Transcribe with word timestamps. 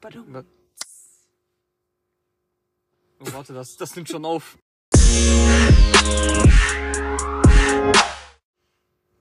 Badum. 0.00 0.44
Oh, 3.20 3.32
warte, 3.32 3.52
das, 3.52 3.76
das 3.76 3.96
nimmt 3.96 4.08
schon 4.08 4.24
auf. 4.24 4.56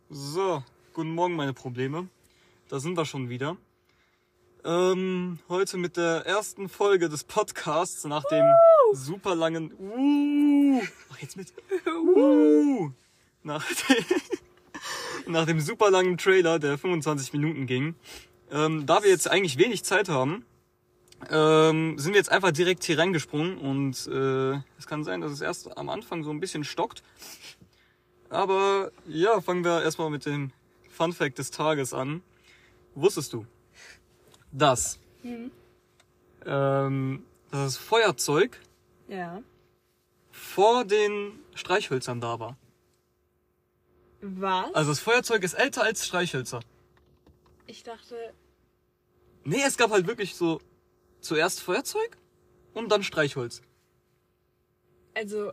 So, 0.10 0.64
guten 0.94 1.16
Morgen, 1.16 1.36
meine 1.36 1.54
Probleme. 1.54 2.08
Da 2.70 2.80
sind 2.80 2.96
wir 2.96 3.06
schon 3.06 3.28
wieder. 3.28 3.58
Ähm, 4.64 5.40
heute 5.50 5.78
mit 5.78 5.98
der 5.98 6.28
ersten 6.28 6.70
Folge 6.70 7.10
des 7.10 7.24
Podcasts 7.24 8.04
nach 8.04 8.24
dem 8.26 8.46
super 8.94 9.34
langen 9.34 9.74
uh, 9.80 10.82
Ach, 11.12 11.18
jetzt 11.20 11.38
mit 11.38 11.54
uh, 11.88 12.92
nach, 13.42 13.66
dem, 13.66 14.06
nach 15.34 15.48
dem 15.48 15.60
super 15.60 15.90
langen 15.90 16.20
Trailer, 16.20 16.60
der 16.60 16.78
25 16.78 17.34
Minuten 17.34 17.66
ging. 17.66 17.96
Ähm, 18.52 18.86
da 18.86 19.02
wir 19.02 19.10
jetzt 19.10 19.28
eigentlich 19.28 19.58
wenig 19.58 19.84
Zeit 19.84 20.08
haben, 20.08 20.46
ähm, 21.30 21.98
sind 21.98 22.14
wir 22.14 22.20
jetzt 22.20 22.32
einfach 22.32 22.52
direkt 22.52 22.84
hier 22.84 22.98
reingesprungen 23.00 23.58
und 23.58 24.08
äh, 24.08 24.60
es 24.78 24.86
kann 24.88 25.04
sein, 25.04 25.22
dass 25.22 25.32
es 25.32 25.42
erst 25.42 25.78
am 25.78 25.90
Anfang 25.90 26.24
so 26.24 26.30
ein 26.32 26.40
bisschen 26.40 26.64
stockt. 26.64 27.04
Aber 28.30 28.92
ja, 29.08 29.42
fangen 29.42 29.64
wir 29.64 29.82
erstmal 29.84 30.10
mit 30.10 30.26
dem 30.26 30.52
Fun 30.90 31.14
Fact 31.14 31.38
des 31.38 31.52
Tages 31.52 31.94
an. 31.94 32.22
Wusstest 32.96 33.34
du, 33.34 33.46
dass 34.52 35.00
ähm, 36.46 37.24
das 37.52 37.78
Feuerzeug 37.78 38.60
Ja. 39.08 39.42
vor 40.32 40.84
den 40.86 41.40
Streichhölzern 41.56 42.22
da 42.22 42.40
war? 42.40 42.58
Was? 44.22 44.74
Also 44.74 44.92
das 44.92 45.00
Feuerzeug 45.00 45.44
ist 45.44 45.54
älter 45.54 45.84
als 45.84 46.06
Streichhölzer. 46.06 46.60
ich 47.66 47.84
dachte, 47.84 48.16
Nee, 49.44 49.62
es 49.66 49.78
gab 49.78 49.92
halt 49.92 50.08
wirklich 50.08 50.36
so 50.36 50.60
zuerst 51.22 51.62
Feuerzeug 51.62 52.18
und 52.74 52.90
dann 52.90 53.04
Streichholz. 53.04 53.62
also, 55.14 55.52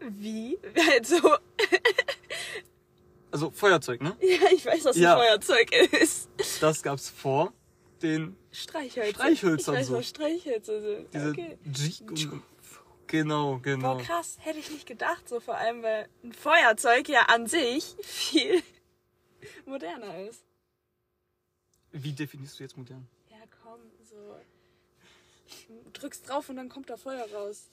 wie? 0.00 0.58
Also, 0.92 1.16
Also 3.30 3.50
Feuerzeug, 3.50 4.00
ne? 4.02 4.16
ja, 4.20 4.50
ich 4.54 4.64
weiß, 4.64 4.84
was 4.86 4.96
Ja. 4.96 5.14
ein 5.14 5.18
Feuerzeug 5.18 5.72
ist. 6.00 6.30
Das 6.60 6.82
gab's 6.82 7.10
vor 7.10 7.52
den 8.02 8.36
Streichhölzer. 8.52 9.12
Streichhölzern 9.14 9.74
Ich 9.74 9.80
weiß, 9.80 9.86
so. 9.88 9.94
was 9.98 10.08
Streichhölzer 10.08 10.80
sind. 10.80 11.08
diese 11.12 11.30
okay. 11.30 11.58
Und 12.06 12.42
genau, 13.06 13.58
genau. 13.58 13.96
Boah, 13.96 14.02
krass, 14.02 14.36
hätte 14.40 14.58
ich 14.58 14.70
nicht 14.70 14.86
gedacht, 14.86 15.28
so 15.28 15.40
vor 15.40 15.56
allem, 15.56 15.82
weil 15.82 16.08
ein 16.24 16.32
Feuerzeug 16.32 17.08
ja 17.08 17.22
an 17.22 17.46
sich 17.46 17.96
viel 18.02 18.62
moderner 19.66 20.18
ist. 20.28 20.42
Wie 21.92 22.12
definierst 22.12 22.58
du 22.58 22.62
jetzt 22.62 22.76
modern? 22.76 23.06
Ja, 23.30 23.36
komm, 23.62 23.80
so. 24.08 24.36
Drückst 25.92 26.28
drauf 26.28 26.48
und 26.48 26.56
dann 26.56 26.68
kommt 26.68 26.90
da 26.90 26.96
Feuer 26.96 27.26
raus. 27.32 27.64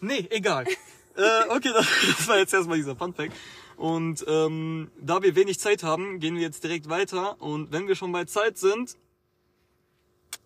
Nee, 0.00 0.26
egal. 0.30 0.66
äh, 1.16 1.48
okay, 1.48 1.70
das, 1.74 2.28
war 2.28 2.38
jetzt 2.38 2.52
erstmal 2.52 2.76
dieser 2.76 2.96
Funfact. 2.96 3.32
Und 3.76 4.24
ähm, 4.28 4.90
da 5.00 5.22
wir 5.22 5.34
wenig 5.34 5.58
Zeit 5.58 5.82
haben, 5.82 6.20
gehen 6.20 6.34
wir 6.34 6.42
jetzt 6.42 6.62
direkt 6.64 6.88
weiter. 6.88 7.40
Und 7.40 7.72
wenn 7.72 7.88
wir 7.88 7.96
schon 7.96 8.12
bei 8.12 8.24
Zeit 8.24 8.58
sind, 8.58 8.96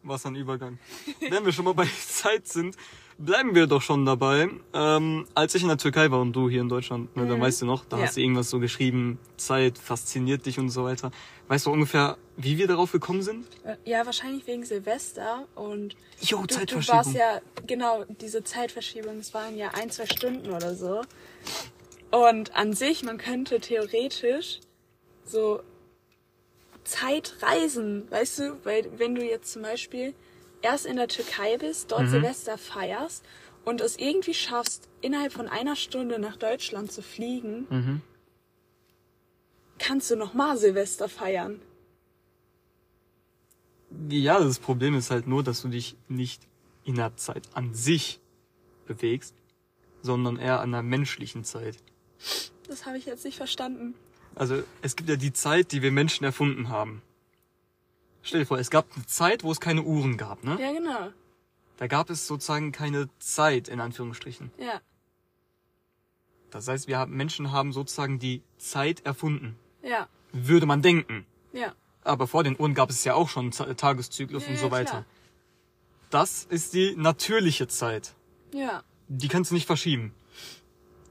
was 0.02 0.24
ein 0.26 0.36
Übergang. 0.36 0.78
wenn 1.20 1.44
wir 1.44 1.52
schon 1.52 1.64
mal 1.64 1.74
bei 1.74 1.88
Zeit 2.06 2.46
sind, 2.48 2.76
bleiben 3.18 3.54
wir 3.54 3.66
doch 3.66 3.82
schon 3.82 4.04
dabei. 4.04 4.48
Ähm, 4.72 5.26
als 5.34 5.54
ich 5.54 5.62
in 5.62 5.68
der 5.68 5.78
Türkei 5.78 6.10
war 6.10 6.20
und 6.20 6.32
du 6.34 6.48
hier 6.50 6.60
in 6.60 6.68
Deutschland, 6.68 7.14
ne, 7.16 7.26
da 7.26 7.38
weißt 7.40 7.62
du 7.62 7.66
noch, 7.66 7.84
da 7.84 7.96
Ja. 7.98 8.02
hast 8.04 8.16
du 8.16 8.20
irgendwas 8.20 8.50
so 8.50 8.58
geschrieben, 8.60 9.18
Zeit 9.36 9.78
fasziniert 9.78 10.44
dich 10.46 10.58
und 10.58 10.68
so 10.70 10.84
weiter. 10.84 11.10
Weißt 11.48 11.66
du 11.66 11.70
ungefähr, 11.70 12.18
wie 12.36 12.58
wir 12.58 12.66
darauf 12.66 12.92
gekommen 12.92 13.22
sind? 13.22 13.46
Äh, 13.64 13.76
Ja, 13.84 14.04
wahrscheinlich 14.04 14.46
wegen 14.46 14.64
Silvester 14.64 15.46
und 15.54 15.96
Jo, 16.20 16.38
du, 16.40 16.46
du 16.46 16.54
Zeitverschiebung. 16.54 16.88
warst 16.96 17.14
ja, 17.14 17.40
genau, 17.66 18.04
diese 18.20 18.42
Zeitverschiebung, 18.44 19.18
es 19.18 19.32
waren 19.32 19.56
ja 19.56 19.68
ein, 19.74 19.90
zwei 19.90 20.06
Stunden 20.06 20.50
oder 20.50 20.74
so. 20.74 21.02
Und 22.10 22.54
an 22.56 22.72
sich, 22.72 23.02
man 23.02 23.18
könnte 23.18 23.60
theoretisch 23.60 24.60
so 25.24 25.60
Zeit 26.84 27.34
reisen, 27.42 28.08
weißt 28.10 28.38
du, 28.40 28.58
weil 28.64 28.88
wenn 28.96 29.14
du 29.14 29.24
jetzt 29.24 29.52
zum 29.52 29.62
Beispiel 29.62 30.14
erst 30.66 30.84
in 30.86 30.96
der 30.96 31.06
Türkei 31.08 31.56
bist, 31.58 31.92
dort 31.92 32.08
Silvester 32.08 32.58
feierst 32.58 33.24
und 33.64 33.80
es 33.80 33.96
irgendwie 33.98 34.34
schaffst, 34.34 34.88
innerhalb 35.00 35.32
von 35.32 35.46
einer 35.48 35.76
Stunde 35.76 36.18
nach 36.18 36.36
Deutschland 36.36 36.90
zu 36.90 37.02
fliegen, 37.02 37.66
Mhm. 37.70 38.00
kannst 39.78 40.10
du 40.10 40.16
nochmal 40.16 40.56
Silvester 40.56 41.08
feiern. 41.08 41.60
Ja, 44.08 44.40
das 44.40 44.58
Problem 44.58 44.94
ist 44.96 45.10
halt 45.10 45.26
nur, 45.28 45.42
dass 45.44 45.62
du 45.62 45.68
dich 45.68 45.96
nicht 46.08 46.42
in 46.84 46.96
der 46.96 47.16
Zeit 47.16 47.44
an 47.54 47.72
sich 47.74 48.18
bewegst, 48.86 49.34
sondern 50.02 50.36
eher 50.36 50.60
an 50.60 50.72
der 50.72 50.82
menschlichen 50.82 51.44
Zeit. 51.44 51.76
Das 52.68 52.86
habe 52.86 52.98
ich 52.98 53.06
jetzt 53.06 53.24
nicht 53.24 53.36
verstanden. 53.36 53.94
Also 54.34 54.62
es 54.82 54.96
gibt 54.96 55.08
ja 55.08 55.16
die 55.16 55.32
Zeit, 55.32 55.70
die 55.72 55.80
wir 55.82 55.92
Menschen 55.92 56.24
erfunden 56.24 56.68
haben. 56.68 57.02
Stell 58.26 58.40
dir 58.40 58.46
vor, 58.46 58.58
es 58.58 58.70
gab 58.70 58.86
eine 58.96 59.06
Zeit, 59.06 59.44
wo 59.44 59.52
es 59.52 59.60
keine 59.60 59.82
Uhren 59.82 60.16
gab, 60.16 60.42
ne? 60.42 60.58
Ja, 60.60 60.72
genau. 60.72 61.10
Da 61.76 61.86
gab 61.86 62.10
es 62.10 62.26
sozusagen 62.26 62.72
keine 62.72 63.08
Zeit, 63.20 63.68
in 63.68 63.78
Anführungsstrichen. 63.80 64.50
Ja, 64.58 64.80
Das 66.50 66.66
heißt, 66.68 66.88
wir 66.88 66.98
haben, 66.98 67.14
Menschen 67.16 67.52
haben 67.52 67.72
sozusagen 67.72 68.18
die 68.18 68.42
Zeit 68.58 69.04
erfunden. 69.06 69.56
ja, 69.82 70.08
Würde 70.32 70.66
man 70.66 70.82
denken. 70.82 71.24
ja. 71.52 71.72
Aber 72.02 72.28
vor 72.28 72.44
den 72.44 72.56
Uhren 72.58 72.74
gab 72.74 72.88
es 72.90 73.02
ja 73.04 73.14
auch 73.14 73.28
schon 73.28 73.50
Ta- 73.50 73.74
Tageszyklus 73.74 74.44
Ja, 74.44 74.50
und 74.50 74.58
so 74.58 74.70
weiter. 74.70 74.90
klar. 74.90 75.04
Das 76.10 76.44
ist 76.44 76.72
die 76.72 76.94
natürliche 76.96 77.66
Zeit. 77.66 78.14
Ja, 78.52 78.84
Die 79.08 79.26
kannst 79.28 79.50
du 79.50 79.54
nicht 79.56 79.66
verschieben. 79.66 80.14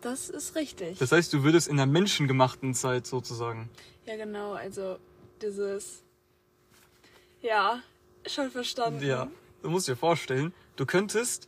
das 0.02 0.30
ist 0.30 0.56
richtig. 0.56 0.98
Das 1.00 1.12
heißt, 1.12 1.34
du 1.34 1.44
würdest 1.44 1.68
in 1.68 1.76
der 1.78 1.86
menschengemachten 1.86 2.74
Zeit 2.74 3.08
sozusagen. 3.08 3.70
ja, 4.06 4.16
genau, 4.16 4.54
also 4.54 4.98
dieses. 5.42 6.02
Ja, 7.46 7.82
schon 8.26 8.50
verstanden. 8.50 9.06
Ja. 9.06 9.28
Du 9.62 9.70
musst 9.70 9.88
dir 9.88 9.96
vorstellen, 9.96 10.54
du 10.78 10.86
könntest 10.86 11.48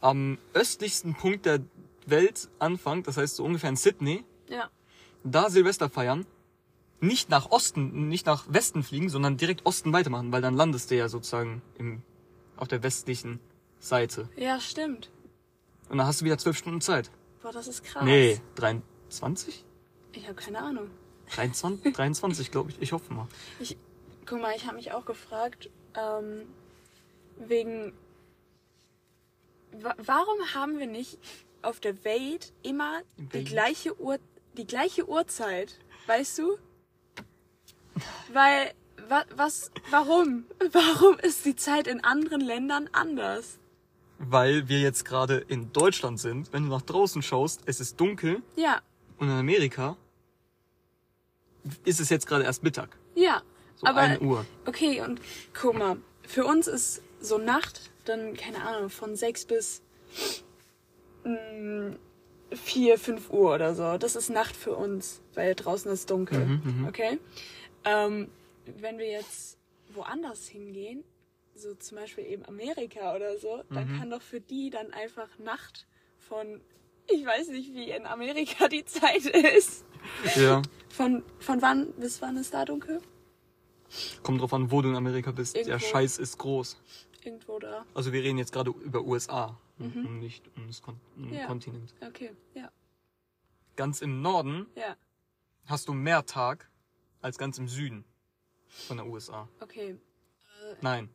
am 0.00 0.38
östlichsten 0.54 1.14
Punkt 1.14 1.44
der 1.44 1.60
Welt 2.06 2.48
anfangen, 2.58 3.02
das 3.02 3.16
heißt 3.16 3.36
so 3.36 3.44
ungefähr 3.44 3.70
in 3.70 3.76
Sydney, 3.76 4.24
Ja, 4.48 4.70
da 5.22 5.50
Silvester 5.50 5.88
feiern, 5.90 6.26
nicht 7.00 7.28
nach 7.30 7.50
Osten, 7.50 8.08
nicht 8.08 8.26
nach 8.26 8.44
Westen 8.48 8.82
fliegen, 8.82 9.08
sondern 9.08 9.36
direkt 9.36 9.64
Osten 9.66 9.92
weitermachen, 9.92 10.32
weil 10.32 10.42
dann 10.42 10.54
landest 10.54 10.90
du 10.90 10.96
ja 10.96 11.08
sozusagen 11.08 11.62
im, 11.78 12.02
auf 12.56 12.68
der 12.68 12.82
westlichen 12.82 13.40
Seite. 13.78 14.28
ja, 14.36 14.60
stimmt. 14.60 15.10
Und 15.90 15.98
dann 15.98 16.06
hast 16.06 16.22
du 16.22 16.24
wieder 16.24 16.38
zwölf 16.38 16.56
Stunden 16.56 16.80
Zeit. 16.80 17.10
Boah, 17.42 17.52
das 17.52 17.68
ist 17.68 17.84
krass. 17.84 18.04
Nee, 18.04 18.40
23? 18.54 19.62
Ich 20.12 20.24
habe 20.24 20.34
keine 20.34 20.60
Ahnung. 20.62 20.88
23, 21.34 21.92
23 21.94 22.50
glaube 22.50 22.70
ich. 22.70 22.80
Ich 22.80 22.92
hoffe 22.92 23.12
mal. 23.12 23.26
Ich, 23.60 23.76
guck 24.26 24.40
mal, 24.40 24.54
ich 24.56 24.64
habe 24.66 24.76
mich 24.76 24.92
auch 24.92 25.04
gefragt, 25.04 25.70
ähm, 25.96 26.46
wegen. 27.36 27.92
Wa 29.72 29.94
warum 29.98 30.54
haben 30.54 30.78
wir 30.78 30.86
nicht 30.86 31.18
auf 31.62 31.80
der 31.80 32.04
Welt 32.04 32.52
immer 32.62 33.00
die 33.16 33.44
gleiche 33.44 33.98
Uhr, 34.00 34.18
die 34.56 34.66
gleiche 34.66 35.08
Uhrzeit? 35.08 35.78
Weißt 36.06 36.38
du? 36.38 36.58
Weil, 38.32 38.72
wa 39.08 39.24
was, 39.34 39.70
warum? 39.90 40.44
Warum 40.72 41.18
ist 41.18 41.44
die 41.44 41.56
Zeit 41.56 41.86
in 41.86 42.02
anderen 42.04 42.40
Ländern 42.40 42.88
anders? 42.92 43.58
Weil 44.18 44.68
wir 44.68 44.80
jetzt 44.80 45.04
gerade 45.04 45.38
in 45.48 45.72
Deutschland 45.72 46.18
sind. 46.20 46.52
Wenn 46.52 46.64
du 46.64 46.68
nach 46.70 46.82
draußen 46.82 47.22
schaust, 47.22 47.62
es 47.66 47.80
ist 47.80 48.00
dunkel. 48.00 48.42
Ja, 48.56 48.80
Und 49.18 49.28
in 49.28 49.34
Amerika 49.34 49.96
ist 51.84 52.00
es 52.00 52.10
jetzt 52.10 52.26
gerade 52.26 52.44
erst 52.44 52.62
Mittag. 52.62 52.96
ja. 53.14 53.42
So 53.76 53.86
aber, 53.86 54.00
1 54.00 54.20
Uhr. 54.22 54.44
Okay, 54.66 55.00
und 55.00 55.20
guck 55.58 55.76
mal, 55.76 55.96
für 56.26 56.44
uns 56.44 56.66
ist 56.66 57.02
so 57.20 57.38
Nacht, 57.38 57.90
dann, 58.04 58.34
keine 58.36 58.62
Ahnung, 58.62 58.90
von 58.90 59.16
6 59.16 59.46
bis 59.46 59.82
mh, 61.24 61.96
4, 62.52 62.98
5 62.98 63.30
Uhr 63.30 63.54
oder 63.54 63.74
so. 63.74 63.96
Das 63.98 64.16
ist 64.16 64.30
Nacht 64.30 64.54
für 64.56 64.74
uns, 64.76 65.20
weil 65.34 65.54
draußen 65.54 65.90
ist 65.90 66.10
dunkel. 66.10 66.44
Mhm, 66.46 66.86
okay? 66.88 67.18
Ähm, 67.84 68.30
wenn 68.78 68.98
wir 68.98 69.08
jetzt 69.10 69.58
woanders 69.92 70.46
hingehen, 70.46 71.04
so 71.54 71.74
zum 71.74 71.98
Beispiel 71.98 72.24
eben 72.26 72.44
Amerika 72.46 73.14
oder 73.14 73.38
so, 73.38 73.62
dann 73.70 73.88
Mhm. 73.92 73.98
kann 73.98 74.10
doch 74.10 74.22
für 74.22 74.40
die 74.40 74.70
dann 74.70 74.92
einfach 74.92 75.28
Nacht 75.38 75.86
von, 76.18 76.60
ich 77.10 77.24
weiß 77.24 77.48
nicht, 77.48 77.72
wie 77.74 77.90
in 77.90 78.06
Amerika 78.06 78.68
die 78.68 78.84
Zeit 78.84 79.24
ist. 79.56 79.84
Ja. 80.36 80.62
Von, 80.88 81.22
von 81.38 81.62
wann 81.62 81.92
bis 81.92 82.20
wann 82.22 82.36
ist 82.36 82.54
da 82.54 82.64
dunkel? 82.64 83.00
Kommt 84.22 84.40
drauf 84.40 84.52
an, 84.52 84.70
wo 84.70 84.82
du 84.82 84.88
in 84.90 84.96
Amerika 84.96 85.30
bist. 85.32 85.54
Der 85.56 85.66
Irgendwo. 85.66 85.86
Scheiß 85.86 86.18
ist 86.18 86.38
groß. 86.38 86.76
Irgendwo 87.22 87.58
da. 87.58 87.84
Also 87.94 88.12
wir 88.12 88.22
reden 88.22 88.38
jetzt 88.38 88.52
gerade 88.52 88.70
über 88.70 89.02
USA 89.02 89.58
und 89.78 90.20
nicht 90.20 90.44
um 90.56 90.66
das 90.66 90.82
Kon 90.82 91.00
um 91.16 91.28
Mhm. 91.28 91.34
Ja. 91.34 91.46
Kontinent. 91.46 91.94
Okay, 92.06 92.30
ja, 92.54 92.70
Ganz 93.76 94.02
im 94.02 94.22
Norden 94.22 94.66
ja, 94.76 94.96
hast 95.66 95.88
du 95.88 95.94
mehr 95.94 96.24
Tag 96.26 96.70
als 97.20 97.38
ganz 97.38 97.58
im 97.58 97.66
Süden 97.68 98.04
von 98.68 98.96
der 98.98 99.06
USA. 99.06 99.48
okay. 99.60 99.96
Nein. 100.80 101.08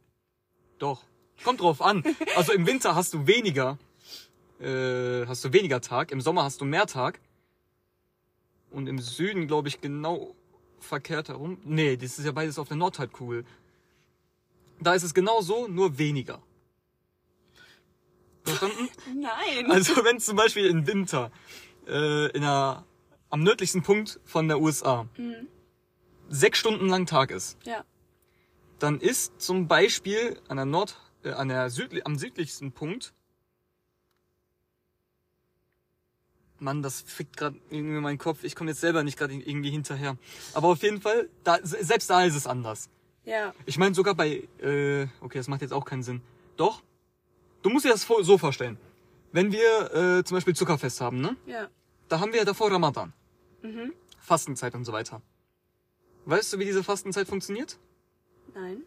Doch. 0.77 1.03
Kommt 1.43 1.61
drauf 1.61 1.81
an. 1.81 2.03
Also 2.35 2.53
im 2.53 2.67
Winter 2.67 2.95
hast 2.95 3.13
du 3.13 3.25
weniger, 3.27 3.77
äh, 4.59 5.25
hast 5.25 5.43
du 5.45 5.53
weniger 5.53 5.79
Tag, 5.81 6.11
im 6.11 6.21
Sommer 6.21 6.43
hast 6.43 6.59
du 6.61 6.65
mehr 6.65 6.85
Tag. 6.85 7.19
Und 8.71 8.87
im 8.87 8.99
Süden, 8.99 9.47
glaube 9.47 9.67
ich, 9.67 9.81
genau 9.81 10.35
verkehrt 10.83 11.29
herum. 11.29 11.59
Nee, 11.63 11.97
das 11.97 12.19
ist 12.19 12.25
ja 12.25 12.31
beides 12.31 12.59
auf 12.59 12.67
der 12.67 12.77
Nordhalbkugel. 12.77 13.45
Da 14.81 14.93
ist 14.93 15.03
es 15.03 15.13
genau 15.13 15.41
so, 15.41 15.67
nur 15.67 15.97
weniger. 15.97 16.41
Verstanden? 18.43 18.89
Nein. 19.15 19.71
Also 19.71 20.03
wenn 20.03 20.19
zum 20.19 20.35
Beispiel 20.35 20.65
im 20.65 20.87
Winter 20.87 21.31
äh, 21.87 22.29
in 22.31 22.43
einer, 22.43 22.85
am 23.29 23.43
nördlichsten 23.43 23.83
Punkt 23.83 24.19
von 24.23 24.47
der 24.47 24.59
USA 24.59 25.07
sechs 26.29 26.59
Stunden 26.59 26.87
lang 26.87 27.05
Tag 27.05 27.31
ist, 27.31 27.57
ja. 27.65 27.83
dann 28.79 28.99
ist 28.99 29.41
zum 29.41 29.67
Beispiel 29.67 30.39
an 30.47 30.57
der 30.57 30.65
Nord, 30.65 30.97
äh, 31.23 31.31
an 31.31 31.49
der 31.49 31.69
südli 31.69 32.01
am 32.03 32.17
südlichsten 32.17 32.71
Punkt, 32.71 33.13
Mann, 36.61 36.81
das 36.81 37.01
fickt 37.01 37.37
gerade 37.37 37.57
irgendwie 37.69 37.99
meinen 37.99 38.17
Kopf. 38.17 38.43
Ich 38.43 38.55
komme 38.55 38.71
jetzt 38.71 38.81
selber 38.81 39.03
nicht 39.03 39.17
gerade 39.17 39.33
irgendwie 39.33 39.69
hinterher. 39.71 40.17
Aber 40.53 40.67
auf 40.69 40.81
jeden 40.83 41.01
Fall, 41.01 41.29
da, 41.43 41.57
se- 41.63 41.83
selbst 41.83 42.09
da 42.09 42.23
ist 42.23 42.35
es 42.35 42.47
anders. 42.47 42.89
Ja. 43.25 43.53
Ich 43.65 43.77
meine 43.77 43.93
sogar 43.95 44.15
bei, 44.15 44.47
äh, 44.61 45.07
okay, 45.21 45.37
das 45.37 45.47
macht 45.47 45.61
jetzt 45.61 45.73
auch 45.73 45.85
keinen 45.85 46.03
Sinn. 46.03 46.21
Doch, 46.57 46.81
du 47.61 47.69
musst 47.69 47.85
dir 47.85 47.89
das 47.89 48.07
so 48.21 48.37
vorstellen. 48.37 48.77
Wenn 49.31 49.51
wir 49.51 49.93
äh, 50.19 50.23
zum 50.23 50.35
Beispiel 50.35 50.55
Zuckerfest 50.55 51.01
haben, 51.01 51.21
ne? 51.21 51.35
Ja. 51.45 51.67
Da 52.07 52.19
haben 52.19 52.31
wir 52.31 52.39
ja 52.39 52.45
davor 52.45 52.71
Ramadan. 52.71 53.13
Mhm. 53.61 53.93
Fastenzeit 54.19 54.73
und 54.75 54.85
so 54.85 54.91
weiter. 54.91 55.21
Weißt 56.25 56.51
du, 56.53 56.59
wie 56.59 56.65
diese 56.65 56.83
Fastenzeit 56.83 57.27
funktioniert? 57.27 57.77
Nein. 58.55 58.83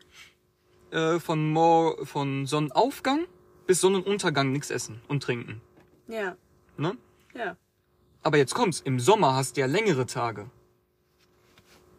Äh, 0.91 1.21
von, 1.21 1.51
Mor 1.51 2.05
von 2.05 2.47
Sonnenaufgang 2.47 3.27
bis 3.67 3.81
Sonnenuntergang 3.81 4.51
nichts 4.53 4.71
essen 4.71 5.01
und 5.09 5.23
trinken. 5.23 5.61
Ja. 6.09 6.37
Ne? 6.77 6.97
Ja. 7.35 7.57
Aber 8.23 8.37
jetzt 8.39 8.55
kommt's, 8.55 8.81
im 8.81 9.01
Sommer 9.01 9.35
hast 9.35 9.57
du 9.57 9.61
ja 9.61 9.67
längere 9.67 10.07
Tage. 10.07 10.51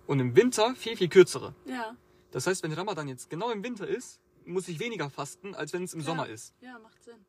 Und 0.08 0.20
im 0.20 0.36
Winter 0.36 0.76
viel, 0.76 0.96
viel 0.98 1.10
kürzere. 1.10 1.54
Ja. 1.66 1.96
Das 2.32 2.48
heißt, 2.48 2.64
wenn 2.64 2.74
Ramadan 2.74 3.08
jetzt 3.08 3.30
genau 3.30 3.52
im 3.52 3.64
Winter 3.64 3.88
ist, 3.88 4.20
muss 4.46 4.68
ich 4.68 4.80
weniger 4.80 5.10
fasten, 5.10 5.56
als 5.56 5.74
wenn 5.74 5.84
es 5.84 5.94
im 5.94 6.02
Ja. 6.02 6.06
Sommer 6.06 6.28
ist. 6.28 6.54
Ja, 6.62 6.78
macht 6.80 7.02
Sinn. 7.04 7.26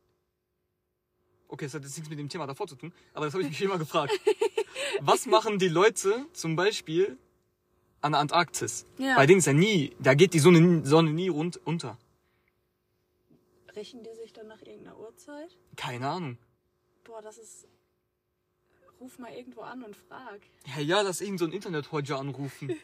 Okay, 1.49 1.67
das 1.67 1.75
hat 1.75 1.83
jetzt 1.83 1.97
nichts 1.97 2.11
mit 2.11 2.19
dem 2.19 2.29
Thema 2.29 2.47
davor 2.47 2.67
zu 2.67 2.75
tun, 2.75 2.93
aber 3.13 3.27
das 3.27 3.35
habe 3.35 3.43
ich 3.45 3.51
mich 3.51 3.63
immer 3.63 3.79
gefragt. 3.79 4.13
Was 5.01 5.27
machen 5.27 5.59
die 5.59 5.69
Leute 5.69 6.27
zum 6.33 6.57
Beispiel 6.57 7.17
an 8.01 8.13
der 8.13 8.21
Antarktis? 8.21 8.87
Ja. 8.99 9.15
Bei 9.15 9.27
denen 9.27 9.39
ist 9.39 9.47
ja 9.47 9.53
nie, 9.53 9.95
da 10.01 10.15
geht 10.15 10.35
die 10.35 10.41
Sonne, 10.41 10.85
Sonne 10.85 11.13
nie 11.13 11.29
rund, 11.29 11.61
unter. 11.65 11.97
Richten 13.77 14.03
die 14.05 14.15
sich 14.15 14.33
dann 14.33 14.47
nach 14.49 14.63
irgendeiner 14.63 14.99
Uhrzeit? 14.99 15.57
Keine 15.77 16.09
Ahnung. 16.09 16.39
Boah, 17.05 17.21
das 17.23 17.39
ist. 17.39 17.67
Ruf 19.05 19.19
mal 19.19 19.33
irgendwo 19.35 19.61
an 19.61 19.83
und 19.85 19.95
frag. 19.95 20.41
Ja, 20.75 20.81
ja, 20.81 21.01
lass 21.03 21.21
irgend 21.21 21.39
so 21.39 21.45
ein 21.45 21.53
Internet-Hodja 21.53 22.17
anrufen. 22.17 22.71
Und 22.71 22.79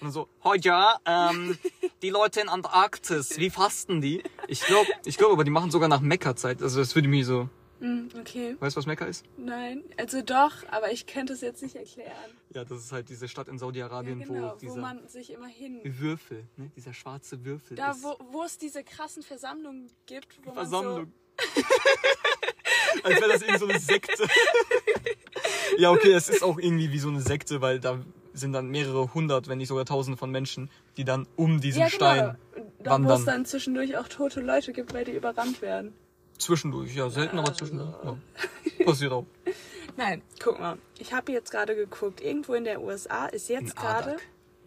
dann 0.00 0.10
so, 0.10 0.28
Hodja, 0.42 0.98
ähm, 1.06 1.56
die 2.02 2.10
Leute 2.10 2.40
in 2.40 2.48
Antarktis, 2.48 3.38
wie 3.38 3.48
fasten 3.48 4.00
die? 4.00 4.24
Ich 4.48 4.62
glaube, 4.66 4.88
ich 5.04 5.16
glaube, 5.16 5.34
aber 5.34 5.44
die 5.44 5.52
machen 5.52 5.70
sogar 5.70 5.88
nach 5.88 6.00
Mekka-Zeit. 6.00 6.60
Also 6.62 6.80
das 6.80 6.96
würde 6.96 7.06
mich 7.06 7.26
so, 7.26 7.48
Hm, 7.78 8.08
okay. 8.18 8.56
weißt 8.58 8.74
du, 8.74 8.78
was 8.78 8.86
Mekka 8.86 9.04
ist? 9.04 9.24
Nein. 9.36 9.84
Also 9.96 10.20
doch, 10.22 10.52
aber 10.72 10.90
ich 10.90 11.06
könnte 11.06 11.32
es 11.32 11.40
jetzt 11.42 11.62
nicht 11.62 11.76
erklären. 11.76 12.10
Ja, 12.52 12.64
das 12.64 12.80
ist 12.80 12.90
halt 12.90 13.08
diese 13.08 13.28
Stadt 13.28 13.46
in 13.46 13.54
Ja, 13.54 13.60
Saudi-Arabien, 13.60 14.18
genau, 14.18 14.48
wo 14.48 14.52
wo 14.54 14.56
dieser 14.56 14.80
man 14.80 15.06
sich 15.06 15.30
immer 15.32 15.46
hin. 15.46 15.80
Würfel, 15.84 16.44
ne, 16.56 16.72
dieser 16.74 16.92
schwarze 16.92 17.44
Würfel 17.44 17.76
Da, 17.76 17.92
ist. 17.92 18.02
wo, 18.02 18.16
wo 18.32 18.42
es 18.42 18.58
diese 18.58 18.82
krassen 18.82 19.22
Versammlungen 19.22 19.88
gibt, 20.06 20.44
wo 20.44 20.52
Versammlung. 20.54 21.12
Als 23.02 23.20
wäre 23.20 23.32
das 23.32 23.42
irgendwie 23.42 23.58
so 23.58 23.66
eine 23.68 23.78
Sekte. 23.78 24.28
ja, 25.78 25.90
okay, 25.90 26.12
es 26.12 26.28
ist 26.28 26.42
auch 26.42 26.58
irgendwie 26.58 26.92
wie 26.92 26.98
so 26.98 27.08
eine 27.08 27.20
Sekte, 27.20 27.60
weil 27.60 27.80
da 27.80 28.00
sind 28.34 28.52
dann 28.52 28.68
mehrere 28.68 29.12
hundert, 29.14 29.48
wenn 29.48 29.58
nicht 29.58 29.68
sogar 29.68 29.84
tausend 29.84 30.18
von 30.18 30.30
Menschen, 30.30 30.70
die 30.96 31.04
dann 31.04 31.26
um 31.36 31.60
diesen. 31.60 31.80
Ja, 31.80 31.88
Stein 31.90 32.36
genau. 32.54 32.66
Da, 32.82 32.90
wo 32.90 32.94
es 32.94 33.08
wandern. 33.10 33.24
dann 33.26 33.44
zwischendurch 33.46 33.96
auch 33.96 34.08
tote 34.08 34.40
Leute 34.40 34.72
gibt, 34.72 34.92
weil 34.94 35.04
die 35.04 35.12
überrannt 35.12 35.60
werden. 35.62 35.92
Zwischendurch, 36.38 36.94
ja, 36.94 37.08
selten, 37.10 37.38
aber 37.38 37.54
zwischendurch. 37.54 37.94
Ja. 38.04 38.16
Passiert 38.84 39.12
auch. 39.12 39.26
Nein, 39.96 40.22
guck 40.42 40.58
mal. 40.58 40.78
Ich 40.98 41.12
habe 41.12 41.30
jetzt 41.32 41.50
gerade 41.50 41.76
geguckt. 41.76 42.20
Irgendwo 42.20 42.54
in 42.54 42.64
der 42.64 42.80
USA 42.82 43.26
ist 43.26 43.48
jetzt 43.48 43.76
gerade. 43.76 44.16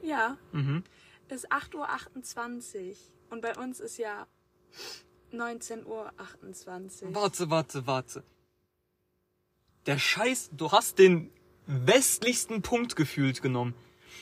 Ja, 0.02 0.38
Mhm. 0.52 0.84
ist 1.30 1.52
8.28 1.52 2.90
Uhr. 2.92 2.96
Und 3.32 3.42
bei 3.42 3.56
uns 3.56 3.80
ist 3.80 3.98
ja 3.98 4.28
19.28 5.42 5.86
Uhr. 5.86 7.16
Warte, 7.16 7.50
warte, 7.50 7.88
warte. 7.88 8.24
Der 9.86 10.00
Scheiß, 10.00 10.50
du 10.54 10.72
hast 10.72 10.98
den 11.00 11.30
westlichsten 11.68 12.62
Punkt 12.62 12.96
gefühlt 12.96 13.42
genommen. 13.42 13.74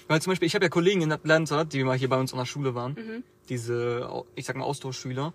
Weil 0.07 0.21
zum 0.21 0.31
Beispiel, 0.31 0.47
ich 0.47 0.55
habe 0.55 0.65
ja 0.65 0.69
Kollegen 0.69 1.01
in 1.01 1.11
Atlanta, 1.11 1.63
die 1.63 1.83
mal 1.83 1.97
hier 1.97 2.09
bei 2.09 2.19
uns 2.19 2.33
an 2.33 2.39
der 2.39 2.45
Schule 2.45 2.75
waren. 2.75 2.93
Mhm. 2.93 3.23
Diese, 3.49 4.23
ich 4.35 4.45
sag 4.45 4.55
mal, 4.55 4.65
Austauschschüler. 4.65 5.33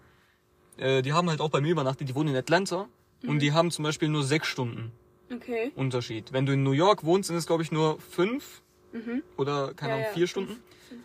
Äh, 0.77 1.03
die 1.03 1.13
haben 1.13 1.29
halt 1.31 1.41
auch 1.41 1.51
bei 1.51 1.61
mir 1.61 1.73
übernachtet, 1.73 2.09
die 2.09 2.15
wohnen 2.15 2.31
in 2.31 2.37
Atlanta. 2.37 2.89
Mhm. 3.23 3.29
Und 3.31 3.39
die 3.41 3.53
haben 3.53 3.71
zum 3.71 3.83
Beispiel 3.85 4.09
nur 4.09 4.25
sechs 4.25 4.49
Stunden 4.49 4.93
Okay. 5.31 5.73
Unterschied. 5.77 6.33
Wenn 6.33 6.47
du 6.47 6.53
in 6.55 6.63
New 6.63 6.73
York 6.73 7.05
wohnst, 7.05 7.27
sind 7.27 7.37
es 7.37 7.47
glaube 7.47 7.63
ich 7.63 7.71
nur 7.73 8.01
fünf 8.01 8.63
Mhm. 8.93 9.23
oder, 9.37 9.75
keine 9.75 9.91
Ja, 9.93 9.97
Ahnung, 9.97 10.07
ja, 10.09 10.13
vier 10.15 10.29
fünf- 10.29 10.49
Stunden. 10.51 10.63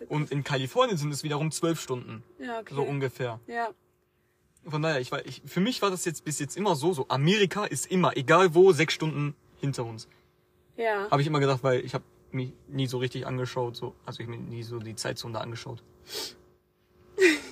Und 0.07 0.31
in 0.31 0.45
Kalifornien 0.45 0.97
sind 0.97 1.11
es 1.11 1.23
wiederum 1.23 1.51
zwölf 1.51 1.81
Stunden. 1.81 2.23
Ja, 2.39 2.59
okay. 2.61 2.73
So 2.73 2.83
ungefähr. 2.83 3.41
Ja. 3.47 3.69
Von 4.65 4.81
daher, 4.81 4.99
ich 5.01 5.11
war, 5.11 5.25
ich, 5.25 5.41
für 5.45 5.59
mich 5.59 5.81
war 5.81 5.91
das 5.91 6.05
jetzt 6.05 6.23
bis 6.23 6.39
jetzt 6.39 6.55
immer 6.55 6.75
so, 6.75 6.93
so 6.93 7.05
Amerika 7.09 7.65
ist 7.65 7.89
immer, 7.91 8.15
egal 8.15 8.55
wo, 8.55 8.71
sechs 8.71 8.93
Stunden 8.93 9.35
hinter 9.59 9.85
uns. 9.85 10.07
Ja. 10.77 11.09
Habe 11.11 11.21
ich 11.21 11.27
immer 11.27 11.39
gedacht, 11.39 11.63
weil 11.63 11.81
ich 11.85 11.93
habe 11.93 12.03
mich 12.31 12.53
nie 12.67 12.87
so 12.87 12.97
richtig 12.97 13.27
angeschaut, 13.27 13.75
so, 13.75 13.93
also 14.05 14.21
ich 14.21 14.27
mir 14.29 14.37
nie 14.37 14.63
so 14.63 14.79
die 14.79 14.95
Zeitzone 14.95 15.39
angeschaut. 15.39 15.83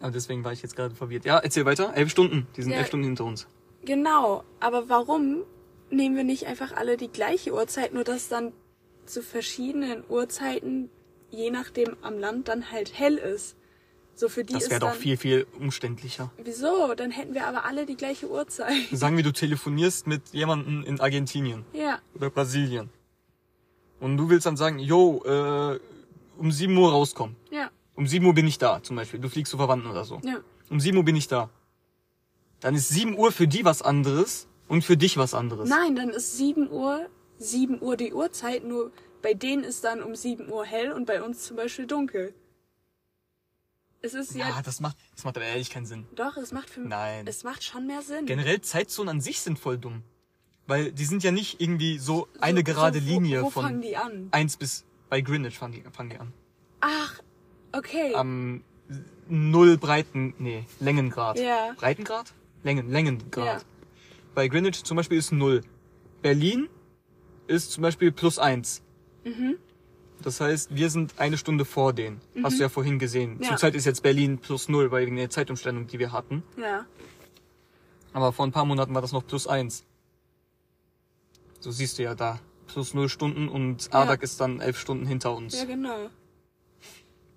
Aber 0.00 0.10
deswegen 0.10 0.44
war 0.44 0.52
ich 0.52 0.62
jetzt 0.62 0.76
gerade 0.76 0.94
verwirrt. 0.94 1.24
Ja, 1.24 1.38
erzähl 1.38 1.64
weiter. 1.64 1.92
Elf 1.94 2.10
Stunden, 2.10 2.46
die 2.56 2.62
sind 2.62 2.72
Ja. 2.72 2.78
elf 2.78 2.88
Stunden 2.88 3.06
hinter 3.06 3.24
uns. 3.24 3.46
Genau. 3.84 4.44
Aber 4.60 4.88
warum 4.88 5.44
nehmen 5.90 6.16
wir 6.16 6.24
nicht 6.24 6.46
einfach 6.46 6.72
alle 6.72 6.96
die 6.96 7.08
gleiche 7.08 7.52
Uhrzeit, 7.52 7.94
nur 7.94 8.04
dass 8.04 8.28
dann 8.28 8.52
zu 9.06 9.22
verschiedenen 9.22 10.04
Uhrzeiten, 10.08 10.90
je 11.30 11.50
nachdem 11.50 11.96
am 12.02 12.18
Land, 12.18 12.48
dann 12.48 12.70
halt 12.70 12.98
hell 12.98 13.16
ist? 13.16 13.56
So 14.16 14.28
für 14.28 14.44
die 14.44 14.52
Das 14.52 14.70
wäre 14.70 14.80
doch 14.80 14.94
viel, 14.94 15.16
viel 15.16 15.46
umständlicher. 15.58 16.30
Wieso? 16.42 16.94
Dann 16.94 17.10
hätten 17.10 17.34
wir 17.34 17.46
aber 17.46 17.64
alle 17.64 17.84
die 17.84 17.96
gleiche 17.96 18.30
Uhrzeit. 18.30 18.72
Sagen 18.92 19.16
wir, 19.16 19.24
du 19.24 19.32
telefonierst 19.32 20.06
mit 20.06 20.22
jemandem 20.32 20.84
in 20.84 21.00
Argentinien 21.00 21.64
Ja. 21.72 21.98
oder 22.14 22.30
Brasilien. 22.30 22.90
Und 24.00 24.16
du 24.16 24.28
willst 24.28 24.46
dann 24.46 24.56
sagen, 24.56 24.78
yo, 24.78 25.22
äh, 25.24 25.80
um 26.38 26.52
7 26.52 26.76
Uhr 26.76 26.90
rauskommen. 26.90 27.36
Ja. 27.50 27.70
Um 27.94 28.06
7 28.06 28.24
Uhr 28.26 28.34
bin 28.34 28.46
ich 28.46 28.58
da, 28.58 28.82
zum 28.82 28.96
Beispiel. 28.96 29.18
Du 29.20 29.28
fliegst 29.28 29.50
zu 29.50 29.56
Verwandten 29.56 29.88
oder 29.90 30.04
so. 30.04 30.20
Ja. 30.24 30.38
Um 30.70 30.78
7 30.80 30.96
Uhr 30.96 31.04
bin 31.04 31.16
ich 31.16 31.28
da. 31.28 31.48
Dann 32.60 32.74
ist 32.74 32.88
7 32.90 33.16
Uhr 33.16 33.32
für 33.32 33.46
die 33.48 33.64
was 33.64 33.82
anderes 33.82 34.46
und 34.68 34.84
für 34.84 34.96
dich 34.96 35.16
was 35.16 35.34
anderes. 35.34 35.68
Nein, 35.68 35.96
dann 35.96 36.10
ist 36.10 36.36
7 36.36 36.70
Uhr, 36.70 37.06
7 37.38 37.80
Uhr 37.80 37.96
die 37.96 38.12
Uhrzeit, 38.12 38.64
nur 38.64 38.90
bei 39.22 39.34
denen 39.34 39.64
ist 39.64 39.84
dann 39.84 40.02
um 40.02 40.14
7 40.14 40.50
Uhr 40.50 40.64
hell 40.64 40.92
und 40.92 41.06
bei 41.06 41.22
uns 41.22 41.42
zum 41.44 41.56
Beispiel 41.56 41.86
dunkel. 41.86 42.34
Es 44.04 44.12
ist 44.12 44.34
ja, 44.34 44.48
Ja, 44.50 44.62
das 44.62 44.80
macht, 44.80 44.96
das 45.14 45.24
macht 45.24 45.36
aber 45.38 45.46
ehrlich 45.46 45.70
keinen 45.70 45.86
Sinn. 45.86 46.06
doch, 46.14 46.36
es 46.36 46.52
macht 46.52 46.68
für 46.68 46.80
Nein. 46.80 47.26
es 47.26 47.42
macht 47.42 47.64
schon 47.64 47.86
mehr 47.86 48.02
Sinn. 48.02 48.26
Generell 48.26 48.60
Zeitzonen 48.60 49.08
an 49.16 49.20
sich 49.22 49.40
sind 49.40 49.58
voll 49.58 49.78
dumm. 49.78 50.02
Weil 50.66 50.92
die 50.92 51.04
sind 51.06 51.22
ja 51.24 51.30
nicht 51.30 51.60
irgendwie 51.60 51.98
so 51.98 52.28
eine 52.40 52.58
So- 52.60 52.64
gerade 52.64 52.98
so, 53.00 53.06
wo, 53.06 53.10
Linie 53.10 53.42
wo 53.42 53.50
fangen 53.50 53.68
von 53.76 53.80
die 53.80 53.96
an? 53.96 54.28
1 54.30 54.56
bis, 54.58 54.84
bei 55.08 55.20
Greenwich 55.22 55.58
fangen 55.58 55.72
die, 55.72 55.82
fangen 55.90 56.10
die 56.10 56.18
an. 56.18 56.32
Ach, 56.80 57.20
okay. 57.72 58.14
Am 58.14 58.62
null 59.28 59.78
Breiten, 59.78 60.34
nee, 60.38 60.64
Längengrad. 60.80 61.38
Ja. 61.38 61.72
Breitengrad? 61.78 62.32
Längen, 62.62 62.90
Längengrad. 62.90 63.46
Ja. 63.46 63.60
Bei 64.34 64.48
Greenwich 64.48 64.84
zum 64.84 64.96
Beispiel 64.98 65.16
ist 65.16 65.32
null. 65.32 65.62
Berlin 66.20 66.68
ist 67.46 67.72
zum 67.72 67.82
Beispiel 67.82 68.12
plus 68.12 68.38
eins. 68.38 68.82
Mhm. 70.24 70.28
Das 70.28 70.40
heißt, 70.40 70.74
wir 70.74 70.90
sind 70.90 71.14
eine 71.18 71.36
Stunde 71.36 71.64
vor 71.64 71.92
denen. 71.92 72.20
Hast 72.42 72.58
du 72.58 72.62
ja 72.62 72.68
vorhin 72.68 72.98
gesehen. 72.98 73.38
Ja. 73.42 73.50
Zurzeit 73.50 73.74
ist 73.74 73.84
jetzt 73.84 74.02
Berlin 74.02 74.38
plus 74.38 74.68
null, 74.68 74.90
weil 74.90 75.06
wegen 75.06 75.16
der 75.16 75.30
Zeitumstellung, 75.30 75.86
die 75.86 75.98
wir 75.98 76.12
hatten. 76.12 76.42
Ja. 76.56 76.86
Aber 78.12 78.32
vor 78.32 78.46
ein 78.46 78.52
paar 78.52 78.64
Monaten 78.64 78.94
war 78.94 79.02
das 79.02 79.12
noch 79.12 79.26
plus 79.26 79.46
eins. 79.46 79.84
So 81.60 81.70
siehst 81.70 81.98
du 81.98 82.02
ja 82.04 82.14
da. 82.14 82.40
Plus 82.66 82.94
null 82.94 83.08
Stunden 83.08 83.48
und 83.48 83.86
Ja. 83.92 84.02
Adak 84.02 84.22
ist 84.22 84.40
dann 84.40 84.60
elf 84.60 84.78
Stunden 84.78 85.06
hinter 85.06 85.34
uns. 85.34 85.56
Ja, 85.58 85.64
genau. 85.64 86.10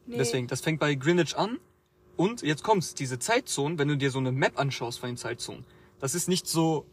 Nee. 0.06 0.18
Deswegen, 0.18 0.48
das 0.48 0.62
fängt 0.62 0.80
bei 0.80 0.96
Greenwich 0.96 1.36
an. 1.38 1.60
Und 2.16 2.42
jetzt 2.42 2.64
kommt's, 2.64 2.94
diese 2.96 3.20
Zeitzonen, 3.20 3.78
wenn 3.78 3.90
du 3.90 3.98
dir 3.98 4.10
so 4.10 4.18
eine 4.20 4.32
Map 4.32 4.58
anschaust 4.60 5.00
von 5.00 5.10
den 5.10 5.18
Zeitzonen, 5.18 5.66
das 6.00 6.16
ist 6.16 6.28
nicht 6.28 6.48
so 6.48 6.86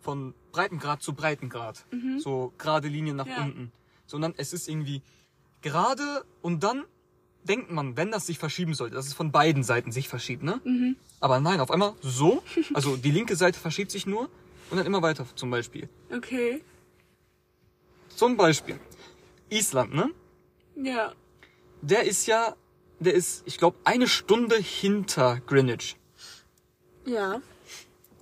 von 0.00 0.34
Breitengrad 0.52 1.02
zu 1.02 1.14
Breitengrad. 1.14 1.84
So 2.18 2.52
gerade 2.58 2.88
Linien 2.88 3.16
nach 3.16 3.26
Mhm. 3.26 3.30
Ja. 3.32 3.42
unten. 3.42 3.72
Sondern 4.10 4.34
es 4.36 4.52
ist 4.52 4.68
irgendwie 4.68 5.02
gerade 5.62 6.24
und 6.42 6.64
dann 6.64 6.84
denkt 7.44 7.70
man, 7.70 7.96
wenn 7.96 8.10
das 8.10 8.26
sich 8.26 8.38
verschieben 8.38 8.74
sollte, 8.74 8.96
dass 8.96 9.06
es 9.06 9.14
von 9.14 9.30
beiden 9.30 9.62
Seiten 9.62 9.92
sich 9.92 10.08
verschiebt, 10.08 10.42
ne? 10.42 10.60
Mhm. 10.64 10.96
Aber 11.20 11.38
nein, 11.38 11.60
auf 11.60 11.70
einmal 11.70 11.94
so. 12.02 12.42
Also 12.74 12.96
die 12.96 13.12
linke 13.12 13.36
Seite 13.36 13.58
verschiebt 13.58 13.92
sich 13.92 14.04
nur 14.04 14.28
und 14.70 14.78
dann 14.78 14.86
immer 14.86 15.00
weiter 15.00 15.24
zum 15.36 15.50
Beispiel. 15.50 15.88
Okay. 16.12 16.60
Zum 18.16 18.36
Beispiel 18.36 18.80
Island, 19.48 19.94
ne? 19.94 20.10
Ja. 20.74 21.12
Der 21.82 22.02
ist 22.02 22.26
ja, 22.26 22.56
der 22.98 23.14
ist, 23.14 23.44
ich 23.46 23.58
glaube, 23.58 23.78
eine 23.84 24.08
Stunde 24.08 24.56
hinter 24.56 25.40
Greenwich. 25.46 25.96
Ja. 27.06 27.40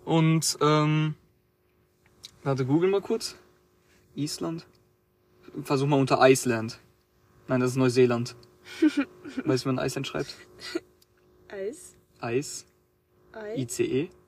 Und, 0.05 0.59
ähm, 0.61 1.15
warte, 2.43 2.67
google 2.67 2.91
mal 2.91 3.01
kurz. 3.01 3.37
Island. 4.15 4.67
Versuch 5.65 5.87
mal 5.87 5.99
unter 5.99 6.19
Iceland. 6.21 6.79
Nein, 7.47 7.61
das 7.61 7.71
ist 7.71 7.77
Neuseeland. 7.77 8.37
weißt 9.45 9.65
du, 9.65 9.71
wie 9.71 9.75
man 9.75 9.85
Iceland 9.85 10.07
schreibt? 10.07 10.37
Eis. 11.49 11.97
Eis. 12.21 12.67
Ei. 13.33 13.63
ICE. 13.63 14.11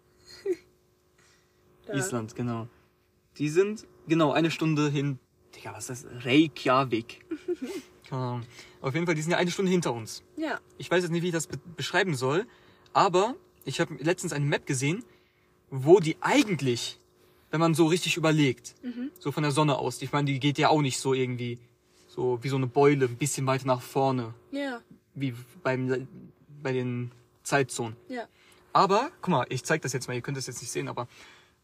Da. 1.87 1.95
Island, 1.95 2.37
genau. 2.37 2.69
Die 3.39 3.49
sind, 3.49 3.87
genau, 4.07 4.33
eine 4.33 4.51
Stunde 4.51 4.91
hin. 4.91 5.19
Digga, 5.57 5.73
was 5.73 5.91
ist 5.91 6.05
das? 6.05 6.25
Reykjavik. 6.25 7.25
Keine 8.09 8.23
Ahnung. 8.23 8.43
Auf 8.81 8.95
jeden 8.95 9.07
Fall, 9.07 9.15
die 9.15 9.23
sind 9.23 9.33
ja 9.33 9.39
eine 9.39 9.51
Stunde 9.51 9.73
hinter 9.73 9.93
uns. 9.93 10.23
Ja. 10.37 10.61
Ich 10.79 10.91
weiß 10.91 11.03
jetzt 11.03 11.11
nicht, 11.11 11.23
wie 11.23 11.29
ich 11.29 11.33
das 11.33 11.47
be 11.49 11.59
beschreiben 11.77 12.15
soll, 12.15 12.47
aber 12.93 13.35
ich 13.65 13.81
habe 13.81 13.95
letztens 13.95 14.33
eine 14.33 14.45
Map 14.45 14.67
gesehen, 14.67 15.05
wo 15.71 16.01
die 16.01 16.17
eigentlich, 16.21 17.00
wenn 17.50 17.61
man 17.61 17.75
so 17.75 17.87
richtig 17.87 18.16
überlegt, 18.16 18.75
so 19.19 19.33
von 19.33 19.42
der 19.42 19.52
Sonne 19.52 19.76
aus, 19.78 20.00
ich 20.02 20.12
meine, 20.12 20.26
die 20.30 20.38
geht 20.40 20.59
ja 20.59 20.69
auch 20.69 20.80
nicht 20.83 20.99
so 20.99 21.14
irgendwie, 21.14 21.59
so 22.09 22.38
wie 22.42 22.49
so 22.49 22.57
eine 22.57 22.66
Beule, 22.66 23.07
ein 23.07 23.16
bisschen 23.16 23.47
weiter 23.47 23.66
nach 23.66 23.83
vorne, 23.83 24.35
Ja. 24.52 24.80
wie 25.14 25.35
beim, 25.62 26.07
bei 26.62 26.73
den 26.73 27.11
Zeitzonen. 27.42 27.97
Ja. 28.09 28.28
Aber, 28.73 29.11
guck 29.21 29.28
mal, 29.30 29.47
ich 29.49 29.64
zeig 29.64 29.83
das 29.83 29.92
jetzt 29.92 30.07
mal, 30.07 30.14
ihr 30.14 30.21
könnt 30.21 30.37
das 30.37 30.47
jetzt 30.47 30.61
nicht 30.61 30.71
sehen, 30.71 30.87
aber 30.88 31.09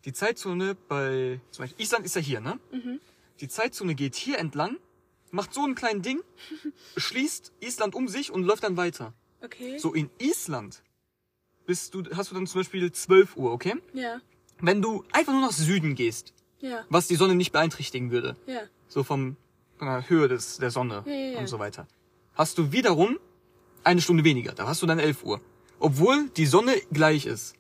die 0.05 0.13
Zeitzone 0.13 0.75
bei, 0.89 1.41
zum 1.51 1.63
Beispiel, 1.65 1.83
Island 1.85 2.05
ist 2.07 2.17
ja 2.17 2.21
hier, 2.23 2.41
ne? 2.41 2.59
Die 3.41 3.49
Zeitzone 3.49 3.95
geht 3.95 4.15
hier 4.17 4.39
entlang, 4.39 4.77
macht 5.31 5.53
so 5.55 5.65
ein 5.65 5.75
kleines 5.75 6.03
Ding, 6.03 6.21
schließt 6.97 7.53
Island 7.61 7.95
um 7.95 8.09
sich 8.09 8.31
und 8.33 8.43
läuft 8.45 8.65
dann 8.65 8.77
weiter. 8.77 9.13
Okay. 9.43 9.79
So 9.79 9.95
in 9.95 10.11
Island 10.19 10.83
bist 11.67 11.95
du, 11.95 12.03
hast 12.15 12.31
du 12.31 12.35
dann 12.35 12.47
zum 12.47 12.61
Beispiel 12.61 12.91
12 12.91 13.37
Uhr, 13.37 13.53
okay? 13.53 13.75
Ja. 13.93 14.21
Wenn 14.61 14.81
du 14.83 15.05
einfach 15.13 15.33
nur 15.33 15.43
nach 15.43 15.53
Süden 15.53 15.95
gehst, 15.95 16.33
Ja. 16.61 16.85
was 16.89 17.07
die 17.09 17.17
Sonne 17.17 17.35
nicht 17.35 17.53
beeinträchtigen 17.53 18.11
würde, 18.11 18.37
Ja. 18.47 18.61
so 18.89 19.03
vom, 19.05 19.37
von 19.79 19.89
der 19.89 20.09
Höhe 20.09 20.29
des, 20.29 20.59
der 20.59 20.71
Sonne 20.71 21.03
Ja, 21.07 21.13
ja, 21.13 21.31
ja. 21.33 21.39
und 21.39 21.47
so 21.47 21.59
weiter, 21.59 21.87
hast 22.35 22.57
du 22.59 22.73
wiederum 22.73 23.19
eine 23.85 24.01
Stunde 24.01 24.25
weniger. 24.25 24.53
Da 24.53 24.67
hast 24.67 24.83
du 24.83 24.87
dann 24.87 24.99
11 24.99 25.23
Uhr. 25.25 25.41
Obwohl 25.79 26.29
die 26.31 26.47
Sonne 26.47 26.75
gleich 26.91 27.27
ist. 27.27 27.55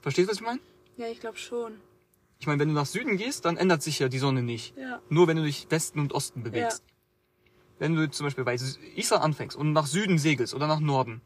Verstehst 0.00 0.28
du, 0.28 0.30
was 0.32 0.38
ich 0.38 0.44
meine? 0.46 0.60
Ja, 0.96 1.06
ich 1.06 1.20
glaube 1.20 1.36
schon. 1.36 1.74
Ich 2.40 2.46
meine, 2.46 2.58
wenn 2.60 2.68
du 2.68 2.74
nach 2.74 2.86
Süden 2.86 3.16
gehst, 3.16 3.44
dann 3.44 3.56
ändert 3.56 3.82
sich 3.82 3.98
ja 3.98 4.08
die 4.08 4.18
Sonne 4.18 4.42
nicht. 4.42 4.76
Ja. 4.76 5.00
Nur 5.08 5.26
wenn 5.28 5.36
du 5.36 5.42
dich 5.44 5.66
Westen 5.70 6.00
und 6.00 6.12
Osten 6.12 6.42
bewegst. 6.42 6.82
Wenn 7.78 7.94
du 7.94 8.10
zum 8.10 8.26
Beispiel 8.26 8.42
bei 8.44 8.54
Island 8.96 9.22
anfängst 9.22 9.56
und 9.56 9.72
nach 9.72 9.86
Süden 9.86 10.18
segelst 10.18 10.54
oder 10.54 10.66
nach 10.66 10.80
Norden, 10.80 11.20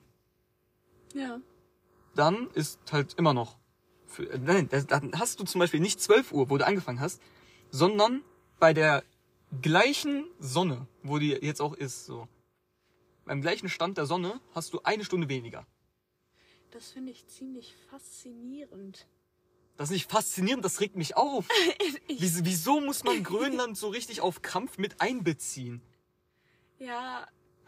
Ja. 1.15 1.39
dann 2.15 2.49
ist 2.55 2.79
halt 2.93 3.15
immer 3.15 3.33
noch. 3.35 3.57
Für, 4.13 4.39
nein, 4.39 4.69
dann 4.89 5.19
hast 5.19 5.41
du 5.41 5.45
zum 5.45 5.59
Beispiel 5.59 5.81
nicht 5.81 6.01
12 6.01 6.33
Uhr, 6.33 6.51
wo 6.51 6.59
du 6.59 6.67
angefangen 6.67 7.01
hast, 7.01 7.21
sondern 7.71 8.23
bei 8.61 8.75
der 8.75 9.03
gleichen 9.63 10.27
Sonne, 10.39 10.87
wo 11.03 11.19
die 11.19 11.31
jetzt 11.31 11.61
auch 11.61 11.75
ist, 11.75 12.05
so. 12.05 12.29
Beim 13.25 13.41
gleichen 13.41 13.69
Stand 13.69 13.99
der 13.99 14.07
Sonne 14.07 14.41
hast 14.55 14.75
du 14.75 14.81
eine 14.83 15.05
Stunde 15.05 15.29
weniger. 15.29 15.67
Das 16.73 16.91
finde 16.91 17.13
ich 17.13 17.27
ziemlich 17.27 17.75
faszinierend. 17.91 19.07
Das 19.77 19.89
ist 19.89 19.95
nicht 19.95 20.11
faszinierend, 20.11 20.65
das 20.65 20.81
regt 20.81 20.97
mich 20.97 21.17
auf. 21.17 21.49
Wieso, 22.09 22.45
wieso 22.45 22.81
muss 22.81 23.05
man 23.05 23.23
Grönland 23.25 23.77
so 23.77 23.89
richtig 23.89 24.21
auf 24.21 24.43
Kampf 24.43 24.79
mit 24.79 25.01
einbeziehen? 25.01 25.81
Ja. 26.79 27.27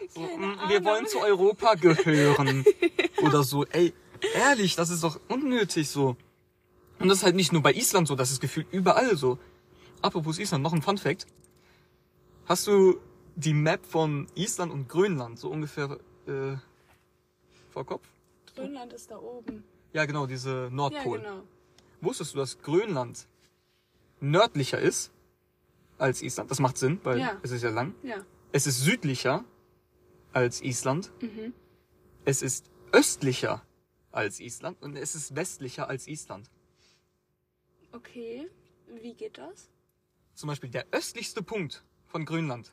So, 0.09 0.21
mm, 0.21 0.69
wir 0.69 0.85
wollen 0.85 1.07
zu 1.07 1.21
Europa 1.21 1.75
gehören. 1.75 2.65
Oder 3.23 3.43
so. 3.43 3.65
Ey, 3.67 3.95
ehrlich, 4.35 4.77
das 4.77 4.91
ist 4.91 5.03
doch 5.03 5.19
unnötig 5.29 5.89
so. 5.89 6.17
Und 6.99 7.09
das 7.09 7.19
ist 7.19 7.25
halt 7.25 7.35
nicht 7.37 7.53
nur 7.53 7.63
bei 7.63 7.73
Island 7.75 8.09
so, 8.09 8.15
das 8.15 8.31
ist 8.31 8.41
gefühlt 8.41 8.67
überall 8.73 9.17
so. 9.17 9.39
Apropos 10.03 10.39
Island, 10.39 10.63
noch 10.63 10.73
ein 10.73 10.83
Fun 10.83 10.99
Fact. 10.99 11.27
Hast 12.47 12.67
du 12.67 13.01
die 13.37 13.55
Map 13.55 13.85
von 13.87 14.27
Island 14.35 14.73
und 14.73 14.89
Grönland 14.89 15.39
so 15.39 15.51
ungefähr 15.51 15.99
äh, 16.27 16.57
vor 17.73 17.85
Kopf? 17.87 18.07
Grönland 18.55 18.93
ist 18.93 19.11
da 19.11 19.19
oben. 19.19 19.65
Ja, 19.93 20.05
genau, 20.05 20.27
diese 20.27 20.65
Ja, 20.65 20.71
Nordpol. 20.71 21.19
genau. 21.19 21.43
Wusstest 22.01 22.35
du, 22.35 22.39
dass 22.39 22.61
Grönland 22.61 23.27
nördlicher 24.21 24.79
ist 24.79 25.11
als 25.99 26.23
Island? 26.23 26.51
Das 26.51 26.61
macht 26.61 26.79
Sinn, 26.79 27.01
weil 27.03 27.19
Ja. 27.19 27.39
es 27.43 27.51
ist 27.51 27.63
ja 27.63 27.71
lang. 27.71 27.95
Ja. 28.03 28.17
Es 28.53 28.67
ist 28.67 28.81
südlicher 28.81 29.45
als 30.33 30.61
Island. 30.63 31.11
Mhm. 31.21 31.53
Es 32.25 32.43
ist 32.43 32.71
östlicher 32.93 33.63
als 34.13 34.39
Island 34.39 34.81
und 34.83 34.97
es 34.97 35.15
ist 35.15 35.35
westlicher 35.35 35.89
als 35.89 36.07
Island. 36.07 36.49
Okay. 37.95 38.49
Wie 38.89 39.15
geht 39.15 39.39
das? 39.39 39.71
Zum 40.35 40.49
Beispiel 40.49 40.69
der 40.71 40.87
östlichste 40.91 41.43
Punkt 41.43 41.85
von 42.07 42.25
Grönland 42.25 42.73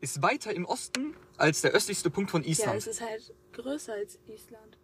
ist 0.00 0.22
weiter 0.22 0.54
im 0.54 0.64
Osten 0.66 1.14
als 1.36 1.62
der 1.62 1.72
östlichste 1.72 2.10
Punkt 2.10 2.30
von 2.30 2.42
Ja, 2.42 2.48
Island. 2.50 2.76
es 2.78 2.86
ist 2.86 3.00
halt 3.00 3.34
größer 3.52 3.94
als 3.94 4.18
Island. 4.26 4.78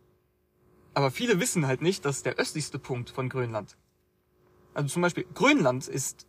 Aber 0.95 1.11
viele 1.11 1.39
wissen 1.39 1.67
halt 1.67 1.83
nicht, 1.83 2.05
dass 2.05 2.23
der 2.23 2.37
östlichste 2.37 2.79
Punkt 2.79 3.11
von 3.11 3.29
Grönland, 3.29 3.77
also 4.73 4.89
zum 4.89 5.03
Beispiel 5.03 5.25
Grönland 5.35 5.87
ist 5.87 6.27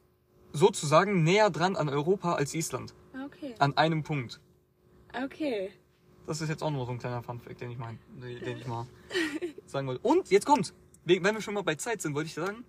sozusagen 0.53 1.23
näher 1.23 1.49
dran 1.49 1.75
an 1.75 1.89
Europa 1.89 2.33
als 2.33 2.53
Island. 2.53 2.93
Okay. 3.25 3.55
An 3.59 3.75
einem 3.77 4.03
Punkt. 4.03 4.39
Okay. 5.23 5.71
Das 6.27 6.41
ist 6.41 6.49
jetzt 6.49 6.61
auch 6.61 6.71
nur 6.71 6.85
so 6.85 6.91
ein 6.91 6.99
kleiner 6.99 7.23
Funfact, 7.23 7.61
den 7.61 7.71
ich 7.71 7.77
mein, 7.77 7.99
den 8.21 8.57
ich 8.57 8.67
mal 8.67 8.85
sagen 9.65 9.87
wollte. 9.87 10.01
Und 10.07 10.29
jetzt 10.29 10.45
kommt, 10.45 10.73
wenn 11.05 11.23
wir 11.23 11.41
schon 11.41 11.53
mal 11.53 11.63
bei 11.63 11.75
Zeit 11.75 12.01
sind, 12.01 12.15
wollte 12.15 12.27
ich 12.27 12.33
sagen, 12.33 12.65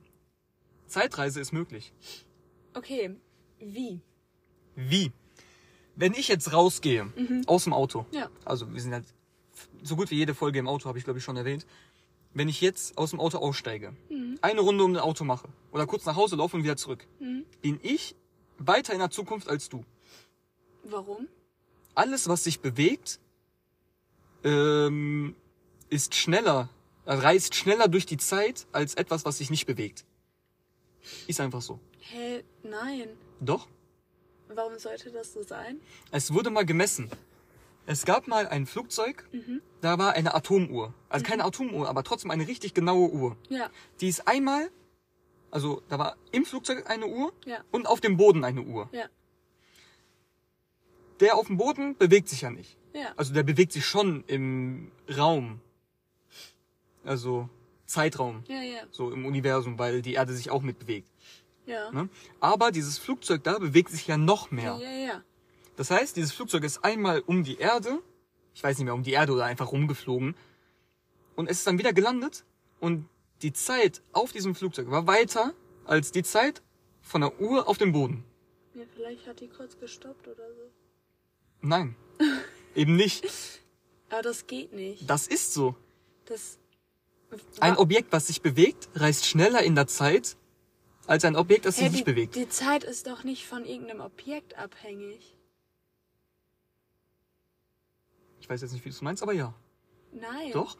Zeitreise 0.86 1.40
ist 1.40 1.52
möglich. 1.52 1.92
Okay. 2.74 3.14
Wie? 3.58 4.00
Wie? 4.74 5.12
Wenn 5.94 6.12
ich 6.12 6.28
jetzt 6.28 6.52
rausgehe 6.52 7.10
aus 7.46 7.64
dem 7.64 7.72
Auto, 7.72 8.04
Ja. 8.10 8.28
also 8.44 8.72
wir 8.72 8.80
sind 8.80 8.92
halt 8.92 9.06
so 9.82 9.96
gut 9.96 10.10
wie 10.10 10.16
jede 10.16 10.34
Folge 10.34 10.58
im 10.58 10.68
Auto, 10.68 10.86
habe 10.88 10.98
ich 10.98 11.04
glaube 11.04 11.18
ich 11.18 11.24
schon 11.24 11.36
erwähnt. 11.36 11.66
Wenn 12.34 12.48
ich 12.50 12.60
jetzt 12.60 12.98
aus 12.98 13.10
dem 13.10 13.20
Auto 13.20 13.38
aussteige, 13.38 13.96
eine 14.42 14.60
Runde 14.60 14.84
um 14.84 14.92
das 14.92 15.02
Auto 15.02 15.24
mache 15.24 15.48
oder 15.72 15.86
kurz 15.86 16.04
nach 16.04 16.16
Hause 16.16 16.36
laufe 16.36 16.56
und 16.56 16.64
wieder 16.64 16.76
zurück, 16.76 17.06
bin 17.62 17.80
ich 17.82 18.14
weiter 18.58 18.92
in 18.92 18.98
der 18.98 19.10
Zukunft 19.10 19.48
als 19.48 19.70
du. 19.70 19.84
Warum? 20.84 21.28
Alles, 21.94 22.28
was 22.28 22.44
sich 22.44 22.60
bewegt, 22.60 23.20
ähm, 24.44 25.34
ist 25.88 26.14
schneller, 26.14 26.68
reist 27.06 27.54
schneller 27.54 27.88
durch 27.88 28.04
die 28.04 28.18
Zeit 28.18 28.66
als 28.72 28.94
etwas, 28.94 29.24
was 29.24 29.38
sich 29.38 29.48
nicht 29.50 29.66
bewegt. 29.66 30.04
Ist 31.26 31.40
einfach 31.40 31.62
so. 31.62 31.78
Hä? 32.00 32.42
Nein. 32.62 33.08
Doch. 33.40 33.66
Warum 34.48 34.78
sollte 34.78 35.10
das 35.10 35.32
so 35.32 35.42
sein? 35.42 35.80
Es 36.12 36.32
wurde 36.32 36.50
mal 36.50 36.64
gemessen. 36.64 37.10
Es 37.88 38.04
gab 38.04 38.26
mal 38.26 38.48
ein 38.48 38.66
Flugzeug, 38.66 39.28
da 39.80 39.96
war 39.98 40.14
eine 40.14 40.34
Atomuhr. 40.34 40.92
Also 41.08 41.24
keine 41.24 41.44
Atomuhr, 41.44 41.88
aber 41.88 42.02
trotzdem 42.02 42.32
eine 42.32 42.48
richtig 42.48 42.74
genaue 42.74 43.10
Uhr. 43.10 43.36
Ja. 43.48 43.70
Die 44.00 44.08
ist 44.08 44.26
einmal, 44.26 44.70
also 45.52 45.82
da 45.88 45.96
war 45.98 46.16
im 46.32 46.44
Flugzeug 46.44 46.90
eine 46.90 47.06
Uhr 47.06 47.32
Ja. 47.44 47.62
und 47.70 47.86
auf 47.86 48.00
dem 48.00 48.16
Boden 48.16 48.42
eine 48.42 48.62
Uhr. 48.62 48.88
Ja. 48.92 49.04
Der 51.20 51.36
auf 51.36 51.46
dem 51.46 51.56
Boden 51.58 51.96
bewegt 51.96 52.28
sich 52.28 52.40
ja 52.40 52.50
nicht. 52.50 52.76
Ja. 52.92 53.12
Also 53.16 53.32
der 53.32 53.44
bewegt 53.44 53.72
sich 53.72 53.86
schon 53.86 54.24
im 54.26 54.90
Raum. 55.16 55.60
Also 57.04 57.48
Zeitraum. 57.86 58.44
Ja, 58.48 58.62
ja. 58.62 58.80
So 58.90 59.10
im 59.10 59.24
Universum, 59.24 59.78
weil 59.78 60.02
die 60.02 60.14
Erde 60.14 60.34
sich 60.34 60.50
auch 60.50 60.62
mitbewegt. 60.62 61.10
Ja. 61.66 61.90
Ne? 61.90 62.08
Aber 62.40 62.70
dieses 62.70 62.98
Flugzeug 62.98 63.42
da 63.44 63.58
bewegt 63.58 63.90
sich 63.90 64.06
ja 64.06 64.16
noch 64.16 64.50
mehr. 64.50 64.78
Ja, 64.80 64.90
ja, 64.90 65.06
ja. 65.06 65.22
Das 65.76 65.90
heißt, 65.90 66.16
dieses 66.16 66.32
Flugzeug 66.32 66.64
ist 66.64 66.84
einmal 66.84 67.20
um 67.20 67.44
die 67.44 67.58
Erde, 67.58 68.00
ich 68.54 68.62
weiß 68.62 68.78
nicht 68.78 68.86
mehr, 68.86 68.94
um 68.94 69.02
die 69.02 69.12
Erde 69.12 69.32
oder 69.32 69.44
einfach 69.44 69.72
rumgeflogen, 69.72 70.34
und 71.34 71.50
es 71.50 71.58
ist 71.58 71.66
dann 71.66 71.78
wieder 71.78 71.92
gelandet 71.92 72.44
und 72.80 73.08
die 73.42 73.52
Zeit 73.52 74.02
auf 74.12 74.32
diesem 74.32 74.54
Flugzeug 74.54 74.90
war 74.90 75.06
weiter 75.06 75.52
als 75.84 76.12
die 76.12 76.22
Zeit 76.22 76.62
von 77.02 77.20
der 77.20 77.40
Uhr 77.40 77.68
auf 77.68 77.76
dem 77.78 77.92
Boden. 77.92 78.24
Ja, 78.74 78.84
vielleicht 78.94 79.26
hat 79.26 79.40
die 79.40 79.48
kurz 79.48 79.78
gestoppt 79.78 80.26
oder 80.26 80.48
so. 80.54 80.70
Nein, 81.60 81.94
eben 82.74 82.96
nicht. 82.96 83.26
Aber 84.08 84.22
das 84.22 84.46
geht 84.46 84.72
nicht. 84.72 85.08
Das 85.08 85.26
ist 85.26 85.52
so. 85.52 85.76
Das. 86.24 86.58
Ein 87.60 87.76
Wa- 87.76 87.80
Objekt, 87.80 88.12
was 88.12 88.28
sich 88.28 88.40
bewegt, 88.42 88.88
reist 88.94 89.26
schneller 89.26 89.62
in 89.62 89.74
der 89.74 89.86
Zeit 89.86 90.36
als 91.06 91.24
ein 91.24 91.36
Objekt, 91.36 91.64
das 91.66 91.76
sich 91.76 91.86
die, 91.88 91.92
nicht 91.92 92.04
bewegt. 92.04 92.34
Die 92.34 92.48
Zeit 92.48 92.84
ist 92.84 93.06
doch 93.06 93.24
nicht 93.24 93.46
von 93.46 93.64
irgendeinem 93.64 94.00
Objekt 94.00 94.56
abhängig. 94.58 95.36
Ich 98.40 98.48
weiß 98.48 98.60
jetzt 98.62 98.72
nicht, 98.72 98.84
wie 98.84 98.90
du 98.90 98.94
es 98.94 99.02
meinst, 99.02 99.22
aber 99.22 99.32
ja. 99.32 99.54
Nein. 100.12 100.52
Doch. 100.52 100.76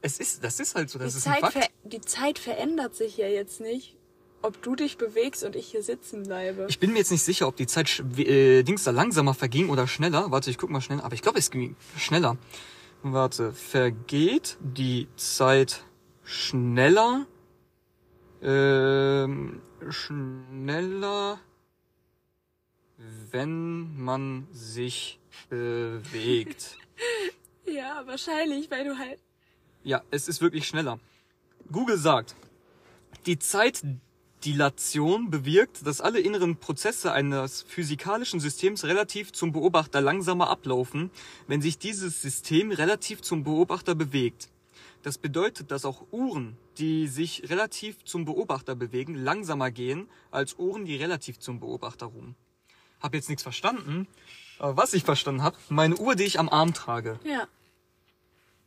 Es 0.00 0.18
ist, 0.18 0.42
das 0.42 0.58
ist 0.60 0.74
halt 0.74 0.90
so, 0.90 0.98
das 0.98 1.12
Die 1.12 1.18
ist 1.18 1.26
ein 1.26 1.34
Zeit, 1.34 1.40
Fakt. 1.40 1.52
ver 1.52 1.68
die 1.84 2.00
Zeit 2.00 2.38
verändert 2.38 2.94
sich 2.96 3.16
ja 3.16 3.28
jetzt 3.28 3.60
nicht, 3.60 3.96
ob 4.40 4.60
du 4.62 4.74
dich 4.74 4.96
bewegst 4.98 5.44
und 5.44 5.54
ich 5.54 5.68
hier 5.70 5.82
sitzen 5.82 6.24
bleibe. 6.24 6.66
Ich 6.68 6.80
bin 6.80 6.92
mir 6.92 6.98
jetzt 6.98 7.12
nicht 7.12 7.22
sicher, 7.22 7.46
ob 7.46 7.56
die 7.56 7.66
Zeit 7.68 8.02
äh, 8.18 8.62
Dings 8.64 8.82
da 8.84 8.90
langsamer 8.90 9.34
verging 9.34 9.68
oder 9.68 9.86
schneller. 9.86 10.30
Warte, 10.30 10.50
ich 10.50 10.58
guck 10.58 10.70
mal 10.70 10.80
schnell. 10.80 11.00
Aber 11.00 11.14
ich 11.14 11.22
glaube, 11.22 11.38
es 11.38 11.50
ging 11.50 11.76
schneller. 11.96 12.36
Warte, 13.04 13.52
vergeht 13.52 14.58
die 14.60 15.08
Zeit 15.16 15.84
schneller? 16.22 17.26
Ähm, 18.40 19.60
schneller, 19.88 21.40
wenn 23.32 23.96
man 23.96 24.46
sich 24.52 25.18
bewegt. 25.48 26.76
ja, 27.66 28.02
wahrscheinlich, 28.06 28.70
weil 28.70 28.84
du 28.84 28.96
halt. 28.96 29.18
Ja, 29.82 30.02
es 30.12 30.28
ist 30.28 30.40
wirklich 30.40 30.68
schneller. 30.68 31.00
Google 31.72 31.96
sagt, 31.96 32.36
die 33.26 33.38
Zeitdilation 34.42 35.30
bewirkt, 35.30 35.86
dass 35.86 36.00
alle 36.00 36.18
inneren 36.18 36.56
Prozesse 36.56 37.12
eines 37.12 37.62
physikalischen 37.62 38.40
Systems 38.40 38.82
relativ 38.84 39.32
zum 39.32 39.52
Beobachter 39.52 40.00
langsamer 40.00 40.50
ablaufen, 40.50 41.12
wenn 41.46 41.62
sich 41.62 41.78
dieses 41.78 42.20
System 42.20 42.72
relativ 42.72 43.22
zum 43.22 43.44
Beobachter 43.44 43.94
bewegt. 43.94 44.48
Das 45.04 45.16
bedeutet, 45.16 45.70
dass 45.70 45.84
auch 45.84 46.06
Uhren, 46.10 46.56
die 46.78 47.06
sich 47.06 47.48
relativ 47.50 48.04
zum 48.04 48.24
Beobachter 48.24 48.74
bewegen, 48.74 49.14
langsamer 49.14 49.70
gehen 49.70 50.08
als 50.32 50.54
Uhren, 50.58 50.86
die 50.86 50.96
relativ 50.96 51.38
zum 51.38 51.60
Beobachter 51.60 52.06
ruhen. 52.06 52.34
Hab 53.00 53.14
jetzt 53.14 53.28
nichts 53.28 53.44
verstanden, 53.44 54.08
aber 54.58 54.76
was 54.76 54.92
ich 54.92 55.04
verstanden 55.04 55.42
habe, 55.42 55.56
meine 55.68 55.96
Uhr, 55.96 56.16
die 56.16 56.24
ich 56.24 56.40
am 56.40 56.48
Arm 56.48 56.74
trage, 56.74 57.20
Ja. 57.24 57.46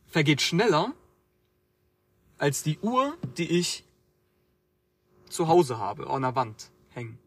vergeht 0.07 0.41
schneller 0.41 0.93
als 2.37 2.63
die 2.63 2.77
Uhr, 2.79 3.17
die 3.37 3.49
ich 3.59 3.84
zu 5.29 5.47
Hause 5.47 5.77
habe, 5.77 6.07
an 6.09 6.21
der 6.21 6.35
Wand 6.35 6.71
hängen. 6.89 7.17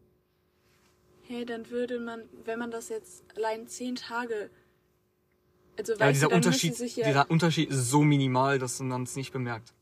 Hey, 1.23 1.45
dann 1.45 1.69
würde 1.69 1.99
man, 1.99 2.23
wenn 2.45 2.57
man 2.59 2.71
das 2.71 2.89
jetzt 2.89 3.23
allein 3.35 3.67
zehn 3.67 3.95
Tage. 3.95 4.49
Also 5.77 5.93
Ja, 5.95 6.11
dieser 6.11 6.29
du, 6.29 6.35
Unterschied, 6.35 6.77
ja, 6.95 7.05
dieser 7.07 7.29
Unterschied 7.29 7.69
ist 7.69 7.89
so 7.89 8.01
minimal, 8.01 8.57
dass 8.59 8.79
man 8.79 9.03
es 9.03 9.15
nicht 9.15 9.31
bemerkt. 9.31 9.73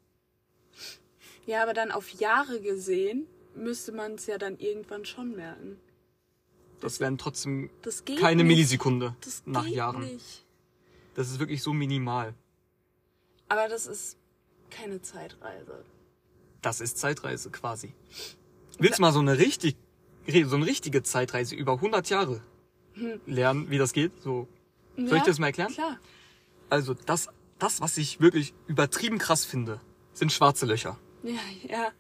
ja, 1.45 1.63
aber 1.63 1.73
dann 1.73 1.91
auf 1.91 2.09
Jahre 2.09 2.59
gesehen 2.61 3.25
müsste 3.55 3.91
man 3.91 4.15
es 4.15 4.27
ja 4.27 4.37
dann 4.37 4.57
irgendwann 4.59 5.05
schon 5.05 5.35
merken. 5.35 5.79
Das 6.81 6.99
wären 6.99 7.17
trotzdem 7.17 7.69
Das 7.81 8.05
geht 8.05 8.19
keine 8.19 8.43
nicht. 8.43 8.49
Millisekunde 8.55 9.15
Das 9.21 9.41
nach 9.45 9.65
geht 9.65 9.75
Jahren. 9.75 10.01
Nicht. 10.01 10.45
Das 11.15 11.29
ist 11.31 11.39
wirklich 11.39 11.63
so 11.63 11.73
minimal. 11.73 12.35
Aber 13.49 13.67
das 13.67 13.87
ist 13.87 14.17
keine 14.69 15.01
Zeitreise. 15.01 15.83
Das 16.67 16.81
ist 16.81 16.97
Zeitreise 16.97 17.49
quasi. 17.49 17.93
Willst 18.77 18.97
du 18.97 19.01
mal 19.01 19.13
so 19.13 19.19
eine 19.19 19.37
richtig, 19.37 19.77
so 20.47 20.57
eine 20.57 20.65
richtige 20.65 21.01
Zeitreise 21.01 21.55
über 21.55 21.75
100 21.75 22.09
Jahre 22.09 22.41
lernen, 23.25 23.69
wie 23.69 23.77
das 23.77 23.93
geht? 23.93 24.11
So, 24.21 24.49
soll 24.97 25.19
ich 25.19 25.23
das 25.23 25.39
mal 25.39 25.47
erklären? 25.47 25.71
Klar. 25.71 25.97
Also 26.69 26.93
das, 26.93 27.29
das, 27.57 27.79
was 27.79 27.97
ich 27.97 28.19
wirklich 28.19 28.53
übertrieben 28.67 29.17
krass 29.17 29.45
finde, 29.45 29.79
sind 30.11 30.33
schwarze 30.33 30.65
Löcher. 30.65 30.99
Ja, 31.23 31.39
ja. 31.69 31.91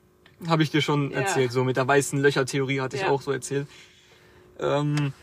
Habe 0.49 0.63
ich 0.63 0.69
dir 0.69 0.81
schon 0.81 1.11
Ja. 1.11 1.19
erzählt. 1.21 1.53
So 1.53 1.63
mit 1.63 1.77
der 1.77 1.87
weißen 1.87 2.19
Löcher-Theorie 2.19 2.81
hatte 2.81 2.97
ich 2.97 3.03
Ja. 3.03 3.09
auch 3.09 3.21
so 3.21 3.31
erzählt. 3.31 3.69
Ähm, 4.59 5.13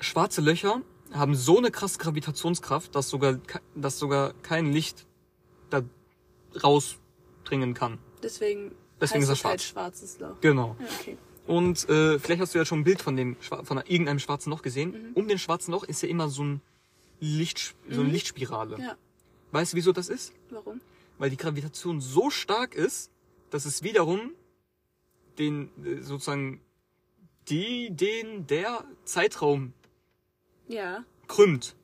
schwarze 0.00 0.42
Löcher 0.42 0.82
haben 1.14 1.34
so 1.34 1.56
eine 1.56 1.70
krasse 1.70 1.96
Gravitationskraft, 1.98 2.94
dass 2.94 3.08
sogar, 3.08 3.38
dass 3.74 3.98
sogar 3.98 4.34
kein 4.42 4.70
Licht 4.70 5.06
da 5.70 5.80
rausdringen 6.62 7.72
kann. 7.72 7.98
Deswegen, 8.22 8.72
Deswegen 9.00 9.22
ist 9.22 9.28
er 9.28 9.34
halt 9.50 9.62
schwarz. 9.62 9.64
schwarzes 9.64 10.18
Loch. 10.18 10.40
Genau. 10.40 10.76
Ja, 10.78 10.86
okay. 11.00 11.16
Und 11.46 11.88
äh, 11.88 12.18
vielleicht 12.18 12.40
hast 12.42 12.54
du 12.54 12.58
ja 12.58 12.64
schon 12.64 12.80
ein 12.80 12.84
Bild 12.84 13.02
von 13.02 13.16
dem 13.16 13.36
von 13.40 13.78
irgendeinem 13.86 14.18
schwarzen 14.18 14.50
Loch 14.50 14.62
gesehen. 14.62 14.90
Mhm. 14.92 15.12
Um 15.14 15.26
den 15.28 15.38
schwarzen 15.38 15.72
Loch 15.72 15.84
ist 15.84 16.02
ja 16.02 16.08
immer 16.08 16.28
so 16.28 16.44
ein 16.44 16.60
Licht, 17.18 17.74
so 17.88 18.00
eine 18.02 18.10
Lichtspirale. 18.10 18.78
Ja. 18.78 18.96
Weißt 19.52 19.72
du, 19.72 19.76
wieso 19.76 19.92
das 19.92 20.08
ist? 20.08 20.32
Warum? 20.50 20.80
weil 21.18 21.28
die 21.28 21.36
Gravitation 21.36 22.00
so 22.00 22.30
stark 22.30 22.74
ist, 22.74 23.10
dass 23.50 23.66
es 23.66 23.82
wiederum 23.82 24.32
den 25.38 25.70
äh, 25.84 26.00
sozusagen 26.00 26.62
die 27.48 27.90
den 27.90 28.46
der 28.46 28.84
Zeitraum 29.04 29.74
Ja. 30.66 31.04
krümmt. 31.28 31.76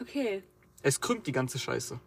Okay. 0.00 0.42
Es 0.82 1.00
krümmt 1.00 1.26
die 1.28 1.32
ganze 1.32 1.58
Scheiße. 1.60 2.00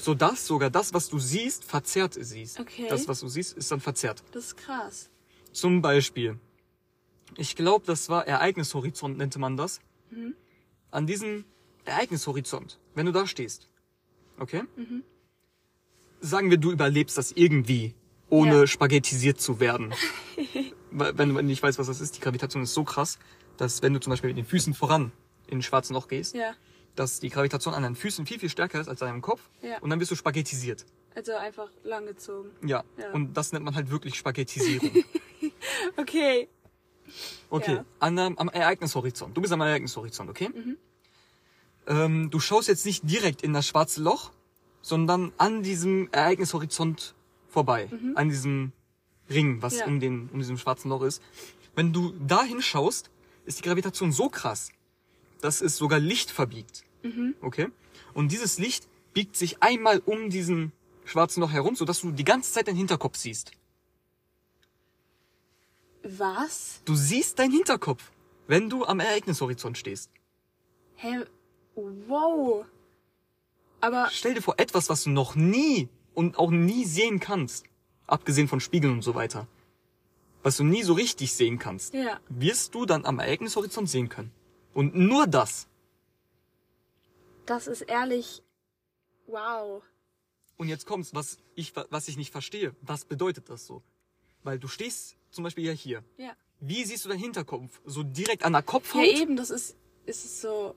Sodass 0.00 0.46
sogar 0.46 0.70
das, 0.70 0.94
was 0.94 1.08
du 1.08 1.18
siehst, 1.18 1.64
verzerrt 1.64 2.16
siehst. 2.18 2.58
Okay. 2.60 2.86
Das, 2.88 3.06
was 3.08 3.20
du 3.20 3.28
siehst, 3.28 3.56
ist 3.56 3.70
dann 3.70 3.80
verzerrt. 3.80 4.22
Das 4.32 4.46
ist 4.46 4.56
krass. 4.56 5.10
Zum 5.52 5.82
Beispiel, 5.82 6.38
ich 7.36 7.56
glaube, 7.56 7.84
das 7.86 8.08
war 8.08 8.26
Ereignishorizont, 8.26 9.18
nannte 9.18 9.38
man 9.38 9.56
das. 9.56 9.80
Mhm. 10.10 10.34
An 10.90 11.06
diesem 11.06 11.44
Ereignishorizont, 11.84 12.78
wenn 12.94 13.06
du 13.06 13.12
da 13.12 13.26
stehst, 13.26 13.68
okay? 14.38 14.62
Mhm. 14.76 15.02
Sagen 16.20 16.50
wir, 16.50 16.58
du 16.58 16.70
überlebst 16.72 17.16
das 17.18 17.32
irgendwie, 17.32 17.94
ohne 18.28 18.60
Ja. 18.60 18.66
spaghettisiert 18.66 19.40
zu 19.40 19.60
werden. 19.60 19.92
Wenn 20.92 21.32
du 21.34 21.40
nicht 21.42 21.62
weißt, 21.62 21.78
was 21.78 21.86
das 21.86 22.00
ist, 22.00 22.16
die 22.16 22.20
Gravitation 22.20 22.64
ist 22.64 22.74
so 22.74 22.82
krass, 22.82 23.18
dass 23.56 23.80
wenn 23.80 23.92
du 23.94 24.00
zum 24.00 24.10
Beispiel 24.10 24.30
mit 24.30 24.36
den 24.38 24.44
Füßen 24.44 24.74
voran 24.74 25.12
in 25.46 25.58
ein 25.58 25.62
schwarzes 25.62 25.92
Loch 25.92 26.08
gehst, 26.08 26.34
Ja. 26.34 26.54
Dass 26.96 27.20
die 27.20 27.28
Gravitation 27.30 27.74
an 27.74 27.82
deinen 27.82 27.96
Füßen 27.96 28.26
viel, 28.26 28.38
viel 28.38 28.48
stärker 28.50 28.80
ist 28.80 28.88
als 28.88 29.00
an 29.02 29.08
deinem 29.08 29.22
Kopf 29.22 29.40
Ja. 29.62 29.78
und 29.80 29.90
dann 29.90 30.00
wirst 30.00 30.10
du 30.10 30.16
spaghettisiert. 30.16 30.84
Also 31.14 31.32
einfach 31.34 31.68
langgezogen. 31.82 32.50
Ja. 32.64 32.84
Ja. 32.96 33.10
Und 33.12 33.34
das 33.36 33.52
nennt 33.52 33.64
man 33.64 33.74
halt 33.74 33.90
wirklich 33.90 34.16
Spaghettisierung. 34.16 34.90
Okay. 35.96 36.48
Okay, 37.48 37.74
Ja. 37.76 37.84
an, 37.98 38.18
am 38.18 38.48
Ereignishorizont. 38.48 39.36
Du 39.36 39.40
bist 39.40 39.52
am 39.52 39.60
Ereignishorizont, 39.60 40.28
okay? 40.30 40.48
Mhm. 40.48 40.76
Ähm, 41.86 42.30
du 42.30 42.38
schaust 42.40 42.68
jetzt 42.68 42.86
nicht 42.86 43.02
direkt 43.08 43.42
in 43.42 43.52
das 43.52 43.66
schwarze 43.66 44.02
Loch, 44.02 44.30
sondern 44.82 45.32
an 45.38 45.62
diesem 45.62 46.08
Ereignishorizont 46.12 47.14
vorbei. 47.48 47.88
An 48.14 48.28
diesem 48.28 48.72
Ring, 49.28 49.60
was 49.62 49.74
Mhm. 49.74 49.78
Ja. 49.80 49.86
um, 49.86 50.00
den, 50.00 50.28
um 50.32 50.38
diesem 50.38 50.58
schwarzen 50.58 50.88
Loch 50.88 51.02
ist. 51.02 51.22
Wenn 51.74 51.92
du 51.92 52.10
dahin 52.26 52.62
schaust, 52.62 53.10
ist 53.44 53.58
die 53.58 53.62
Gravitation 53.62 54.12
so 54.12 54.28
krass, 54.28 54.70
dass 55.40 55.60
es 55.60 55.76
sogar 55.76 55.98
Licht 55.98 56.30
verbiegt. 56.30 56.84
Mhm. 57.02 57.34
Okay? 57.40 57.68
Und 58.14 58.32
dieses 58.32 58.58
Licht 58.58 58.88
biegt 59.12 59.36
sich 59.36 59.62
einmal 59.62 60.00
um 60.04 60.30
diesen 60.30 60.72
schwarzen 61.04 61.40
Loch 61.40 61.52
herum, 61.52 61.74
sodass 61.74 62.00
du 62.00 62.12
die 62.12 62.24
ganze 62.24 62.52
Zeit 62.52 62.68
deinen 62.68 62.76
Hinterkopf 62.76 63.16
siehst. 63.16 63.52
Was? 66.02 66.80
Du 66.84 66.94
siehst 66.94 67.38
deinen 67.38 67.52
Hinterkopf, 67.52 68.10
wenn 68.46 68.70
du 68.70 68.84
am 68.84 69.00
Ereignishorizont 69.00 69.76
stehst. 69.76 70.10
Hä? 70.96 71.24
Wow. 71.74 72.64
Aber 73.80 74.08
Stell 74.10 74.34
dir 74.34 74.42
vor, 74.42 74.54
etwas, 74.58 74.88
was 74.88 75.04
du 75.04 75.10
noch 75.10 75.34
nie 75.34 75.88
und 76.14 76.38
auch 76.38 76.50
nie 76.50 76.84
sehen 76.84 77.20
kannst, 77.20 77.64
abgesehen 78.06 78.48
von 78.48 78.60
Spiegeln 78.60 78.94
und 78.94 79.02
so 79.02 79.14
weiter, 79.14 79.46
was 80.42 80.56
du 80.56 80.64
nie 80.64 80.82
so 80.82 80.94
richtig 80.94 81.32
sehen 81.34 81.58
kannst, 81.58 81.94
ja. 81.94 82.18
wirst 82.28 82.74
du 82.74 82.86
dann 82.86 83.04
am 83.04 83.18
Ereignishorizont 83.18 83.88
sehen 83.88 84.08
können. 84.08 84.32
Und 84.74 84.94
nur 84.94 85.26
das. 85.26 85.66
Das 87.46 87.66
ist 87.66 87.82
ehrlich. 87.82 88.42
Wow. 89.26 89.82
Und 90.56 90.68
jetzt 90.68 90.86
kommt's, 90.86 91.14
was 91.14 91.38
ich, 91.54 91.72
was 91.90 92.08
ich 92.08 92.16
nicht 92.16 92.32
verstehe. 92.32 92.74
Was 92.82 93.04
bedeutet 93.04 93.48
das 93.48 93.66
so? 93.66 93.82
Weil 94.42 94.58
du 94.58 94.68
stehst 94.68 95.16
zum 95.30 95.44
Beispiel 95.44 95.64
ja 95.64 95.72
hier. 95.72 96.04
Ja. 96.16 96.34
Wie 96.60 96.84
siehst 96.84 97.04
du 97.04 97.08
deinen 97.08 97.20
Hinterkopf? 97.20 97.80
So 97.84 98.02
direkt 98.02 98.44
an 98.44 98.52
der 98.52 98.62
Kopfhaut? 98.62 99.04
Ja, 99.04 99.20
eben, 99.20 99.36
das 99.36 99.50
ist, 99.50 99.76
ist 100.06 100.24
es 100.24 100.42
so. 100.42 100.74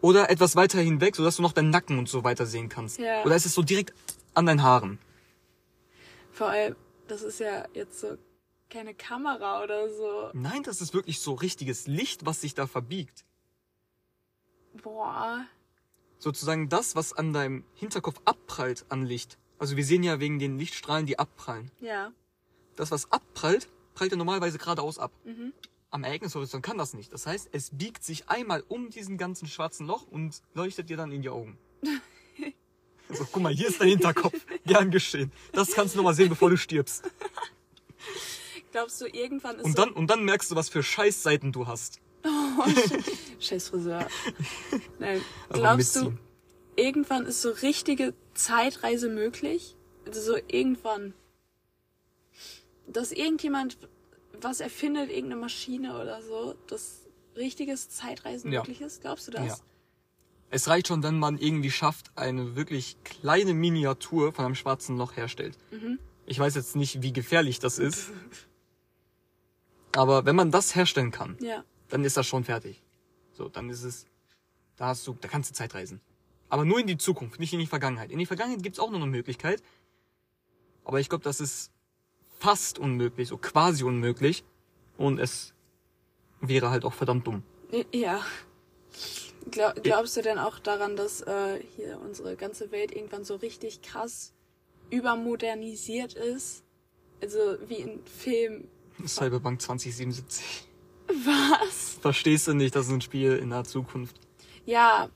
Oder 0.00 0.30
etwas 0.30 0.56
weiter 0.56 0.80
hinweg, 0.80 1.14
sodass 1.14 1.36
du 1.36 1.42
noch 1.42 1.52
deinen 1.52 1.70
Nacken 1.70 1.98
und 1.98 2.08
so 2.08 2.24
weiter 2.24 2.44
sehen 2.44 2.68
kannst? 2.68 2.98
Ja. 2.98 3.24
Oder 3.24 3.36
ist 3.36 3.46
es 3.46 3.54
so 3.54 3.62
direkt 3.62 3.94
an 4.34 4.46
deinen 4.46 4.62
Haaren? 4.62 4.98
Vor 6.32 6.48
allem, 6.48 6.74
das 7.06 7.22
ist 7.22 7.38
ja 7.38 7.66
jetzt 7.74 8.00
so 8.00 8.18
keine 8.72 8.94
Kamera 8.94 9.62
oder 9.62 9.90
so. 9.90 10.30
Nein, 10.32 10.62
das 10.62 10.80
ist 10.80 10.94
wirklich 10.94 11.20
so 11.20 11.34
richtiges 11.34 11.86
Licht, 11.86 12.24
was 12.24 12.40
sich 12.40 12.54
da 12.54 12.66
verbiegt. 12.66 13.24
Boah. 14.82 15.44
Sozusagen 16.18 16.68
das, 16.68 16.96
was 16.96 17.12
an 17.12 17.32
deinem 17.32 17.64
Hinterkopf 17.74 18.20
abprallt 18.24 18.86
an 18.88 19.04
Licht. 19.04 19.38
Also 19.58 19.76
wir 19.76 19.84
sehen 19.84 20.02
ja 20.02 20.20
wegen 20.20 20.38
den 20.38 20.58
Lichtstrahlen, 20.58 21.06
die 21.06 21.18
abprallen. 21.18 21.70
Ja. 21.80 22.12
Das, 22.76 22.90
was 22.90 23.12
abprallt, 23.12 23.68
prallt 23.94 24.12
ja 24.12 24.16
normalerweise 24.16 24.58
geradeaus 24.58 24.98
ab. 24.98 25.12
Mhm. 25.24 25.52
Am 25.90 26.04
Ereignishorizont 26.04 26.64
kann 26.64 26.78
das 26.78 26.94
nicht. 26.94 27.12
Das 27.12 27.26
heißt, 27.26 27.50
es 27.52 27.70
biegt 27.70 28.02
sich 28.02 28.30
einmal 28.30 28.64
um 28.68 28.88
diesen 28.88 29.18
ganzen 29.18 29.46
schwarzen 29.46 29.86
Loch 29.86 30.06
und 30.06 30.42
leuchtet 30.54 30.88
dir 30.88 30.96
dann 30.96 31.12
in 31.12 31.22
die 31.22 31.28
Augen. 31.28 31.58
So, 33.14 33.26
guck 33.30 33.42
mal, 33.42 33.52
hier 33.52 33.68
ist 33.68 33.78
dein 33.78 33.88
Hinterkopf. 33.88 34.34
Gern 34.64 34.90
geschehen. 34.90 35.32
Das 35.52 35.72
kannst 35.72 35.94
du 35.94 35.98
noch 35.98 36.04
mal 36.04 36.14
sehen, 36.14 36.30
bevor 36.30 36.48
du 36.48 36.56
stirbst. 36.56 37.10
Glaubst 38.72 39.00
du, 39.00 39.06
irgendwann 39.06 39.56
ist 39.56 39.64
Und 39.64 39.78
dann, 39.78 39.90
und 39.90 40.08
dann 40.08 40.24
merkst 40.24 40.50
du, 40.50 40.56
was 40.56 40.68
für 40.68 40.82
Scheißseiten 40.82 41.52
du 41.52 41.66
hast. 41.66 42.00
so... 42.24 42.30
Scheiß 43.40 43.68
Friseur. 43.68 44.06
Nein. 44.98 45.20
Glaubst 45.50 45.96
du, 45.96 46.14
irgendwann 46.76 47.26
ist 47.26 47.42
so 47.42 47.50
richtige 47.50 48.14
Zeitreise 48.34 49.08
möglich. 49.08 49.76
Also 50.06 50.20
so 50.20 50.36
irgendwann. 50.48 51.14
Dass 52.86 53.12
irgendjemand 53.12 53.78
was 54.40 54.60
erfindet, 54.60 55.10
irgendeine 55.10 55.40
Maschine 55.40 56.00
oder 56.00 56.22
so, 56.22 56.54
dass 56.66 57.02
richtiges 57.36 57.90
Zeitreisen 57.90 58.52
Ja. 58.52 58.60
möglich 58.60 58.80
ist. 58.80 59.02
Glaubst 59.02 59.28
du 59.28 59.32
das? 59.32 59.46
Ja. 59.46 59.56
Es 60.50 60.68
reicht 60.68 60.88
schon, 60.88 61.02
wenn 61.02 61.18
man 61.18 61.38
irgendwie 61.38 61.70
schafft, 61.70 62.10
eine 62.14 62.56
wirklich 62.56 62.96
kleine 63.04 63.54
Miniatur 63.54 64.32
von 64.32 64.44
einem 64.44 64.54
schwarzen 64.54 64.96
Loch 64.98 65.16
herstellt. 65.16 65.56
Mhm. 65.70 65.98
Ich 66.26 66.38
weiß 66.38 66.54
jetzt 66.54 66.76
nicht, 66.76 67.02
wie 67.02 67.12
gefährlich 67.12 67.58
das 67.58 67.78
ist. 67.78 68.10
Aber 69.94 70.24
wenn 70.24 70.36
man 70.36 70.50
das 70.50 70.74
herstellen 70.74 71.10
kann, 71.10 71.36
Ja. 71.40 71.64
dann 71.88 72.04
ist 72.04 72.16
das 72.16 72.26
schon 72.26 72.44
fertig. 72.44 72.82
So, 73.32 73.48
dann 73.48 73.68
ist 73.70 73.82
es, 73.82 74.06
da 74.76 74.86
hast 74.88 75.06
du, 75.06 75.16
da 75.20 75.28
kannst 75.28 75.50
du 75.50 75.54
Zeit 75.54 75.74
reisen. 75.74 76.00
Aber 76.48 76.64
nur 76.64 76.78
in 76.80 76.86
die 76.86 76.98
Zukunft, 76.98 77.40
nicht 77.40 77.52
in 77.52 77.60
die 77.60 77.66
Vergangenheit. 77.66 78.10
In 78.10 78.18
die 78.18 78.26
Vergangenheit 78.26 78.62
gibt's 78.62 78.78
auch 78.78 78.90
noch 78.90 79.00
eine 79.00 79.06
Möglichkeit. 79.06 79.62
Aber 80.84 81.00
ich 81.00 81.08
glaube, 81.08 81.24
das 81.24 81.40
ist 81.40 81.70
fast 82.38 82.78
unmöglich, 82.78 83.28
so 83.28 83.36
quasi 83.38 83.84
unmöglich. 83.84 84.44
Und 84.98 85.18
es 85.18 85.54
wäre 86.40 86.70
halt 86.70 86.84
auch 86.84 86.92
verdammt 86.92 87.26
dumm. 87.26 87.42
Ja. 87.92 88.20
Glaub, 89.50 89.82
glaubst 89.82 90.16
du 90.16 90.22
denn 90.22 90.38
auch 90.38 90.58
daran, 90.58 90.94
dass 90.96 91.22
äh, 91.22 91.60
hier 91.76 91.98
unsere 92.00 92.36
ganze 92.36 92.70
Welt 92.70 92.94
irgendwann 92.94 93.24
so 93.24 93.36
richtig 93.36 93.80
krass 93.82 94.34
übermodernisiert 94.90 96.14
ist? 96.14 96.62
Also 97.22 97.38
wie 97.68 97.76
in 97.76 98.04
Film. 98.04 98.68
Cyberpunk 99.06 99.60
2077. 99.60 100.66
Was? 101.08 101.98
Verstehst 102.00 102.48
du 102.48 102.54
nicht, 102.54 102.74
das 102.74 102.86
ist 102.86 102.92
ein 102.92 103.00
Spiel 103.00 103.36
in 103.36 103.50
der 103.50 103.64
Zukunft. 103.64 104.16
Ja, 104.64 105.08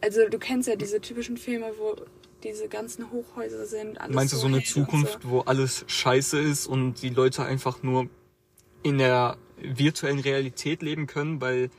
also 0.00 0.28
du 0.28 0.38
kennst 0.38 0.68
ja 0.68 0.76
diese 0.76 1.00
typischen 1.00 1.36
Filme, 1.36 1.72
wo 1.78 1.96
diese 2.42 2.68
ganzen 2.68 3.10
Hochhäuser 3.10 3.66
sind. 3.66 3.98
Meinst 4.10 4.32
du 4.32 4.36
so 4.36 4.46
eine 4.46 4.62
Zukunft, 4.62 5.18
wo 5.28 5.40
alles 5.40 5.84
scheiße 5.88 6.38
ist 6.38 6.66
und 6.66 7.02
die 7.02 7.10
Leute 7.10 7.44
einfach 7.44 7.82
nur 7.82 8.08
in 8.82 8.98
der 8.98 9.36
virtuellen 9.60 10.20
Realität 10.20 10.82
leben 10.82 11.06
können, 11.06 11.40
weil 11.40 11.70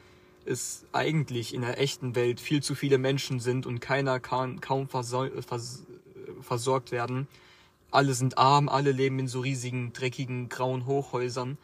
es 0.46 0.86
eigentlich 0.92 1.54
in 1.54 1.62
der 1.62 1.80
echten 1.80 2.16
Welt 2.16 2.40
viel 2.40 2.62
zu 2.62 2.76
viele 2.76 2.98
Menschen 2.98 3.40
sind 3.40 3.66
und 3.66 3.80
keiner 3.80 4.20
kann 4.20 4.60
kaum 4.60 4.88
versor 4.88 5.30
vers 5.48 5.86
versorgt 6.42 6.92
werden. 6.92 7.28
Alle 7.92 8.14
sind 8.14 8.38
arm, 8.38 8.70
alle 8.70 8.92
leben 8.92 9.20
in 9.20 9.28
so 9.28 9.40
riesigen, 9.40 9.94
dreckigen, 9.94 10.48
grauen 10.50 10.86
Hochhäusern, 10.86 11.58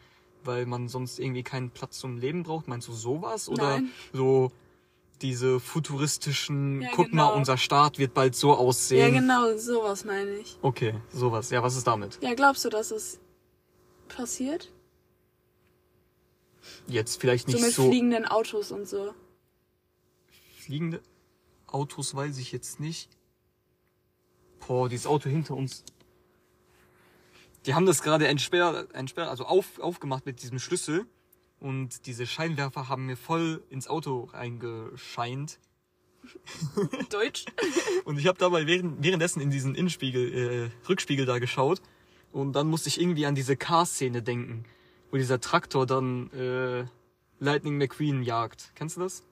weil 0.44 0.66
man 0.66 0.88
sonst 0.88 1.18
irgendwie 1.20 1.42
keinen 1.42 1.70
Platz 1.70 1.98
zum 1.98 2.18
Leben 2.18 2.42
braucht. 2.42 2.66
Meinst 2.68 2.88
du 2.88 2.92
sowas? 2.92 3.48
Oder 3.48 3.76
Nein. 3.80 3.90
so 4.12 4.50
diese 5.22 5.60
futuristischen, 5.60 6.82
Ja, 6.82 6.88
guck 6.92 7.12
mal, 7.12 7.26
genau. 7.28 7.36
unser 7.36 7.56
Staat 7.56 7.98
wird 7.98 8.12
bald 8.12 8.34
so 8.34 8.52
So. 8.52 8.58
aussehen. 8.58 9.14
Ja, 9.14 9.20
genau, 9.20 9.56
sowas 9.56 10.04
meine 10.04 10.30
ich. 10.36 10.58
Okay, 10.62 10.94
sowas. 11.12 11.50
Ja, 11.50 11.62
was 11.62 11.76
ist 11.76 11.86
damit? 11.86 12.18
Ja, 12.20 12.34
glaubst 12.34 12.64
du, 12.64 12.68
dass 12.70 12.90
es 12.90 13.18
passiert? 14.08 14.70
Jetzt 16.88 17.20
vielleicht 17.20 17.46
nicht 17.48 17.58
so 17.60 17.64
mit 17.64 17.74
so, 17.74 17.88
fliegenden 17.88 18.24
Autos 18.26 18.72
und 18.72 18.88
so. 18.88 19.14
fliegende 20.58 21.00
Autos 21.68 22.14
weiß 22.14 22.38
ich 22.38 22.52
jetzt 22.52 22.80
nicht. 22.80 23.08
Boah, 24.66 24.88
dieses 24.88 25.06
Auto 25.06 25.28
hinter 25.30 25.54
uns. 25.54 25.84
Die 27.66 27.74
haben 27.74 27.86
das 27.86 28.02
gerade 28.02 28.28
entsperrt, 28.28 28.94
entsperrt, 28.94 29.28
also 29.28 29.44
auf, 29.44 29.80
aufgemacht 29.80 30.24
mit 30.24 30.42
diesem 30.42 30.58
Schlüssel. 30.58 31.06
Und 31.58 32.06
diese 32.06 32.26
Scheinwerfer 32.26 32.88
haben 32.88 33.06
mir 33.06 33.16
voll 33.16 33.64
ins 33.70 33.88
Auto 33.88 34.28
reingescheint. 34.32 35.58
Deutsch? 37.10 37.44
Und 38.04 38.18
ich 38.18 38.26
habe 38.26 38.38
dabei 38.38 38.66
während, 38.66 39.02
währenddessen 39.02 39.40
in 39.40 39.50
diesen 39.50 39.74
Innenspiegel, 39.74 40.34
äh, 40.34 40.88
Rückspiegel 40.88 41.26
da 41.26 41.38
geschaut. 41.38 41.80
Und 42.32 42.52
dann 42.52 42.68
musste 42.68 42.88
ich 42.88 43.00
irgendwie 43.00 43.26
an 43.26 43.34
diese 43.34 43.56
Car-Szene 43.56 44.22
denken, 44.22 44.64
wo 45.10 45.16
dieser 45.16 45.40
Traktor 45.40 45.86
dann 45.86 46.30
äh, 46.32 46.84
Lightning 47.38 47.78
McQueen 47.78 48.22
jagt. 48.22 48.72
Kennst 48.74 48.96
du 48.96 49.00
das? 49.00 49.24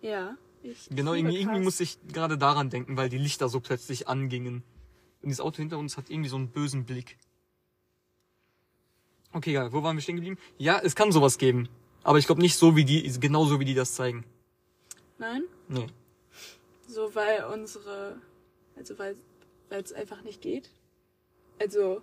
Ja. 0.00 0.36
Ich, 0.62 0.88
Genau, 0.90 1.14
irgendwie, 1.14 1.38
irgendwie 1.38 1.60
musste 1.60 1.82
ich 1.82 1.98
gerade 2.08 2.38
daran 2.38 2.70
denken, 2.70 2.96
weil 2.96 3.08
die 3.08 3.18
Lichter 3.18 3.48
so 3.48 3.60
plötzlich 3.60 4.08
angingen. 4.08 4.62
Und 5.22 5.30
das 5.30 5.40
Auto 5.40 5.56
hinter 5.56 5.78
uns 5.78 5.96
hat 5.96 6.10
irgendwie 6.10 6.28
so 6.28 6.36
einen 6.36 6.48
bösen 6.48 6.84
Blick. 6.84 7.18
Okay, 9.32 9.52
ja, 9.52 9.72
wo 9.72 9.82
waren 9.82 9.96
wir 9.96 10.02
stehen 10.02 10.16
geblieben? 10.16 10.38
Ja, 10.58 10.80
es 10.82 10.96
kann 10.96 11.12
sowas 11.12 11.38
geben. 11.38 11.68
Aber 12.02 12.18
ich 12.18 12.26
glaube 12.26 12.40
nicht 12.40 12.56
so 12.56 12.76
wie 12.76 12.84
die, 12.84 13.02
genau 13.20 13.44
so 13.44 13.60
wie 13.60 13.64
die 13.64 13.74
das 13.74 13.94
zeigen. 13.94 14.24
Nein? 15.18 15.44
Nee. 15.68 15.86
So, 16.88 17.14
weil 17.14 17.44
unsere. 17.44 18.20
Also, 18.76 18.98
weil 18.98 19.14
es 19.70 19.92
einfach 19.92 20.22
nicht 20.22 20.40
geht. 20.40 20.70
Also, 21.60 22.02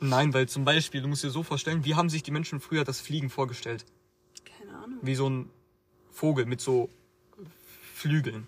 Nein, 0.00 0.34
weil 0.34 0.48
zum 0.48 0.64
Beispiel, 0.64 1.00
du 1.00 1.08
musst 1.08 1.22
dir 1.22 1.30
so 1.30 1.42
vorstellen, 1.42 1.84
wie 1.84 1.94
haben 1.94 2.10
sich 2.10 2.22
die 2.22 2.32
Menschen 2.32 2.60
früher 2.60 2.84
das 2.84 3.00
Fliegen 3.00 3.30
vorgestellt? 3.30 3.86
keine 4.44 4.76
Ahnung. 4.76 4.98
Wie 5.02 5.14
so 5.14 5.28
ein 5.28 5.50
Vogel 6.10 6.46
mit 6.46 6.60
so 6.60 6.90
Flügeln, 7.94 8.46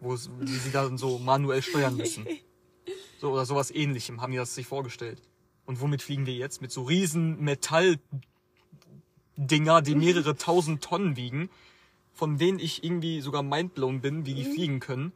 wo 0.00 0.16
sie 0.16 0.30
dann 0.72 0.98
so 0.98 1.18
manuell 1.18 1.62
steuern 1.62 1.96
müssen. 1.96 2.26
So 3.26 3.32
oder 3.32 3.44
sowas 3.44 3.72
ähnlichem 3.72 4.20
haben 4.22 4.30
die 4.30 4.38
das 4.38 4.54
sich 4.54 4.68
vorgestellt. 4.68 5.20
Und 5.64 5.80
womit 5.80 6.00
fliegen 6.00 6.26
wir 6.26 6.34
jetzt? 6.34 6.62
Mit 6.62 6.70
so 6.70 6.84
riesen 6.84 7.40
Metalldinger, 7.42 7.98
die 9.82 9.96
mehrere 9.96 10.36
tausend 10.36 10.84
Tonnen 10.84 11.16
wiegen, 11.16 11.50
von 12.14 12.38
denen 12.38 12.60
ich 12.60 12.84
irgendwie 12.84 13.20
sogar 13.20 13.42
mindblown 13.42 14.00
bin, 14.00 14.26
wie 14.26 14.34
die 14.34 14.44
fliegen 14.44 14.78
können. 14.78 15.10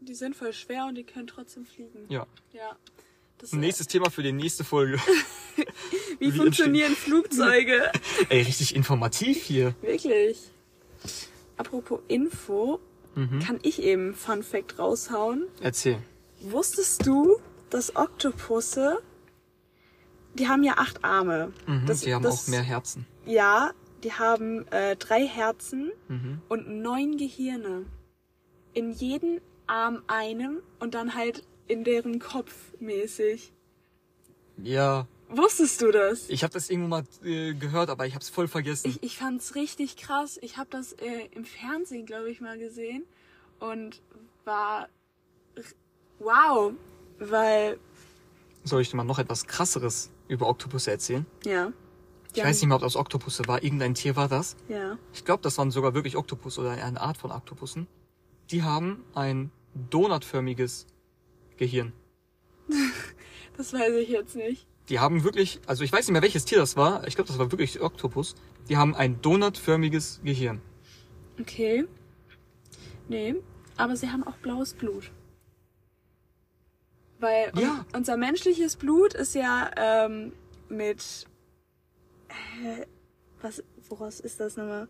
Die 0.00 0.14
sind 0.14 0.34
voll 0.34 0.54
schwer 0.54 0.86
und 0.86 0.94
die 0.94 1.04
können 1.04 1.26
trotzdem 1.26 1.66
fliegen. 1.66 2.06
Ja. 2.08 2.26
Ja. 2.54 2.74
Das, 3.36 3.52
Nächstes 3.52 3.86
Thema 3.86 4.08
für 4.10 4.22
die 4.22 4.32
nächste 4.32 4.64
Folge. 4.64 4.96
wie, 6.18 6.32
wie 6.32 6.32
funktionieren 6.32 6.96
Flugzeuge? 6.96 7.92
Ey, 8.30 8.40
richtig 8.40 8.74
informativ 8.74 9.42
hier. 9.42 9.74
Wirklich. 9.82 10.38
Apropos 11.58 12.00
Info, 12.08 12.80
Mhm. 13.14 13.40
kann 13.40 13.58
ich 13.62 13.82
eben 13.82 14.14
Fun 14.14 14.42
Fact 14.42 14.78
raushauen. 14.78 15.46
Erzähl. 15.62 15.98
Wusstest 16.40 17.06
du, 17.06 17.38
dass 17.70 17.96
Oktopusse, 17.96 18.98
die 20.34 20.48
haben 20.48 20.62
ja 20.62 20.74
acht 20.76 21.04
Arme. 21.04 21.52
Mhm, 21.66 21.86
Das- 21.86 22.00
die 22.00 22.14
haben 22.14 22.22
das- 22.22 22.44
auch 22.44 22.48
mehr 22.48 22.62
Herzen. 22.62 23.06
Ja, 23.24 23.72
die 24.04 24.12
haben 24.12 24.66
äh, 24.68 24.96
drei 24.96 25.26
Herzen 25.26 25.90
Mhm. 26.08 26.40
und 26.48 26.68
neun 26.68 27.16
Gehirne. 27.16 27.86
In 28.74 28.92
jeden 28.92 29.40
Arm 29.66 30.02
einem 30.06 30.60
und 30.78 30.94
dann 30.94 31.14
halt 31.14 31.42
in 31.66 31.82
deren 31.82 32.18
Kopf 32.20 32.52
mäßig. 32.78 33.52
Ja, 34.62 35.06
Wusstest 35.28 35.80
du 35.82 35.90
das? 35.90 36.28
ich 36.30 36.44
habe 36.44 36.52
das 36.52 36.70
irgendwo 36.70 36.88
mal 36.88 37.02
äh, 37.24 37.52
gehört, 37.54 37.90
aber 37.90 38.06
ich 38.06 38.14
habe 38.14 38.22
es 38.22 38.28
voll 38.28 38.46
vergessen. 38.46 38.88
Ich, 38.90 39.02
ich 39.02 39.16
fand's 39.18 39.56
richtig 39.56 39.96
krass. 39.96 40.38
Ich 40.40 40.56
habe 40.56 40.68
das 40.70 40.92
äh, 40.92 41.26
im 41.32 41.44
Fernsehen, 41.44 42.06
glaube 42.06 42.30
ich, 42.30 42.40
mal 42.40 42.56
gesehen 42.58 43.04
und 43.58 44.00
war 44.44 44.88
wow, 46.18 46.72
weil 47.18 47.78
Soll 48.64 48.82
ich 48.82 48.90
dir 48.90 48.96
mal 48.96 49.04
noch 49.04 49.18
etwas 49.18 49.46
krasseres 49.46 50.10
über 50.28 50.48
Oktopusse 50.48 50.90
erzählen? 50.90 51.26
ja. 51.44 51.72
Ich 52.34 52.44
weiß 52.44 52.60
nicht 52.60 52.68
mehr, 52.68 52.76
ob 52.76 52.82
das 52.82 52.96
Oktopusse 52.96 53.48
war. 53.48 53.62
Irgendein 53.62 53.94
Tier 53.94 54.14
war 54.14 54.28
das. 54.28 54.56
Ja. 54.68 54.98
Ich 55.14 55.24
glaube, 55.24 55.42
das 55.42 55.56
waren 55.56 55.70
sogar 55.70 55.94
wirklich 55.94 56.18
Oktopus 56.18 56.58
oder 56.58 56.72
eine 56.72 57.00
Art 57.00 57.16
von 57.16 57.32
Oktopussen. 57.32 57.86
Die 58.50 58.62
haben 58.62 59.02
ein 59.14 59.50
donutförmiges 59.90 60.86
Gehirn. 61.56 61.94
Das 63.56 63.72
weiß 63.72 63.94
ich 63.94 64.10
jetzt 64.10 64.36
nicht. 64.36 64.66
Die 64.90 65.00
haben 65.00 65.24
wirklich, 65.24 65.60
also 65.66 65.82
ich 65.82 65.90
weiß 65.90 66.06
nicht 66.06 66.12
mehr, 66.12 66.20
welches 66.20 66.44
Tier 66.44 66.58
das 66.58 66.76
war. 66.76 67.06
Ich 67.08 67.14
glaube, 67.14 67.28
das 67.28 67.38
war 67.38 67.50
wirklich 67.50 67.80
Oktopus. 67.80 68.34
Die 68.68 68.76
haben 68.76 68.94
ein 68.94 69.22
donutförmiges 69.22 70.20
Gehirn. 70.22 70.60
Okay. 71.40 71.86
Nee, 73.08 73.36
aber 73.78 73.96
sie 73.96 74.10
haben 74.10 74.26
auch 74.26 74.36
blaues 74.36 74.74
Blut. 74.74 75.10
Weil 77.18 77.50
un- 77.54 77.60
Ja. 77.62 77.86
unser 77.94 78.16
menschliches 78.16 78.76
Blut 78.76 79.14
ist 79.14 79.34
ja 79.34 79.70
ähm, 79.76 80.32
mit 80.68 81.26
äh, 82.28 82.86
was 83.40 83.62
woraus 83.88 84.20
ist 84.20 84.40
das 84.40 84.56
nochmal? 84.56 84.88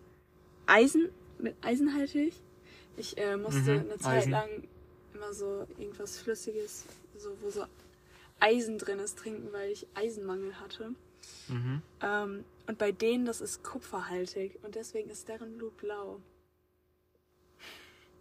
Eisen 0.67 1.11
mit 1.39 1.55
eisenhaltig. 1.63 2.35
Ich 2.97 3.17
äh, 3.19 3.37
musste 3.37 3.75
Mhm, 3.75 3.81
eine 3.91 3.99
Zeit 3.99 4.23
Eisen. 4.23 4.31
lang 4.33 4.69
immer 5.15 5.33
so 5.33 5.67
irgendwas 5.79 6.19
Flüssiges, 6.19 6.85
so 7.17 7.31
wo 7.43 7.51
so 7.51 7.65
Eisen 8.41 8.79
drin 8.79 8.99
ist, 8.99 9.19
trinken, 9.19 9.53
weil 9.53 9.71
ich 9.71 9.87
Eisenmangel 9.95 10.59
hatte. 10.61 10.95
Mhm. 11.49 11.83
Ähm, 12.03 12.45
und 12.67 12.79
bei 12.79 12.91
denen, 12.93 13.25
das 13.27 13.41
ist 13.41 13.63
kupferhaltig 13.63 14.59
und 14.63 14.75
deswegen 14.75 15.11
ist 15.11 15.29
deren 15.29 15.57
Blut 15.57 15.77
blau. 15.77 16.21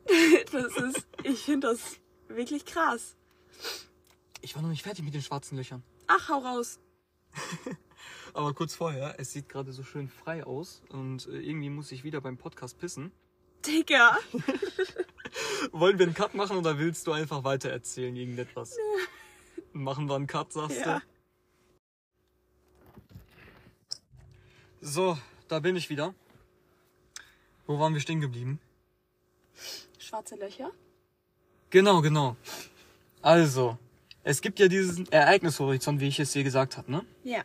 das 0.51 0.77
ist, 0.77 1.07
ich 1.23 1.39
finde 1.39 1.67
das 1.69 1.97
wirklich 2.27 2.65
krass. 2.65 3.15
Ich 4.41 4.55
war 4.55 4.61
noch 4.61 4.69
nicht 4.69 4.83
fertig 4.83 5.03
mit 5.03 5.13
den 5.13 5.21
schwarzen 5.21 5.57
Löchern. 5.57 5.83
Ach, 6.07 6.29
hau 6.29 6.39
raus. 6.39 6.79
Aber 8.33 8.53
kurz 8.53 8.75
vorher, 8.75 9.15
es 9.19 9.31
sieht 9.31 9.49
gerade 9.49 9.71
so 9.71 9.83
schön 9.83 10.07
frei 10.09 10.45
aus 10.45 10.81
und 10.89 11.27
äh, 11.27 11.39
irgendwie 11.39 11.69
muss 11.69 11.91
ich 11.91 12.03
wieder 12.03 12.21
beim 12.21 12.37
Podcast 12.37 12.77
pissen. 12.77 13.11
Digga. 13.65 14.17
Wollen 15.71 15.97
wir 15.97 16.05
einen 16.05 16.13
Cut 16.15 16.35
machen 16.35 16.57
oder 16.57 16.77
willst 16.77 17.07
du 17.07 17.11
einfach 17.11 17.43
weiter 17.43 17.69
erzählen 17.69 18.15
irgendetwas? 18.15 18.77
Machen 19.73 20.07
wir 20.07 20.15
einen 20.15 20.27
Cut, 20.27 20.53
sagst 20.53 20.79
Ja. 20.85 20.99
du? 20.99 21.05
So, 24.81 25.17
da 25.47 25.59
bin 25.59 25.75
ich 25.75 25.89
wieder. 25.89 26.13
Wo 27.65 27.79
waren 27.79 27.93
wir 27.93 28.01
stehen 28.01 28.21
geblieben? 28.21 28.59
Schwarze 29.97 30.35
Löcher? 30.35 30.71
Genau, 31.71 32.01
genau. 32.01 32.37
Also, 33.21 33.79
es 34.25 34.41
gibt 34.41 34.59
ja 34.59 34.67
diesen 34.67 35.09
Ereignishorizont, 35.11 36.01
wie 36.01 36.07
ich 36.07 36.19
es 36.19 36.31
dir 36.31 36.43
gesagt 36.43 36.77
habe, 36.77 36.91
ne? 36.91 37.05
Ja. 37.23 37.43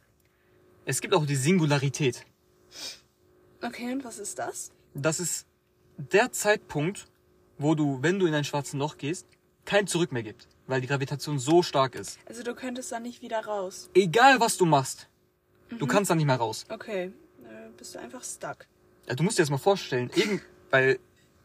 Es 0.86 1.02
gibt 1.02 1.14
auch 1.14 1.26
die 1.26 1.36
Singularität. 1.36 2.24
Okay, 3.62 3.92
und 3.92 4.02
was 4.02 4.18
ist 4.18 4.38
das? 4.38 4.72
Das 4.94 5.20
ist 5.20 5.46
der 5.98 6.32
Zeitpunkt, 6.32 7.06
wo 7.58 7.74
du, 7.74 8.02
wenn 8.02 8.18
du 8.18 8.26
in 8.26 8.32
ein 8.32 8.44
schwarzes 8.44 8.72
Loch 8.72 8.96
gehst, 8.96 9.26
kein 9.66 9.86
Zurück 9.86 10.10
mehr 10.10 10.22
gibt, 10.22 10.48
weil 10.66 10.80
die 10.80 10.86
Gravitation 10.86 11.38
so 11.38 11.62
stark 11.62 11.94
ist. 11.94 12.18
Also 12.24 12.42
du 12.42 12.54
könntest 12.54 12.90
da 12.90 12.98
nicht 12.98 13.20
wieder 13.20 13.44
raus. 13.44 13.90
Egal 13.94 14.40
was 14.40 14.56
du 14.56 14.64
machst, 14.64 15.06
du 15.68 15.86
kannst 15.86 16.10
da 16.10 16.14
nicht 16.14 16.26
mehr 16.26 16.36
raus. 16.36 16.64
Okay, 16.70 17.12
äh, 17.44 17.68
bist 17.76 17.94
du 17.94 17.98
einfach 17.98 18.24
stuck. 18.24 18.66
Ja, 19.06 19.14
du 19.14 19.22
musst 19.22 19.36
dir 19.36 19.42
das 19.42 19.50
mal 19.50 19.58
vorstellen, 19.58 20.10
irgend, 20.14 20.40
weil 20.70 20.98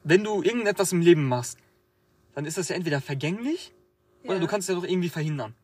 wenn 0.06 0.24
du 0.24 0.42
irgendetwas 0.42 0.94
im 0.94 1.02
Leben 1.02 1.28
machst, 1.28 1.58
dann 2.36 2.46
ist 2.46 2.58
das 2.58 2.70
ja 2.70 2.78
entweder 2.78 3.02
vergänglich 3.02 3.74
oder 4.28 4.40
du 4.40 4.48
kannst 4.48 4.70
es 4.70 4.74
ja 4.74 4.80
doch 4.80 4.88
irgendwie 4.88 5.10
verhindern. 5.10 5.56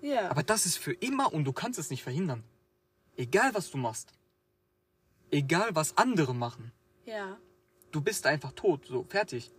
Ja. 0.00 0.30
Aber 0.30 0.42
das 0.42 0.66
ist 0.66 0.78
für 0.78 0.92
immer 0.92 1.32
und 1.32 1.44
du 1.44 1.52
kannst 1.52 1.78
es 1.78 1.90
nicht 1.90 2.02
verhindern. 2.02 2.44
Egal 3.16 3.54
was 3.54 3.70
du 3.70 3.78
machst. 3.78 4.12
Egal 5.30 5.70
was 5.74 5.96
andere 5.96 6.34
machen. 6.34 6.72
ja. 7.04 7.38
Du 7.90 8.02
bist 8.02 8.26
einfach 8.26 8.52
tot, 8.52 8.84
so, 8.86 9.06
fertig. 9.08 9.50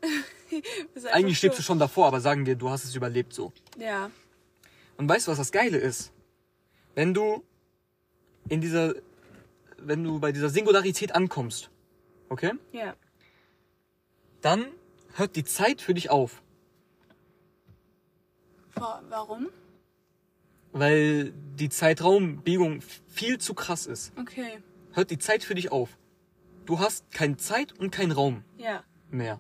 Eigentlich 1.11 1.39
stirbst 1.39 1.57
du 1.57 1.63
schon 1.63 1.79
davor, 1.79 2.05
aber 2.05 2.21
sagen 2.21 2.45
wir, 2.45 2.55
du 2.55 2.69
hast 2.69 2.83
es 2.83 2.93
überlebt, 2.93 3.33
so. 3.33 3.51
Ja. 3.75 4.11
Und 4.97 5.09
weißt 5.09 5.25
du, 5.25 5.31
was 5.31 5.39
das 5.39 5.51
Geile 5.51 5.77
ist? 5.79 6.11
Wenn 6.93 7.15
du 7.15 7.43
in 8.47 8.61
dieser, 8.61 8.93
wenn 9.77 10.03
du 10.03 10.19
bei 10.19 10.31
dieser 10.31 10.49
Singularität 10.49 11.15
ankommst, 11.15 11.71
okay? 12.29 12.51
Ja. 12.71 12.95
Dann 14.41 14.67
hört 15.15 15.35
die 15.35 15.43
Zeit 15.43 15.81
für 15.81 15.95
dich 15.95 16.11
auf. 16.11 16.43
Wa- 18.81 19.01
Warum? 19.09 19.47
Weil 20.71 21.31
die 21.55 21.69
Zeitraumbiegung 21.69 22.81
viel 23.07 23.37
zu 23.39 23.53
krass 23.53 23.85
ist. 23.87 24.13
Okay. 24.19 24.59
Hört 24.93 25.09
die 25.11 25.17
Zeit 25.17 25.43
für 25.43 25.55
dich 25.55 25.71
auf. 25.71 25.97
Du 26.65 26.79
hast 26.79 27.09
keine 27.11 27.37
Zeit 27.37 27.73
und 27.79 27.91
keinen 27.91 28.11
Raum 28.11 28.43
Ja. 28.57 28.83
mehr. 29.09 29.39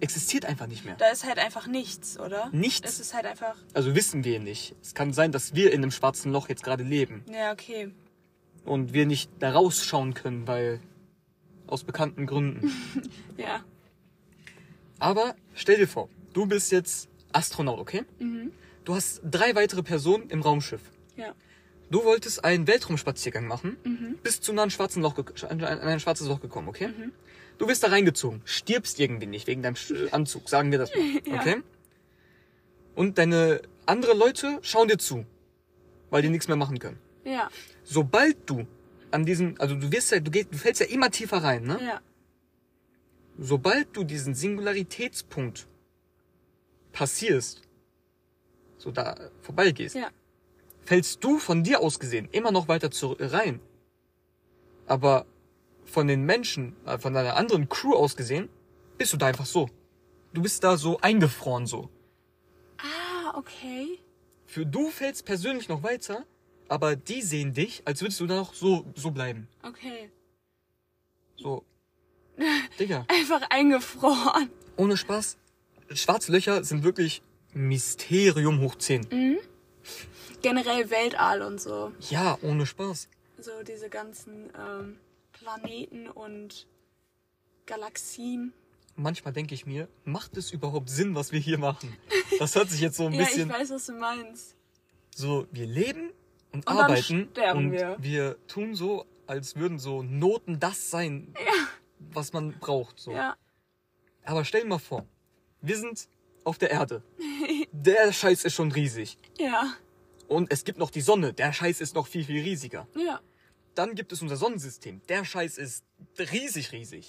Existiert 0.00 0.46
einfach 0.46 0.66
nicht 0.66 0.84
mehr. 0.84 0.96
Da 0.96 1.10
ist 1.10 1.24
halt 1.24 1.38
einfach 1.38 1.66
nichts, 1.66 2.18
oder? 2.18 2.48
Nichts. 2.52 2.88
Es 2.88 3.00
ist 3.00 3.14
halt 3.14 3.26
einfach. 3.26 3.54
Also 3.74 3.94
wissen 3.94 4.24
wir 4.24 4.40
nicht. 4.40 4.74
Es 4.80 4.94
kann 4.94 5.12
sein, 5.12 5.30
dass 5.30 5.54
wir 5.54 5.72
in 5.72 5.82
einem 5.82 5.90
schwarzen 5.90 6.32
Loch 6.32 6.48
jetzt 6.48 6.64
gerade 6.64 6.82
leben 6.82 7.22
Ja, 7.30 7.52
okay. 7.52 7.92
und 8.64 8.92
wir 8.94 9.04
nicht 9.06 9.30
da 9.40 9.52
rausschauen 9.52 10.14
können, 10.14 10.48
weil 10.48 10.80
aus 11.66 11.84
bekannten 11.84 12.26
Gründen. 12.26 12.72
Ja. 13.36 13.62
Aber 14.98 15.34
stell 15.54 15.76
dir 15.76 15.86
vor, 15.88 16.08
du 16.32 16.46
bist 16.46 16.72
jetzt 16.72 17.08
Astronaut, 17.32 17.78
okay? 17.78 18.02
Mhm. 18.18 18.52
Du 18.84 18.94
hast 18.94 19.20
drei 19.24 19.54
weitere 19.54 19.82
Personen 19.82 20.28
im 20.30 20.40
Raumschiff. 20.42 20.80
Ja. 21.16 21.34
Du 21.90 22.04
wolltest 22.04 22.44
einen 22.44 22.66
Weltraumspaziergang 22.66 23.46
machen, 23.46 23.76
Mhm. 23.84 24.18
bist 24.22 24.44
zu 24.44 24.52
einem 24.52 24.70
schwarzen 24.70 25.02
Loch, 25.02 25.16
an 25.48 25.60
ein 25.62 26.00
schwarzes 26.00 26.28
Loch 26.28 26.40
gekommen, 26.40 26.68
okay? 26.68 26.90
Du 27.58 27.68
wirst 27.68 27.82
da 27.82 27.88
reingezogen, 27.88 28.40
stirbst 28.44 28.98
irgendwie 29.00 29.26
nicht 29.26 29.46
wegen 29.46 29.62
deinem 29.62 29.74
Sch- 29.74 30.10
Anzug, 30.12 30.48
sagen 30.48 30.70
wir 30.70 30.78
das 30.78 30.90
mal, 30.94 31.02
Ja. 31.26 31.40
okay? 31.40 31.62
Und 32.94 33.18
deine 33.18 33.60
andere 33.86 34.14
Leute 34.14 34.58
schauen 34.62 34.88
dir 34.88 34.98
zu, 34.98 35.26
weil 36.10 36.22
die 36.22 36.28
nichts 36.30 36.48
mehr 36.48 36.56
machen 36.56 36.78
können. 36.78 36.98
Ja. 37.24 37.50
Sobald 37.84 38.48
du 38.48 38.66
an 39.10 39.26
diesem, 39.26 39.56
also 39.58 39.74
du 39.74 39.90
wirst 39.92 40.10
ja, 40.12 40.20
du, 40.20 40.30
gehst, 40.30 40.48
du 40.52 40.58
fällst 40.58 40.80
ja 40.80 40.86
immer 40.86 41.10
tiefer 41.10 41.38
rein, 41.42 41.64
ne? 41.64 41.78
Ja. 41.84 42.00
Sobald 43.38 43.96
du 43.96 44.04
diesen 44.04 44.34
Singularitätspunkt 44.34 45.66
passierst, 46.92 47.62
so 48.78 48.90
da 48.90 49.16
vorbeigehst, 49.42 49.94
Ja. 49.96 50.08
fällst 50.84 51.22
du 51.24 51.38
von 51.38 51.62
dir 51.62 51.80
aus 51.80 51.98
gesehen 52.00 52.28
immer 52.32 52.50
noch 52.52 52.68
weiter 52.68 52.90
zu, 52.90 53.16
rein. 53.18 53.60
Aber 54.86 55.26
von 55.84 56.06
den 56.06 56.24
Menschen, 56.24 56.74
äh, 56.86 56.98
von 56.98 57.14
deiner 57.14 57.36
anderen 57.36 57.68
Crew 57.68 57.94
aus 57.94 58.16
gesehen, 58.16 58.48
bist 58.98 59.12
du 59.12 59.16
da 59.16 59.26
einfach 59.26 59.46
so. 59.46 59.68
Du 60.32 60.42
bist 60.42 60.62
da 60.64 60.76
so 60.76 60.98
eingefroren 61.00 61.66
so. 61.66 61.88
Ah, 62.78 63.36
okay. 63.36 63.98
Für 64.46 64.66
du 64.66 64.90
fällst 64.90 65.24
persönlich 65.24 65.68
noch 65.68 65.82
weiter, 65.82 66.24
aber 66.68 66.96
die 66.96 67.22
sehen 67.22 67.52
dich, 67.54 67.82
als 67.84 68.00
würdest 68.00 68.20
du 68.20 68.26
da 68.26 68.36
noch 68.36 68.54
so, 68.54 68.84
so 68.94 69.10
bleiben. 69.10 69.48
Okay. 69.62 70.10
So. 71.36 71.64
Digga, 72.78 73.04
Einfach 73.08 73.42
eingefroren. 73.50 74.50
ohne 74.76 74.96
Spaß. 74.96 75.36
Schwarze 75.92 76.32
Löcher 76.32 76.62
sind 76.64 76.84
wirklich 76.84 77.22
Mysterium 77.52 78.60
hoch 78.60 78.76
10. 78.76 79.38
Generell 80.42 80.90
Weltall 80.90 81.42
und 81.42 81.60
so. 81.60 81.92
Ja, 82.08 82.38
ohne 82.42 82.64
Spaß. 82.66 83.08
So 83.38 83.50
diese 83.66 83.88
ganzen 83.88 84.50
ähm, 84.58 84.98
Planeten 85.32 86.08
und 86.08 86.66
Galaxien. 87.66 88.52
Manchmal 88.96 89.32
denke 89.32 89.54
ich 89.54 89.66
mir, 89.66 89.88
macht 90.04 90.36
es 90.36 90.52
überhaupt 90.52 90.90
Sinn, 90.90 91.14
was 91.14 91.32
wir 91.32 91.40
hier 91.40 91.58
machen? 91.58 91.96
Das 92.38 92.54
hört 92.54 92.70
sich 92.70 92.80
jetzt 92.80 92.96
so 92.96 93.06
ein 93.06 93.12
Ja, 93.14 93.22
ich 93.22 93.28
bisschen 93.30 93.48
weiß, 93.50 93.70
was 93.70 93.86
du 93.86 93.92
meinst. 93.94 94.56
so, 95.14 95.46
wir 95.50 95.66
leben 95.66 96.10
und, 96.52 96.66
Und 96.66 96.68
dann 96.68 96.78
arbeiten 96.78 97.28
sterben 97.32 97.58
und 97.66 97.72
wir. 97.72 97.96
wir 98.00 98.46
tun 98.46 98.74
so, 98.74 99.06
als 99.26 99.56
würden 99.56 99.78
so 99.78 100.02
Noten 100.02 100.58
das 100.60 100.90
sein, 100.90 101.32
was 101.98 102.32
man 102.32 102.52
braucht. 102.58 102.98
So. 102.98 103.12
Ja. 103.12 103.36
Aber 104.24 104.44
stell 104.44 104.62
dir 104.62 104.68
mal 104.68 104.78
vor, 104.78 105.06
wir 105.62 105.76
sind 105.76 106.08
auf 106.44 106.58
der 106.58 106.70
Erde. 106.70 107.02
Der 107.72 108.12
Scheiß 108.12 108.44
ist 108.44 108.54
schon 108.54 108.72
riesig. 108.72 109.18
Ja. 109.38 109.74
Und 110.28 110.52
es 110.52 110.64
gibt 110.64 110.78
noch 110.78 110.90
die 110.90 111.00
Sonne. 111.00 111.32
Der 111.32 111.52
Scheiß 111.52 111.80
ist 111.80 111.94
noch 111.94 112.06
viel, 112.06 112.24
viel 112.24 112.42
riesiger. 112.42 112.86
Ja. 112.96 113.20
Dann 113.74 113.94
gibt 113.94 114.12
es 114.12 114.22
unser 114.22 114.36
Sonnensystem. 114.36 115.00
Der 115.08 115.24
Scheiß 115.24 115.58
ist 115.58 115.84
riesig, 116.18 116.72
riesig. 116.72 117.08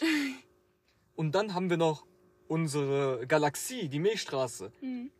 Und 1.15 1.33
dann 1.33 1.53
haben 1.53 1.69
wir 1.69 1.77
noch 1.77 2.05
unsere 2.47 3.25
Galaxie, 3.27 3.87
die 3.87 3.99
Milchstraße. 3.99 4.71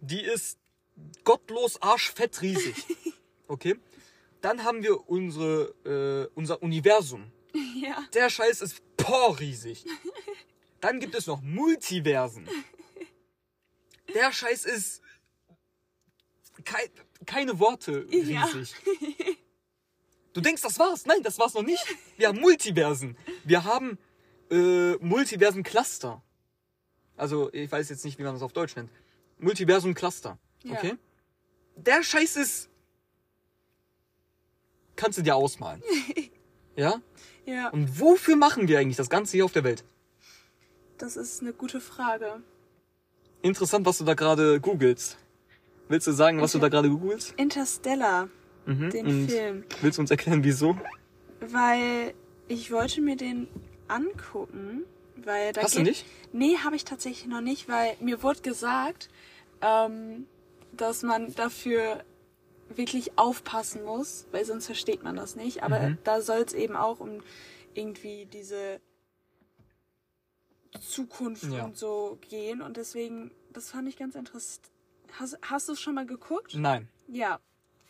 Die 0.01 0.21
ist 0.21 0.57
gottlos 1.23 1.81
arschfett 1.81 2.41
riesig. 2.41 2.75
Okay? 3.47 3.75
Dann 4.39 4.63
haben 4.63 4.81
wir 4.81 5.09
unsere, 5.09 5.73
äh, 5.83 6.31
unser 6.35 6.63
Universum. 6.63 7.31
Ja. 7.81 7.97
Der 8.13 8.29
Scheiß 8.29 8.61
ist 8.61 8.81
boah 8.95 9.37
riesig. 9.39 9.83
Dann 10.79 10.99
gibt 10.99 11.15
es 11.15 11.27
noch 11.27 11.41
Multiversen. 11.41 12.47
Der 14.13 14.31
Scheiß 14.31 14.65
ist 14.65 15.01
kei 16.63 16.89
keine 17.25 17.59
Worte 17.59 18.05
Ja. 18.09 18.45
riesig. 18.45 18.75
Du 20.33 20.41
denkst, 20.41 20.61
das 20.61 20.79
war's? 20.79 21.05
Nein, 21.05 21.21
das 21.23 21.37
war's 21.39 21.53
noch 21.53 21.61
nicht. 21.63 21.83
Wir 22.17 22.29
haben 22.29 22.39
Multiversen. 22.39 23.17
Wir 23.43 23.63
haben 23.63 23.97
äh, 24.49 24.93
Multiversen-Cluster. 24.95 26.21
Also, 27.17 27.51
ich 27.53 27.71
weiß 27.71 27.89
jetzt 27.89 28.05
nicht, 28.05 28.17
wie 28.17 28.23
man 28.23 28.33
das 28.33 28.41
auf 28.41 28.53
Deutsch 28.53 28.75
nennt. 28.75 28.89
Multiversum-Cluster. 29.39 30.37
Ja. 30.63 30.73
Okay? 30.73 30.95
Der 31.75 32.01
Scheiß 32.03 32.37
ist. 32.37 32.69
Kannst 34.95 35.17
du 35.17 35.21
dir 35.21 35.35
ausmalen. 35.35 35.83
ja? 36.75 37.01
Ja. 37.45 37.69
Und 37.69 37.99
wofür 37.99 38.35
machen 38.35 38.67
wir 38.67 38.79
eigentlich 38.79 38.97
das 38.97 39.09
Ganze 39.09 39.33
hier 39.37 39.45
auf 39.45 39.51
der 39.51 39.63
Welt? 39.63 39.83
Das 40.97 41.17
ist 41.17 41.41
eine 41.41 41.53
gute 41.53 41.81
Frage. 41.81 42.41
Interessant, 43.41 43.85
was 43.85 43.97
du 43.97 44.03
da 44.03 44.13
gerade 44.13 44.59
googelst. 44.59 45.17
Willst 45.87 46.07
du 46.07 46.11
sagen, 46.11 46.39
was 46.41 46.51
Ich- 46.53 46.59
du 46.59 46.59
da 46.59 46.69
gerade 46.69 46.89
googelst? 46.89 47.33
Interstellar, 47.37 48.29
Mhm. 48.65 48.89
den 48.91 49.05
Und 49.07 49.29
Film. 49.31 49.63
willst 49.81 49.97
du 49.97 50.01
uns 50.01 50.11
erklären, 50.11 50.43
wieso? 50.43 50.77
Weil 51.39 52.13
ich 52.47 52.71
wollte 52.71 53.01
mir 53.01 53.15
den 53.15 53.47
angucken, 53.87 54.83
weil 55.17 55.53
da 55.53 55.63
Hast 55.63 55.75
du 55.77 55.81
nicht? 55.81 56.05
Nee, 56.31 56.57
habe 56.63 56.75
ich 56.75 56.85
tatsächlich 56.85 57.27
noch 57.27 57.41
nicht, 57.41 57.67
weil 57.67 57.95
mir 57.99 58.21
wurde 58.23 58.41
gesagt, 58.41 59.09
ähm, 59.61 60.27
dass 60.71 61.03
man 61.03 61.33
dafür 61.35 62.03
wirklich 62.73 63.17
aufpassen 63.17 63.83
muss, 63.83 64.27
weil 64.31 64.45
sonst 64.45 64.67
versteht 64.67 65.03
man 65.03 65.15
das 65.17 65.35
nicht. 65.35 65.61
Aber 65.63 65.79
Mhm. 65.79 65.97
da 66.05 66.21
soll 66.21 66.39
es 66.39 66.53
eben 66.53 66.75
auch 66.77 66.99
um 67.01 67.21
irgendwie 67.73 68.27
diese 68.31 68.79
Zukunft 70.79 71.43
Ja. 71.43 71.65
und 71.65 71.77
so 71.77 72.17
gehen. 72.29 72.61
Und 72.61 72.77
deswegen, 72.77 73.31
das 73.53 73.69
fand 73.71 73.87
ich 73.87 73.97
ganz 73.97 74.15
interessant. 74.15 74.69
Hast, 75.13 75.37
hast 75.41 75.67
du 75.67 75.73
es 75.73 75.81
schon 75.81 75.95
mal 75.95 76.05
geguckt? 76.05 76.55
Nein. 76.55 76.87
Ja. 77.07 77.39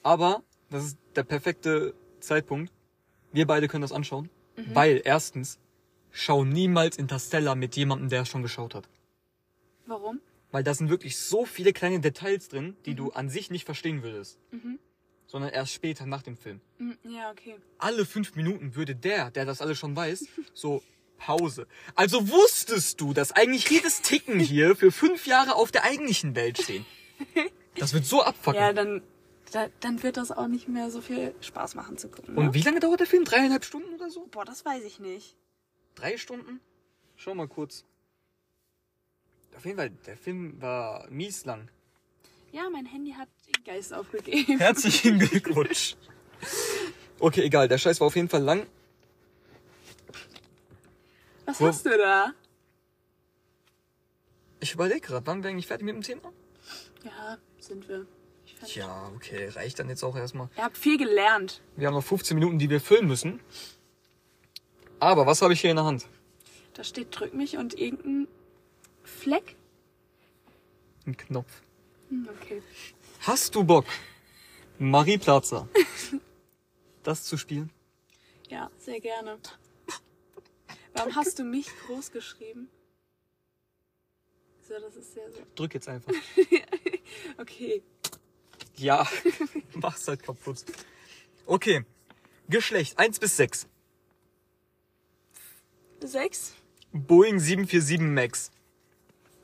Aber 0.03 0.43
das 0.69 0.85
ist 0.85 0.97
der 1.15 1.23
perfekte 1.23 1.93
Zeitpunkt. 2.19 2.71
Wir 3.31 3.45
beide 3.45 3.67
können 3.67 3.83
das 3.83 3.91
anschauen. 3.91 4.29
Mhm. 4.55 4.73
Weil, 4.75 5.01
erstens, 5.05 5.59
schau 6.09 6.43
niemals 6.43 6.97
Interstellar 6.97 7.55
mit 7.55 7.75
jemandem, 7.75 8.09
der 8.09 8.23
es 8.23 8.29
schon 8.29 8.41
geschaut 8.41 8.73
hat. 8.75 8.89
Warum? 9.85 10.19
Weil 10.51 10.63
da 10.63 10.73
sind 10.73 10.89
wirklich 10.89 11.17
so 11.17 11.45
viele 11.45 11.71
kleine 11.73 11.99
Details 11.99 12.49
drin, 12.49 12.75
die 12.85 12.95
du 12.95 13.11
an 13.11 13.29
sich 13.29 13.51
nicht 13.51 13.65
verstehen 13.65 14.03
würdest. 14.03 14.37
Sondern 15.27 15.51
erst 15.51 15.71
später 15.73 16.05
nach 16.05 16.23
dem 16.23 16.35
Film. 16.35 16.59
Hm, 16.77 16.97
Ja, 17.03 17.31
okay. 17.31 17.55
Alle 17.77 18.05
fünf 18.05 18.35
Minuten 18.35 18.75
würde 18.75 18.95
der, 18.95 19.31
der 19.31 19.45
das 19.45 19.61
alles 19.61 19.77
schon 19.77 19.95
weiß, 19.95 20.25
so 20.53 20.83
Pause. 21.21 21.67
Also 21.95 22.29
wusstest 22.29 22.99
du, 22.99 23.13
dass 23.13 23.31
eigentlich 23.31 23.69
jedes 23.69 24.01
Ticken 24.01 24.39
hier 24.39 24.75
für 24.75 24.91
fünf 24.91 25.27
Jahre 25.27 25.55
auf 25.55 25.71
der 25.71 25.83
eigentlichen 25.83 26.35
Welt 26.35 26.61
stehen? 26.61 26.85
Das 27.77 27.93
wird 27.93 28.05
so 28.05 28.23
abfucken. 28.23 28.59
Ja, 28.59 28.73
dann, 28.73 29.03
da, 29.51 29.67
dann 29.81 30.01
wird 30.01 30.17
das 30.17 30.31
auch 30.31 30.47
nicht 30.47 30.67
mehr 30.67 30.89
so 30.89 30.99
viel 30.99 31.35
Spaß 31.41 31.75
machen 31.75 31.97
zu 31.97 32.09
gucken. 32.09 32.33
Ne? 32.33 32.41
Und 32.41 32.53
wie 32.55 32.61
lange 32.61 32.79
dauert 32.79 32.99
der 32.99 33.07
Film? 33.07 33.23
Dreieinhalb 33.23 33.63
Stunden 33.63 33.93
oder 33.93 34.09
so? 34.09 34.27
Boah, 34.31 34.45
das 34.45 34.65
weiß 34.65 34.83
ich 34.83 34.99
nicht. 34.99 35.35
Drei 35.95 36.17
Stunden? 36.17 36.59
Schau 37.15 37.35
mal 37.35 37.47
kurz. 37.47 37.85
Auf 39.55 39.65
jeden 39.65 39.77
Fall, 39.77 39.91
der 39.91 40.17
Film 40.17 40.59
war 40.59 41.07
mies 41.11 41.45
lang. 41.45 41.69
Ja, 42.51 42.67
mein 42.71 42.85
Handy 42.85 43.11
hat 43.11 43.29
den 43.47 43.63
Geist 43.63 43.93
aufgegeben. 43.93 44.57
Herzlichen 44.57 45.19
Glückwunsch. 45.19 45.95
Okay, 47.23 47.43
egal, 47.43 47.67
der 47.67 47.77
Scheiß 47.77 47.99
war 47.99 48.07
auf 48.07 48.15
jeden 48.15 48.29
Fall 48.29 48.41
lang. 48.41 48.65
Was 51.45 51.59
Wo- 51.59 51.67
hast 51.67 51.85
du 51.85 51.97
da? 51.97 52.33
Ich 54.59 54.73
überlege 54.73 55.01
gerade, 55.01 55.25
waren 55.25 55.43
wir 55.43 55.49
eigentlich 55.49 55.67
fertig 55.67 55.85
mit 55.85 55.95
dem 55.95 56.03
Thema? 56.03 56.31
Ja, 57.03 57.37
sind 57.59 57.87
wir. 57.89 58.05
Ja, 58.75 59.11
okay, 59.15 59.47
reicht 59.47 59.79
dann 59.79 59.89
jetzt 59.89 60.03
auch 60.03 60.15
erstmal. 60.15 60.49
Ihr 60.55 60.63
habt 60.63 60.77
viel 60.77 60.97
gelernt. 60.97 61.61
Wir 61.75 61.87
haben 61.87 61.95
noch 61.95 62.03
15 62.03 62.35
Minuten, 62.35 62.59
die 62.59 62.69
wir 62.69 62.79
füllen 62.79 63.07
müssen. 63.07 63.39
Aber 64.99 65.25
was 65.25 65.41
habe 65.41 65.53
ich 65.53 65.61
hier 65.61 65.71
in 65.71 65.77
der 65.77 65.85
Hand? 65.85 66.05
Da 66.75 66.83
steht 66.83 67.07
drück 67.17 67.33
mich 67.33 67.57
und 67.57 67.73
irgendein 67.73 68.27
Fleck. 69.03 69.55
Ein 71.07 71.17
Knopf. 71.17 71.63
Hm, 72.09 72.29
okay. 72.39 72.61
Hast 73.21 73.55
du 73.55 73.63
Bock, 73.63 73.85
Marie 74.77 75.17
Plaza, 75.17 75.67
das 77.01 77.23
zu 77.23 77.37
spielen? 77.37 77.71
Ja, 78.47 78.69
sehr 78.77 78.99
gerne. 78.99 79.39
Warum 80.93 81.15
hast 81.15 81.39
du 81.39 81.43
mich 81.43 81.67
groß 81.85 82.11
geschrieben? 82.11 82.69
So, 84.67 84.73
das 84.79 84.95
ist 84.95 85.13
sehr 85.13 85.31
so. 85.31 85.39
Drück 85.55 85.73
jetzt 85.73 85.87
einfach. 85.87 86.13
Okay. 87.37 87.83
Ja, 88.77 89.05
mach's 89.73 90.07
halt 90.07 90.23
kaputt. 90.23 90.63
Okay, 91.45 91.83
Geschlecht 92.47 92.97
1 92.97 93.19
bis 93.19 93.35
6. 93.35 93.67
Sechs. 96.01 96.53
Boeing 96.93 97.39
747 97.39 97.99
Max. 97.99 98.51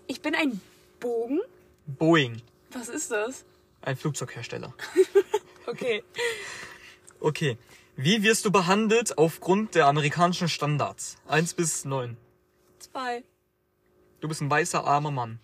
Ich 0.07 0.21
bin 0.21 0.33
ein 0.33 0.61
Bogen. 1.01 1.41
Boeing, 1.85 2.41
Was 2.71 2.87
ist 2.89 3.11
das? 3.11 3.43
ein 3.81 3.95
Flugzeughersteller. 3.97 4.73
Okay. 5.67 6.01
Okay, 7.19 7.57
wie 7.97 8.23
wirst 8.23 8.45
du 8.45 8.51
behandelt 8.51 9.17
aufgrund 9.17 9.75
der 9.75 9.87
amerikanischen 9.87 10.47
Standards? 10.49 11.17
1 11.27 11.53
bis 11.55 11.83
9. 11.85 12.15
Zwei. 12.79 13.23
Du 14.21 14.27
bist 14.27 14.41
ein 14.41 14.49
weißer 14.49 14.83
armer 14.85 15.11
Mann. 15.11 15.39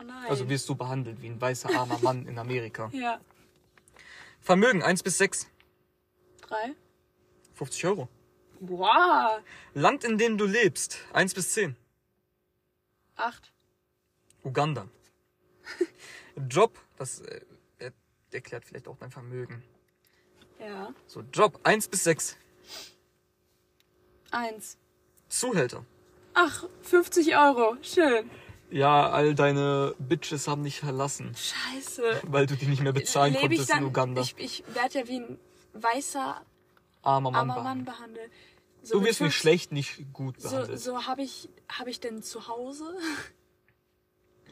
Oh 0.00 0.02
nein. 0.04 0.26
Also 0.28 0.48
wirst 0.48 0.68
du 0.68 0.74
behandelt 0.74 1.20
wie 1.22 1.28
ein 1.28 1.40
weißer 1.40 1.70
armer 1.78 1.98
Mann 2.02 2.26
in 2.26 2.38
Amerika. 2.38 2.90
ja. 2.92 3.20
Vermögen 4.40 4.82
1 4.82 5.02
bis 5.02 5.18
6. 5.18 5.48
Drei. 6.40 6.74
50 7.54 7.84
Euro. 7.86 8.08
Wow. 8.60 9.40
Land, 9.74 10.04
in 10.04 10.16
dem 10.16 10.38
du 10.38 10.46
lebst. 10.46 10.98
1 11.12 11.34
bis 11.34 11.52
10. 11.52 11.76
Acht. 13.16 13.52
Uganda. 14.44 14.88
Job, 16.48 16.78
das 16.96 17.20
äh, 17.20 17.40
er- 17.78 17.92
erklärt 18.30 18.64
vielleicht 18.64 18.88
auch 18.88 18.96
dein 18.96 19.10
Vermögen. 19.10 19.62
Ja. 20.60 20.92
So, 21.06 21.22
Job 21.32 21.58
1 21.62 21.88
bis 21.88 22.04
6. 22.04 22.36
Eins. 24.30 24.76
Zuhälter. 25.28 25.84
Ach, 26.34 26.64
50 26.82 27.36
Euro. 27.36 27.76
Schön. 27.82 28.30
Ja, 28.70 29.08
all 29.10 29.34
deine 29.34 29.94
Bitches 29.98 30.46
haben 30.46 30.62
dich 30.62 30.80
verlassen, 30.80 31.34
Scheiße. 31.34 32.20
weil 32.24 32.44
du 32.46 32.54
die 32.54 32.66
nicht 32.66 32.82
mehr 32.82 32.92
bezahlen 32.92 33.32
Lebe 33.32 33.44
ich 33.54 33.60
konntest 33.60 33.70
dann, 33.70 33.78
in 33.78 33.84
Uganda. 33.84 34.20
Ich, 34.20 34.34
ich 34.36 34.64
werde 34.74 34.98
ja 35.00 35.08
wie 35.08 35.20
ein 35.20 35.38
weißer, 35.72 36.42
armer 37.02 37.30
Mann. 37.30 37.50
armer 37.50 37.62
Mann 37.62 37.84
behandelt. 37.86 38.30
So 38.82 38.98
Du 38.98 39.06
wirst 39.06 39.22
nicht 39.22 39.32
50 39.34 39.40
schlecht, 39.40 39.72
nicht 39.72 40.12
gut 40.12 40.38
So, 40.40 40.50
behandelt. 40.50 40.80
so 40.80 41.06
habe 41.06 41.22
ich, 41.22 41.48
habe 41.70 41.88
ich 41.90 42.00
denn 42.00 42.22
zu 42.22 42.46
Hause? 42.46 42.94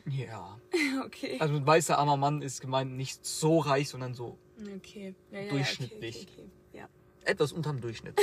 Ja. 0.06 0.58
okay. 1.04 1.36
Also 1.38 1.52
mit 1.52 1.66
weißer 1.66 1.98
armer 1.98 2.16
Mann 2.16 2.40
ist 2.40 2.62
gemeint 2.62 2.92
nicht 2.96 3.24
so 3.26 3.58
reich, 3.58 3.90
sondern 3.90 4.14
so 4.14 4.38
okay. 4.76 5.14
Ja, 5.30 5.40
ja, 5.40 5.50
durchschnittlich. 5.50 6.16
Okay, 6.22 6.32
okay, 6.32 6.50
okay. 6.72 6.78
Ja. 6.78 6.88
etwas 7.24 7.52
unterm 7.52 7.80
Durchschnitt. 7.80 8.18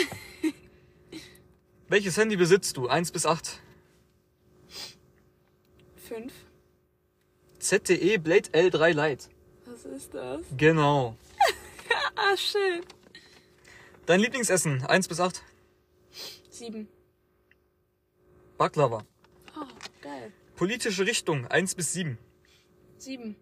Welches 1.87 2.17
Handy 2.17 2.35
besitzt 2.35 2.77
du? 2.77 2.87
1 2.87 3.11
bis 3.11 3.25
8. 3.25 3.59
Fünf. 5.95 6.33
ZTE 7.59 8.17
Blade 8.17 8.49
L3 8.49 8.93
Lite. 8.93 9.29
Was 9.65 9.85
ist 9.85 10.13
das? 10.13 10.41
Genau. 10.57 11.15
Ah, 12.15 12.37
schön. 12.37 12.83
Dein 14.05 14.19
Lieblingsessen? 14.19 14.85
1 14.85 15.07
bis 15.07 15.19
8. 15.19 15.43
Sieben. 16.49 16.87
Baklava. 18.57 19.03
Oh, 19.57 19.65
geil. 20.01 20.31
Politische 20.55 21.05
Richtung? 21.05 21.47
1 21.47 21.75
bis 21.75 21.93
7. 21.93 22.17
Sieben. 22.97 23.35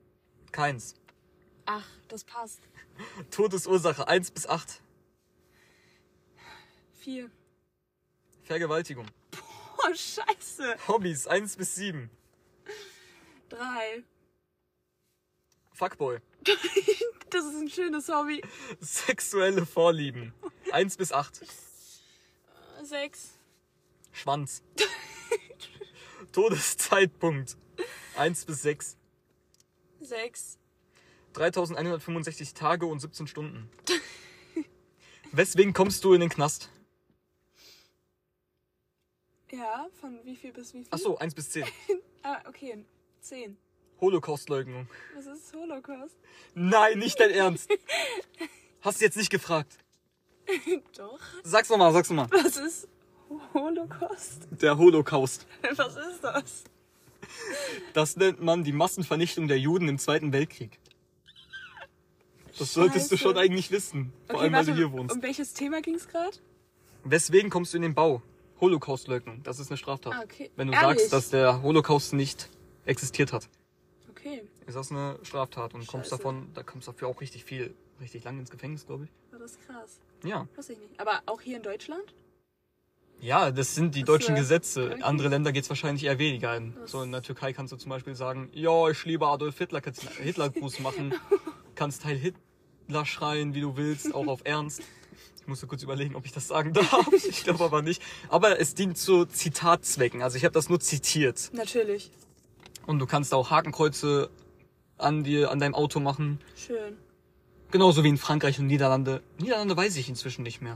Keins. 0.51 0.95
Ach, 1.73 1.87
das 2.09 2.25
passt. 2.25 2.59
Todesursache? 3.29 4.05
1 4.05 4.31
bis 4.31 4.45
8. 4.45 4.81
Vier. 6.99 7.31
Vergewaltigung. 8.43 9.05
Oh, 9.77 9.93
scheiße. 9.93 10.75
Hobbys? 10.89 11.27
1 11.27 11.55
bis 11.55 11.75
7. 11.75 12.09
Drei. 13.49 14.03
Fuckboy. 15.73 16.19
Das 17.29 17.45
ist 17.45 17.55
ein 17.55 17.69
schönes 17.69 18.09
Hobby. 18.09 18.43
Sexuelle 18.81 19.65
Vorlieben? 19.65 20.33
1 20.73 20.97
bis 20.97 21.13
8. 21.13 21.45
Sechs. 22.83 23.39
Schwanz. 24.11 24.61
Todeszeitpunkt? 26.33 27.55
1 28.17 28.43
bis 28.43 28.61
6. 28.63 28.97
Sechs. 30.01 30.59
3165 31.33 32.53
Tage 32.53 32.85
und 32.85 32.99
17 32.99 33.27
Stunden. 33.27 33.69
Weswegen 35.31 35.73
kommst 35.73 36.03
du 36.03 36.13
in 36.13 36.21
den 36.21 36.29
Knast? 36.29 36.69
Ja, 39.51 39.87
von 39.99 40.19
wie 40.23 40.35
viel 40.35 40.53
bis 40.53 40.73
wie 40.73 40.79
viel? 40.79 40.87
Ach 40.91 40.97
so, 40.97 41.17
1 41.17 41.35
bis 41.35 41.49
10. 41.51 41.65
Ah, 42.23 42.39
okay. 42.47 42.85
Zehn. 43.19 43.57
Holocaustleugnung. 43.99 44.87
Was 45.15 45.25
ist 45.25 45.51
Holocaust? 45.55 46.15
Nein, 46.53 46.99
nicht 46.99 47.19
dein 47.19 47.31
Ernst. 47.31 47.67
Hast 48.81 49.01
du 49.01 49.05
jetzt 49.05 49.17
nicht 49.17 49.31
gefragt. 49.31 49.77
Doch. 50.97 51.19
Sag's 51.43 51.69
nochmal, 51.69 51.93
sag's 51.93 52.11
nochmal. 52.11 52.27
Was 52.31 52.57
ist 52.57 52.87
Holocaust? 53.55 54.47
Der 54.51 54.77
Holocaust. 54.77 55.47
Was 55.75 55.95
ist 55.95 56.23
das? 56.23 56.63
Das 57.93 58.15
nennt 58.17 58.41
man 58.41 58.63
die 58.63 58.73
Massenvernichtung 58.73 59.47
der 59.47 59.59
Juden 59.59 59.87
im 59.87 59.97
Zweiten 59.97 60.33
Weltkrieg. 60.33 60.79
Das 62.61 62.73
solltest 62.73 63.11
du 63.11 63.17
Scheiße. 63.17 63.23
schon 63.29 63.37
eigentlich 63.37 63.71
wissen. 63.71 64.13
Vor 64.29 64.41
allem, 64.41 64.53
weil 64.53 64.65
du 64.65 64.73
hier 64.75 64.91
wohnst. 64.91 65.15
Um 65.15 65.21
welches 65.21 65.53
Thema 65.53 65.81
ging's 65.81 66.07
gerade? 66.07 66.37
Weswegen 67.03 67.49
kommst 67.49 67.73
du 67.73 67.77
in 67.77 67.81
den 67.83 67.93
Bau? 67.95 68.21
Holocaustleugnung. 68.59 69.41
Das 69.43 69.59
ist 69.59 69.71
eine 69.71 69.77
Straftat. 69.77 70.13
Ah, 70.13 70.21
okay. 70.23 70.51
Wenn 70.55 70.67
du 70.67 70.73
Ehrlich? 70.73 70.99
sagst, 70.99 71.13
dass 71.13 71.29
der 71.31 71.61
Holocaust 71.63 72.13
nicht 72.13 72.49
existiert 72.85 73.33
hat. 73.33 73.49
Okay, 74.11 74.43
ist 74.67 74.75
das 74.75 74.91
eine 74.91 75.17
Straftat 75.23 75.73
und 75.73 75.87
kommst 75.87 76.09
Scheiße. 76.11 76.17
davon, 76.21 76.47
da 76.53 76.61
kommst 76.61 76.87
dafür 76.87 77.07
auch 77.07 77.19
richtig 77.21 77.43
viel, 77.43 77.73
richtig 77.99 78.23
lang 78.23 78.37
ins 78.37 78.51
Gefängnis, 78.51 78.85
glaube 78.85 79.05
ich. 79.05 79.09
war 79.31 79.39
das 79.39 79.57
krass. 79.65 79.99
Ja. 80.23 80.47
Weiß 80.55 80.69
ich 80.69 80.77
nicht. 80.77 80.99
Aber 80.99 81.21
auch 81.25 81.41
hier 81.41 81.57
in 81.57 81.63
Deutschland? 81.63 82.13
Ja, 83.19 83.49
das 83.51 83.73
sind 83.75 83.95
die 83.95 84.01
Das, 84.01 84.07
deutschen 84.07 84.35
äh, 84.35 84.39
Gesetze. 84.39 84.91
okay. 84.93 85.01
Andere 85.03 85.27
Länder 85.29 85.51
geht's 85.51 85.69
wahrscheinlich 85.69 86.03
eher 86.03 86.19
weniger. 86.19 86.55
In, 86.55 86.75
Das- 86.75 86.91
so 86.91 87.01
in 87.01 87.11
der 87.11 87.21
Türkei 87.23 87.53
kannst 87.53 87.71
du 87.73 87.77
zum 87.77 87.89
Beispiel 87.89 88.13
sagen, 88.15 88.49
ja, 88.53 88.89
ich 88.89 89.03
liebe 89.05 89.25
Adolf 89.27 89.57
Hitler, 89.57 89.81
kannst 89.81 90.03
Hitlergruß 90.03 90.79
machen, 90.81 91.13
kannst 91.75 92.03
Teil 92.03 92.17
Hitler 92.91 93.05
schreien, 93.05 93.55
wie 93.55 93.61
du 93.61 93.77
willst, 93.77 94.13
auch 94.13 94.27
auf 94.27 94.41
Ernst. 94.43 94.81
Ich 95.39 95.47
musste 95.47 95.65
kurz 95.65 95.81
überlegen, 95.81 96.13
ob 96.17 96.25
ich 96.25 96.33
das 96.33 96.49
sagen 96.49 96.73
darf. 96.73 97.07
Ich 97.13 97.45
glaube 97.45 97.63
aber 97.63 97.81
nicht. 97.81 98.01
Aber 98.27 98.59
es 98.59 98.75
dient 98.75 98.97
zu 98.97 99.25
Zitatzwecken. 99.25 100.21
Also 100.21 100.35
ich 100.35 100.43
habe 100.43 100.51
das 100.51 100.67
nur 100.67 100.81
zitiert. 100.81 101.51
Natürlich. 101.53 102.11
Und 102.85 102.99
du 102.99 103.05
kannst 103.05 103.33
auch 103.33 103.49
Hakenkreuze 103.49 104.29
an 104.97 105.23
dir, 105.23 105.51
an 105.51 105.59
deinem 105.59 105.73
Auto 105.73 106.01
machen. 106.01 106.39
Schön. 106.57 106.97
Genauso 107.71 108.03
wie 108.03 108.09
in 108.09 108.17
Frankreich 108.17 108.59
und 108.59 108.67
Niederlande. 108.67 109.23
Niederlande 109.39 109.77
weiß 109.77 109.95
ich 109.95 110.09
inzwischen 110.09 110.43
nicht 110.43 110.61
mehr. 110.61 110.75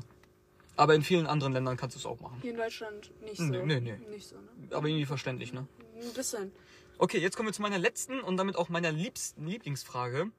Aber 0.78 0.96
in 0.96 1.04
vielen 1.04 1.28
anderen 1.28 1.52
Ländern 1.52 1.76
kannst 1.76 1.98
du 1.98 2.00
es 2.00 2.06
auch 2.06 2.22
machen. 2.22 2.38
Hier 2.42 2.52
in 2.52 2.58
Deutschland 2.58 3.12
nicht 3.26 3.38
so. 3.38 3.44
Nee, 3.44 3.66
nee, 3.66 3.82
nee. 3.82 3.98
Nicht 4.10 4.30
so, 4.30 4.36
ne? 4.38 4.48
Aber 4.72 4.88
irgendwie 4.88 5.06
verständlich, 5.06 5.52
ne? 5.52 5.68
Ein 6.02 6.14
bisschen. 6.14 6.54
Okay, 6.98 7.18
jetzt 7.18 7.36
kommen 7.36 7.50
wir 7.50 7.54
zu 7.54 7.62
meiner 7.62 7.78
letzten 7.78 8.22
und 8.22 8.38
damit 8.38 8.56
auch 8.56 8.70
meiner 8.70 8.94
liebsten 8.94 9.46
Lieblingsfrage. 9.48 10.32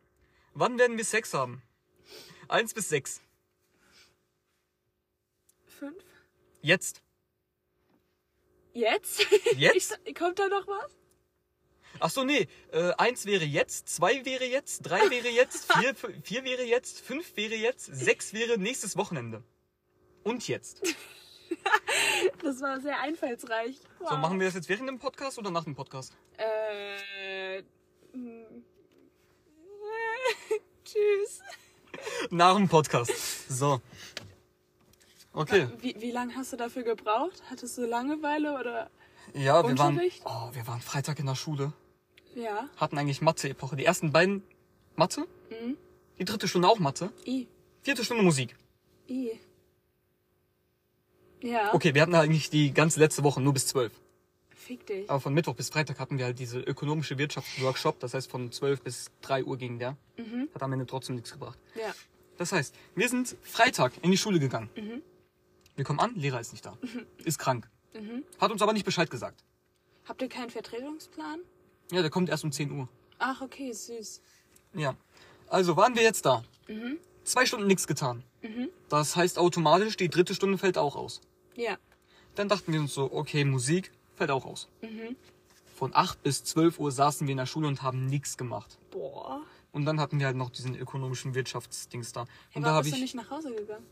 Wann 0.54 0.78
werden 0.78 0.96
wir 0.96 1.04
Sex 1.04 1.34
haben? 1.34 1.60
Eins 2.48 2.74
bis 2.74 2.88
sechs. 2.88 3.20
Fünf? 5.66 6.02
Jetzt. 6.62 7.02
Jetzt? 8.72 9.26
Jetzt? 9.56 9.98
Ich, 10.04 10.14
kommt 10.14 10.38
da 10.38 10.48
noch 10.48 10.66
was? 10.66 10.92
Ach 11.98 12.10
so, 12.10 12.24
nee. 12.24 12.46
Äh, 12.72 12.92
eins 12.98 13.24
wäre 13.24 13.44
jetzt, 13.44 13.88
zwei 13.88 14.24
wäre 14.24 14.44
jetzt, 14.44 14.82
drei 14.82 15.10
wäre 15.10 15.28
jetzt, 15.28 15.72
vier, 15.72 15.94
vier 16.22 16.44
wäre 16.44 16.62
jetzt, 16.64 17.00
fünf 17.00 17.36
wäre 17.36 17.54
jetzt, 17.54 17.86
sechs 17.86 18.34
wäre 18.34 18.58
nächstes 18.58 18.96
Wochenende. 18.96 19.42
Und 20.24 20.46
jetzt. 20.48 20.82
Das 22.42 22.60
war 22.60 22.80
sehr 22.80 22.98
einfallsreich. 23.00 23.78
Wow. 23.98 24.10
So, 24.10 24.16
machen 24.16 24.40
wir 24.40 24.46
das 24.46 24.54
jetzt 24.54 24.68
während 24.68 24.88
dem 24.88 24.98
Podcast 24.98 25.38
oder 25.38 25.50
nach 25.50 25.64
dem 25.64 25.74
Podcast? 25.74 26.16
Äh. 26.36 27.62
Tschüss. 30.84 31.40
Nach 32.30 32.56
dem 32.56 32.68
Podcast. 32.68 33.48
So. 33.48 33.80
Okay. 35.32 35.68
Wie, 35.80 35.94
wie 35.98 36.10
lange 36.10 36.34
hast 36.34 36.52
du 36.52 36.56
dafür 36.56 36.82
gebraucht? 36.82 37.42
Hattest 37.50 37.76
du 37.76 37.86
Langeweile 37.86 38.58
oder? 38.58 38.90
Ja, 39.34 39.66
wir 39.66 39.78
waren, 39.78 39.94
Unterricht? 39.94 40.22
oh, 40.24 40.50
wir 40.52 40.66
waren 40.66 40.80
Freitag 40.80 41.18
in 41.18 41.26
der 41.26 41.34
Schule. 41.34 41.72
Ja. 42.34 42.68
Hatten 42.76 42.96
eigentlich 42.96 43.20
Mathe-Epoche. 43.20 43.76
Die 43.76 43.84
ersten 43.84 44.12
beiden 44.12 44.42
Mathe. 44.94 45.26
Mhm. 45.50 45.76
Die 46.18 46.24
dritte 46.24 46.48
Stunde 46.48 46.68
auch 46.68 46.78
Mathe. 46.78 47.10
I. 47.26 47.48
Vierte 47.82 48.04
Stunde 48.04 48.22
Musik. 48.22 48.56
I. 49.08 49.38
Ja. 51.42 51.74
Okay, 51.74 51.94
wir 51.94 52.02
hatten 52.02 52.14
eigentlich 52.14 52.50
die 52.50 52.72
ganze 52.72 53.00
letzte 53.00 53.22
Woche 53.22 53.40
nur 53.40 53.52
bis 53.52 53.66
zwölf. 53.66 53.92
Fick 54.66 54.84
dich. 54.84 55.08
Aber 55.08 55.20
von 55.20 55.32
Mittwoch 55.32 55.54
bis 55.54 55.68
Freitag 55.70 56.00
hatten 56.00 56.18
wir 56.18 56.24
halt 56.24 56.40
diese 56.40 56.58
ökonomische 56.58 57.18
Wirtschaftsworkshop. 57.18 58.00
Das 58.00 58.14
heißt, 58.14 58.28
von 58.28 58.50
12 58.50 58.82
bis 58.82 59.12
3 59.20 59.44
Uhr 59.44 59.56
ging 59.56 59.78
der. 59.78 59.96
Mhm. 60.16 60.48
Hat 60.52 60.60
am 60.60 60.72
Ende 60.72 60.86
trotzdem 60.86 61.14
nichts 61.14 61.30
gebracht. 61.30 61.56
Ja. 61.76 61.94
Das 62.36 62.50
heißt, 62.50 62.74
wir 62.96 63.08
sind 63.08 63.36
Freitag 63.42 63.92
in 64.02 64.10
die 64.10 64.16
Schule 64.16 64.40
gegangen. 64.40 64.68
Mhm. 64.76 65.02
Wir 65.76 65.84
kommen 65.84 66.00
an, 66.00 66.16
Lehrer 66.16 66.40
ist 66.40 66.52
nicht 66.52 66.66
da. 66.66 66.76
Ist 67.24 67.38
krank. 67.38 67.68
Hat 68.40 68.50
uns 68.50 68.60
aber 68.60 68.72
nicht 68.72 68.84
Bescheid 68.84 69.08
gesagt. 69.08 69.44
Habt 70.04 70.20
ihr 70.20 70.28
keinen 70.28 70.50
Vertretungsplan? 70.50 71.40
Ja, 71.92 72.02
der 72.02 72.10
kommt 72.10 72.28
erst 72.28 72.42
um 72.42 72.50
10 72.50 72.72
Uhr. 72.72 72.88
Ach, 73.18 73.40
okay, 73.42 73.72
süß. 73.72 74.20
Ja. 74.74 74.96
Also 75.48 75.76
waren 75.76 75.94
wir 75.94 76.02
jetzt 76.02 76.26
da. 76.26 76.42
Zwei 77.22 77.46
Stunden 77.46 77.68
nichts 77.68 77.86
getan. 77.86 78.24
Das 78.88 79.14
heißt 79.14 79.38
automatisch, 79.38 79.96
die 79.96 80.08
dritte 80.08 80.34
Stunde 80.34 80.58
fällt 80.58 80.76
auch 80.76 80.96
aus. 80.96 81.20
Ja. 81.54 81.78
Dann 82.34 82.48
dachten 82.48 82.72
wir 82.72 82.80
uns 82.80 82.92
so, 82.92 83.12
okay, 83.12 83.44
Musik 83.44 83.92
fällt 84.16 84.30
auch 84.30 84.44
aus. 84.46 84.68
Von 85.74 85.94
8 85.94 86.22
bis 86.22 86.42
12 86.44 86.78
Uhr 86.80 86.90
saßen 86.90 87.26
wir 87.26 87.32
in 87.32 87.38
der 87.38 87.46
Schule 87.46 87.68
und 87.68 87.82
haben 87.82 88.06
nichts 88.06 88.36
gemacht. 88.36 88.78
Boah. 88.90 89.42
Und 89.72 89.84
dann 89.84 90.00
hatten 90.00 90.18
wir 90.18 90.26
halt 90.26 90.36
noch 90.36 90.50
diesen 90.50 90.74
ökonomischen 90.74 91.34
Wirtschaftsdings 91.34 92.12
da. 92.12 92.24
Hey, 92.50 92.56
Und 92.56 92.62
da 92.62 92.68
warum 92.68 92.76
habe 92.76 92.84
bist 92.84 92.94
du 92.94 92.96
ich, 92.96 93.02
nicht 93.02 93.14
nach 93.14 93.30
Hause 93.30 93.54
gegangen? 93.54 93.86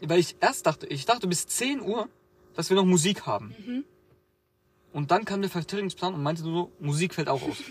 weil 0.00 0.20
ich 0.20 0.36
erst 0.40 0.66
dachte, 0.66 0.86
ich 0.86 1.04
dachte 1.06 1.26
bis 1.26 1.46
10 1.48 1.80
Uhr, 1.80 2.08
dass 2.54 2.70
wir 2.70 2.76
noch 2.76 2.84
Musik 2.84 3.26
haben. 3.26 3.84
Und 4.92 5.10
dann 5.10 5.24
kam 5.24 5.40
der 5.42 5.50
Vertretungsplan 5.50 6.14
und 6.14 6.22
meinte 6.22 6.42
so, 6.42 6.70
Musik 6.78 7.14
fällt 7.14 7.28
auch 7.28 7.42
aus. 7.42 7.56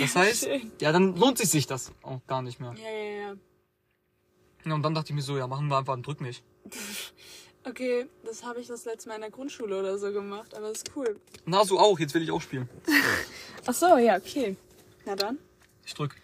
Das 0.00 0.16
heißt, 0.16 0.44
schön. 0.44 0.70
ja, 0.82 0.92
dann 0.92 1.16
lohnt 1.16 1.38
sich 1.38 1.48
sich 1.48 1.66
das 1.66 1.92
auch 2.02 2.20
gar 2.26 2.42
nicht 2.42 2.60
mehr. 2.60 2.74
Ja, 2.74 2.90
ja, 2.90 3.28
ja. 3.30 3.36
Ja, 4.66 4.74
und 4.74 4.82
dann 4.82 4.92
dachte 4.92 5.10
ich 5.12 5.14
mir 5.14 5.22
so, 5.22 5.38
ja, 5.38 5.46
machen 5.46 5.68
wir 5.68 5.78
einfach 5.78 5.94
einen 5.94 6.02
Drück 6.02 6.20
mich. 6.20 6.42
Okay, 7.68 8.06
das 8.24 8.44
habe 8.44 8.60
ich 8.60 8.66
das 8.66 8.84
letzte 8.86 9.08
Mal 9.08 9.16
in 9.16 9.20
der 9.20 9.30
Grundschule 9.30 9.78
oder 9.78 9.98
so 9.98 10.10
gemacht, 10.10 10.54
aber 10.54 10.70
ist 10.70 10.90
cool. 10.96 11.20
Na, 11.44 11.64
so 11.64 11.78
auch, 11.78 11.98
jetzt 11.98 12.14
will 12.14 12.22
ich 12.22 12.30
auch 12.30 12.40
spielen. 12.40 12.68
Ach 13.66 13.74
so, 13.74 13.98
ja, 13.98 14.16
okay. 14.16 14.56
Na 15.04 15.14
dann. 15.16 15.38
Ich 15.84 15.94
drück. 15.94 16.16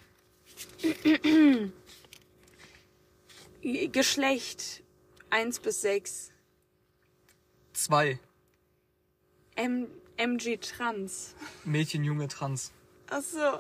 Geschlecht 3.63 4.83
1 5.31 5.59
bis 5.61 5.83
6. 5.83 6.31
Zwei. 7.73 8.19
M 9.57 9.89
MG 10.17 10.57
Trans. 10.59 11.35
Mädchen, 11.65 12.05
Junge, 12.05 12.29
Trans. 12.29 12.73
Ach 13.11 13.23
so. 13.23 13.59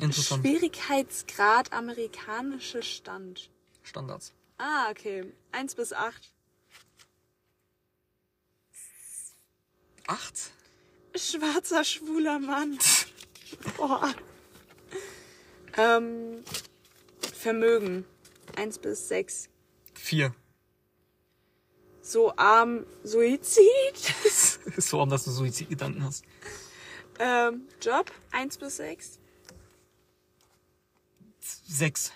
Interessant. 0.00 0.46
Schwierigkeitsgrad 0.46 1.72
amerikanische 1.72 2.82
Stand. 2.82 3.50
Standards. 3.82 4.32
Ah, 4.64 4.90
okay. 4.90 5.24
1 5.50 5.74
bis 5.74 5.92
8. 5.92 6.32
Acht? 10.06 10.52
Schwarzer, 11.16 11.82
schwuler 11.82 12.38
Mann. 12.38 12.78
Boah. 13.76 14.14
Ähm, 15.76 16.44
Vermögen. 17.34 18.04
1 18.54 18.78
bis 18.78 19.08
6. 19.08 19.48
Vier. 19.94 20.32
So 22.00 22.32
arm, 22.36 22.86
Suizid. 23.02 23.64
so 24.76 25.00
arm, 25.00 25.10
dass 25.10 25.24
du 25.24 25.32
Suizidgedanken 25.32 26.04
hast. 26.04 26.24
ähm, 27.18 27.66
Job. 27.80 28.12
1 28.30 28.58
bis 28.58 28.76
6. 28.76 29.18
Sechs. 31.40 32.12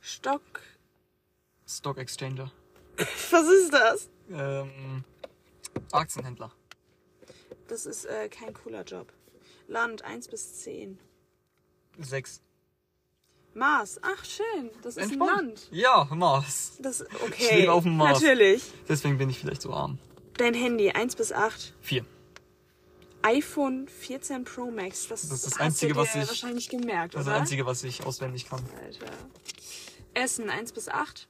Stock. 0.00 0.62
Stock 1.66 1.98
Exchanger. 1.98 2.50
Was 3.30 3.46
ist 3.46 3.72
das? 3.72 4.08
Ähm, 4.30 5.04
Aktienhändler. 5.92 6.52
Das 7.68 7.86
ist 7.86 8.04
äh, 8.04 8.28
kein 8.28 8.52
cooler 8.54 8.82
Job. 8.84 9.12
Land 9.66 10.02
1 10.04 10.28
bis 10.28 10.60
10. 10.62 10.98
Sechs. 11.98 12.40
Mars. 13.54 13.98
Ach, 14.02 14.24
schön. 14.24 14.70
Das 14.82 14.96
ist 14.96 15.12
ein. 15.12 15.18
Land. 15.18 15.68
Ja, 15.70 16.04
Mars. 16.10 16.72
Das, 16.80 17.00
Ich 17.00 17.22
okay. 17.22 17.60
lebe 17.60 17.72
auf 17.72 17.84
dem 17.84 17.96
Mars. 17.96 18.20
Natürlich. 18.20 18.62
Deswegen 18.88 19.16
bin 19.16 19.30
ich 19.30 19.38
vielleicht 19.38 19.62
so 19.62 19.72
arm. 19.72 19.98
Dein 20.36 20.54
Handy 20.54 20.90
1 20.90 21.16
bis 21.16 21.32
8. 21.32 21.72
Vier. 21.80 22.04
iPhone 23.22 23.88
14 23.88 24.44
Pro 24.44 24.70
Max. 24.70 25.06
Das, 25.08 25.22
Das 25.22 25.30
ist 25.32 25.46
das 25.46 25.60
Einzige, 25.60 25.94
was 25.96 26.14
ich- 26.14 26.28
wahrscheinlich 26.28 26.68
gemerkt, 26.68 27.14
Das 27.14 27.22
ist 27.22 27.26
oder? 27.28 27.34
das 27.34 27.40
Einzige, 27.42 27.64
was 27.64 27.84
ich 27.84 28.04
auswendig 28.04 28.48
kann. 28.48 28.62
Alter. 28.84 29.06
Essen 30.14 30.50
1 30.50 30.72
bis 30.72 30.88
8. 30.88 31.28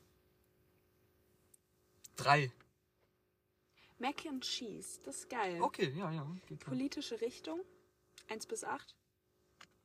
Drei. 2.16 2.52
Mac 3.98 4.26
and 4.26 4.42
Cheese. 4.44 5.00
Das 5.04 5.16
ist 5.18 5.30
geil. 5.30 5.60
Okay, 5.62 5.92
ja, 5.96 6.10
ja. 6.10 6.26
Geht 6.48 6.60
klar. 6.60 6.70
Politische 6.74 7.20
Richtung 7.20 7.60
1 8.28 8.46
bis 8.46 8.64
8. 8.64 8.94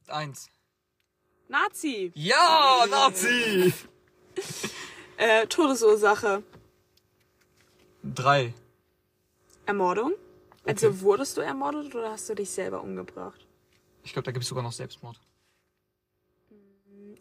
Eins. 0.07 0.49
Nazi. 1.47 2.11
Ja, 2.15 2.85
Nazi! 2.89 3.73
Äh, 5.17 5.47
Todesursache. 5.47 6.43
Drei. 8.03 8.53
Ermordung. 9.65 10.13
Also 10.65 10.87
Okay. 10.87 11.01
wurdest 11.01 11.35
du 11.35 11.41
ermordet 11.41 11.93
oder 11.93 12.11
hast 12.11 12.29
du 12.29 12.35
dich 12.35 12.49
selber 12.49 12.81
umgebracht? 12.81 13.45
Ich 14.03 14.13
glaube, 14.13 14.23
da 14.27 14.31
gibt 14.31 14.43
es 14.43 14.47
sogar 14.49 14.63
noch 14.63 14.71
Selbstmord. 14.71 15.19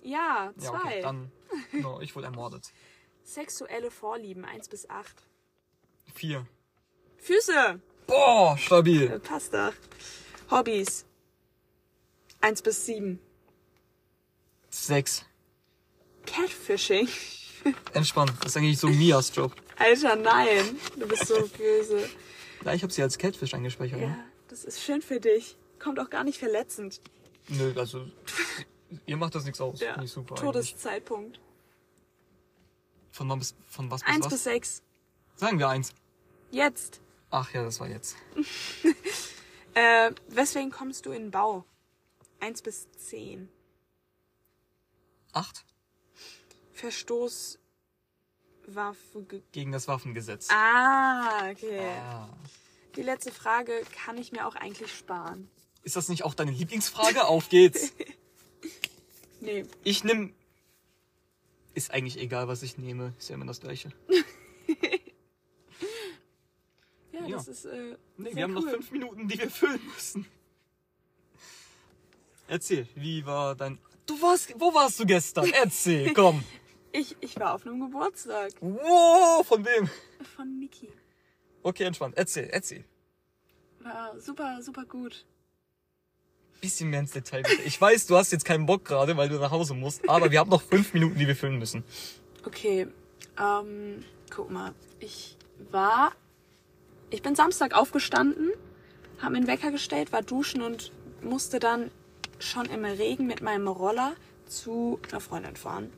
Ja, 0.03 0.53
Ja, 0.55 0.55
zwei. 0.59 0.79
okay, 0.79 1.01
dann. 1.03 1.33
No, 1.73 2.01
ich 2.01 2.15
wurde 2.15 2.27
ermordet. 2.27 2.73
Sexuelle 3.33 3.91
Vorlieben 3.91 4.47
1 4.47 4.69
bis 4.71 4.89
8. 4.89 5.15
Vier. 6.15 6.47
Füße. 7.19 7.79
Boah, 8.07 8.55
Äh, 8.55 8.59
stabil. 8.59 9.21
passt 9.21 9.53
doch. 9.53 9.75
Hobbys. 10.51 11.05
1 12.41 12.63
bis 12.63 12.87
7. 12.87 13.19
Sechs. 14.71 15.27
Catfishing. 16.25 17.07
Entspannt. 17.93 18.33
Das 18.41 18.53
ist 18.53 18.57
eigentlich 18.57 18.79
so 18.79 18.89
Mias 18.89 19.35
Job. 19.37 19.55
Alter, 19.79 20.17
nein. 20.17 20.79
Du 20.99 21.07
bist 21.07 21.27
so 21.27 21.35
böse. 21.49 22.09
Ja, 22.65 22.73
ich 22.73 22.83
habe 22.83 22.93
sie 22.93 23.03
als 23.03 23.19
Catfish 23.19 23.53
eingespeichert. 23.53 24.01
Ja, 24.01 24.07
Ne? 24.09 24.25
das 24.49 24.65
ist 24.65 24.81
schön 24.83 25.03
für 25.03 25.21
dich. 25.21 25.59
Kommt 25.79 26.01
auch 26.01 26.09
gar 26.09 26.25
nicht 26.25 26.39
verletzend. 26.39 27.03
Nö, 27.49 27.75
also. 27.77 28.07
Ihr 29.05 29.19
macht 29.19 29.35
das 29.35 29.45
nichts 29.45 29.61
aus. 29.61 29.81
Ja. 29.81 30.01
Ich 30.03 30.11
super. 30.13 30.35
eigentlich. 30.35 30.75
Von, 33.19 33.29
wann 33.29 33.41
bis, 33.41 33.57
von 33.69 33.91
was 33.91 34.03
bis 34.05 34.15
1 34.15 34.25
was? 34.27 34.33
bis 34.33 34.45
6. 34.45 34.83
Sagen 35.35 35.59
wir 35.59 35.69
eins. 35.69 35.93
Jetzt. 36.53 37.01
Ach 37.31 37.53
ja, 37.53 37.65
das 37.65 37.81
war 37.81 37.89
jetzt. 37.89 38.17
Äh, 39.75 40.11
weswegen 40.29 40.71
kommst 40.73 41.07
du 41.07 41.13
in 41.13 41.25
den 41.25 41.31
Bau? 41.31 41.65
1 42.41 42.63
bis 42.63 42.89
10. 42.99 43.49
Acht. 45.33 45.65
Verstoß. 46.73 47.59
Waffe. 48.67 49.23
ge- 49.23 49.43
Gegen 49.53 49.71
das 49.71 49.87
Waffengesetz. 49.87 50.49
Ah, 50.51 51.49
okay. 51.51 51.91
Ah. 51.91 52.29
Die 52.97 53.03
letzte 53.03 53.31
Frage 53.31 53.83
kann 54.05 54.17
ich 54.19 54.33
mir 54.33 54.47
auch 54.49 54.57
eigentlich 54.57 54.93
sparen. 54.93 55.49
Ist 55.85 55.95
das 55.95 56.09
nicht 56.09 56.25
auch 56.25 56.35
deine 56.35 56.51
Lieblingsfrage? 56.51 57.27
Auf 57.27 57.49
geht's. 57.49 57.93
Nee. 59.41 59.65
Ich 59.85 60.03
nimm. 60.03 60.35
Ist 61.79 61.93
eigentlich 61.93 62.19
egal, 62.19 62.49
was 62.49 62.65
ich 62.65 62.77
nehme. 62.77 63.15
Ist 63.21 63.29
ja 63.29 63.37
immer 63.37 63.47
das 63.47 63.61
Gleiche. 63.61 63.91
Ja, 67.13 67.25
Ja. 67.27 67.37
das 67.37 67.47
ist 67.49 67.65
äh, 67.67 67.97
Nee, 68.17 68.35
wir 68.35 68.43
haben 68.43 68.57
cool. 68.57 68.65
noch 68.65 68.71
fünf 68.73 68.91
Minuten, 68.91 69.29
die 69.29 69.39
wir 69.39 69.49
füllen 69.51 69.81
müssen. 69.95 70.27
Erzähl, 72.49 72.89
wie 72.97 73.25
war 73.25 73.55
dein... 73.55 73.79
Du 74.07 74.21
warst... 74.21 74.53
Wo 74.59 74.75
warst 74.75 74.99
du 74.99 75.07
gestern? 75.07 75.49
Erzähl, 75.53 76.13
komm. 76.15 76.43
Ich, 76.91 77.17
ich 77.21 77.39
war 77.39 77.55
auf 77.55 77.65
einem 77.65 77.79
Geburtstag 77.81 78.53
Wow, 78.61 79.47
von 79.47 79.65
wem? 79.65 79.89
von 80.35 80.59
Niki. 80.59 80.89
Okay, 81.63 81.85
entspannt. 81.85 82.15
Erzähl, 82.17 82.49
erzähl. 82.51 82.85
War 83.81 84.19
super, 84.19 84.61
super 84.63 84.85
gut. 84.85 85.27
Bisschen 86.61 86.91
mehr 86.91 87.01
ins 87.01 87.13
Detail 87.13 87.43
bitte. 87.43 87.63
Ich 87.63 87.81
weiß, 87.81 88.07
du 88.07 88.17
hast 88.17 88.33
jetzt 88.33 88.45
keinen 88.45 88.67
Bock 88.67 88.85
gerade, 88.85 89.17
weil 89.17 89.29
du 89.29 89.37
nach 89.39 89.51
Hause 89.51 89.75
musst, 89.75 90.09
aber 90.09 90.31
wir 90.31 90.41
haben 90.41 90.51
noch 90.51 90.63
fünf 90.63 90.93
Minuten, 90.93 91.19
die 91.19 91.27
wir 91.27 91.37
füllen 91.37 91.59
müssen. 91.59 91.85
Okay, 92.45 92.87
ähm, 93.41 94.05
guck 94.31 94.51
mal. 94.51 94.75
Ich 95.01 95.37
war. 95.71 96.13
Ich 97.11 97.23
bin 97.23 97.35
Samstag 97.35 97.75
aufgestanden, 97.75 98.51
habe 99.19 99.33
mir 99.33 99.39
einen 99.39 99.47
Wecker 99.47 99.71
gestellt, 99.71 100.13
war 100.13 100.23
duschen 100.23 100.61
und 100.63 100.93
musste 101.23 101.59
dann 101.59 101.91
schon 102.39 102.67
im 102.67 102.85
Regen 102.85 103.27
mit 103.27 103.41
meinem 103.41 103.67
Roller 103.67 104.15
zu 104.47 104.99
einer 105.11 105.21
Freundin 105.21 105.57
fahren. 105.57 105.91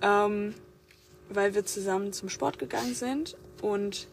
Ähm, 0.00 0.54
weil 1.28 1.54
wir 1.54 1.66
zusammen 1.66 2.12
zum 2.12 2.28
Sport 2.28 2.58
gegangen 2.58 2.94
sind 2.94 3.36
und 3.60 4.08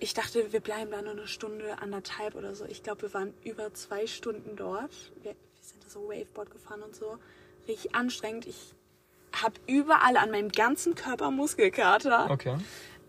ich 0.00 0.14
dachte, 0.14 0.52
wir 0.52 0.60
bleiben 0.60 0.90
da 0.90 1.02
nur 1.02 1.12
eine 1.12 1.26
Stunde, 1.26 1.80
anderthalb 1.80 2.34
oder 2.34 2.54
so. 2.54 2.64
Ich 2.66 2.82
glaube, 2.82 3.02
wir 3.02 3.14
waren 3.14 3.34
über 3.44 3.72
zwei 3.74 4.06
Stunden 4.06 4.56
dort. 4.56 4.92
Wir, 5.22 5.32
wir 5.32 5.62
sind 5.62 5.84
da 5.84 5.88
so 5.88 6.08
Waveboard 6.08 6.50
gefahren 6.50 6.82
und 6.82 6.94
so. 6.94 7.18
Richtig 7.66 7.94
anstrengend. 7.94 8.46
Ich 8.46 8.74
habe 9.32 9.54
überall 9.66 10.16
an 10.16 10.30
meinem 10.30 10.50
ganzen 10.50 10.94
Körper 10.94 11.30
Muskelkater. 11.30 12.30
Okay. 12.30 12.56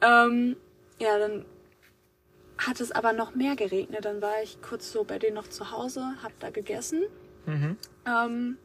Ähm, 0.01 0.55
ja, 0.99 1.17
dann 1.17 1.45
hat 2.57 2.81
es 2.81 2.91
aber 2.91 3.13
noch 3.13 3.35
mehr 3.35 3.55
geregnet. 3.55 4.05
Dann 4.05 4.21
war 4.21 4.41
ich 4.43 4.61
kurz 4.61 4.91
so 4.91 5.03
bei 5.03 5.19
denen 5.19 5.35
noch 5.35 5.47
zu 5.47 5.71
Hause, 5.71 6.15
hab 6.21 6.37
da 6.39 6.49
gegessen. 6.49 7.03
Mhm. 7.45 7.77
Ähm, 8.05 8.57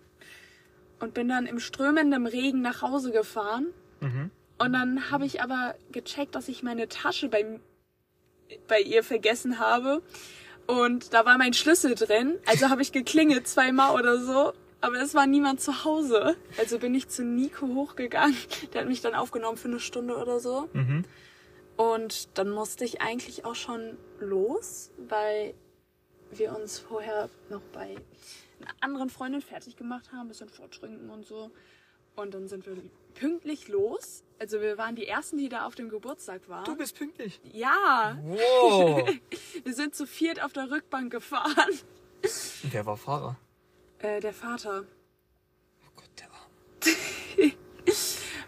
und 1.00 1.14
bin 1.14 1.28
dann 1.28 1.46
im 1.46 1.60
strömenden 1.60 2.26
Regen 2.26 2.62
nach 2.62 2.82
Hause 2.82 3.12
gefahren. 3.12 3.66
Mhm. 4.00 4.30
Und 4.58 4.72
dann 4.72 5.10
habe 5.10 5.26
ich 5.26 5.42
aber 5.42 5.74
gecheckt, 5.90 6.34
dass 6.34 6.48
ich 6.48 6.62
meine 6.62 6.88
Tasche 6.88 7.28
bei, 7.28 7.60
bei 8.68 8.80
ihr 8.80 9.02
vergessen 9.02 9.58
habe. 9.58 10.02
Und 10.66 11.12
da 11.12 11.26
war 11.26 11.36
mein 11.38 11.52
Schlüssel 11.52 11.94
drin. 11.94 12.38
Also 12.46 12.70
habe 12.70 12.82
ich 12.82 12.92
geklingelt 12.92 13.46
zweimal 13.46 13.94
oder 13.94 14.18
so. 14.18 14.52
Aber 14.80 14.96
es 15.00 15.14
war 15.14 15.26
niemand 15.26 15.60
zu 15.60 15.84
Hause. 15.84 16.36
Also 16.58 16.78
bin 16.78 16.94
ich 16.94 17.08
zu 17.08 17.24
Nico 17.24 17.66
hochgegangen. 17.68 18.36
Der 18.72 18.82
hat 18.82 18.88
mich 18.88 19.00
dann 19.00 19.14
aufgenommen 19.14 19.56
für 19.56 19.68
eine 19.68 19.80
Stunde 19.80 20.16
oder 20.16 20.40
so. 20.40 20.68
Mhm. 20.72 21.04
Und 21.76 22.38
dann 22.38 22.50
musste 22.50 22.84
ich 22.84 23.00
eigentlich 23.00 23.44
auch 23.44 23.54
schon 23.54 23.96
los, 24.20 24.90
weil 25.08 25.54
wir 26.30 26.56
uns 26.56 26.78
vorher 26.78 27.28
noch 27.50 27.62
bei 27.72 27.96
einer 28.60 28.74
anderen 28.80 29.10
Freundin 29.10 29.40
fertig 29.40 29.76
gemacht 29.76 30.12
haben, 30.12 30.20
ein 30.20 30.28
bisschen 30.28 30.48
vortrinken 30.48 31.10
und 31.10 31.26
so. 31.26 31.50
Und 32.16 32.34
dann 32.34 32.48
sind 32.48 32.66
wir 32.66 32.76
pünktlich 33.14 33.68
los. 33.68 34.22
Also 34.38 34.60
wir 34.60 34.76
waren 34.78 34.96
die 34.96 35.06
Ersten, 35.06 35.38
die 35.38 35.48
da 35.48 35.66
auf 35.66 35.74
dem 35.74 35.88
Geburtstag 35.88 36.48
waren. 36.48 36.64
Du 36.64 36.76
bist 36.76 36.96
pünktlich. 36.96 37.40
ja, 37.52 38.18
Wow. 38.22 39.08
wir 39.64 39.74
sind 39.74 39.94
zu 39.94 40.06
viert 40.06 40.42
auf 40.42 40.52
der 40.52 40.70
Rückbank 40.70 41.10
gefahren. 41.12 41.70
Wer 42.64 42.86
war 42.86 42.96
Fahrer? 42.96 43.36
Äh, 43.98 44.20
der 44.20 44.32
Vater. 44.34 44.84
Oh 45.86 45.90
Gott, 45.96 46.10
der 46.18 46.28
Arm. 46.30 47.52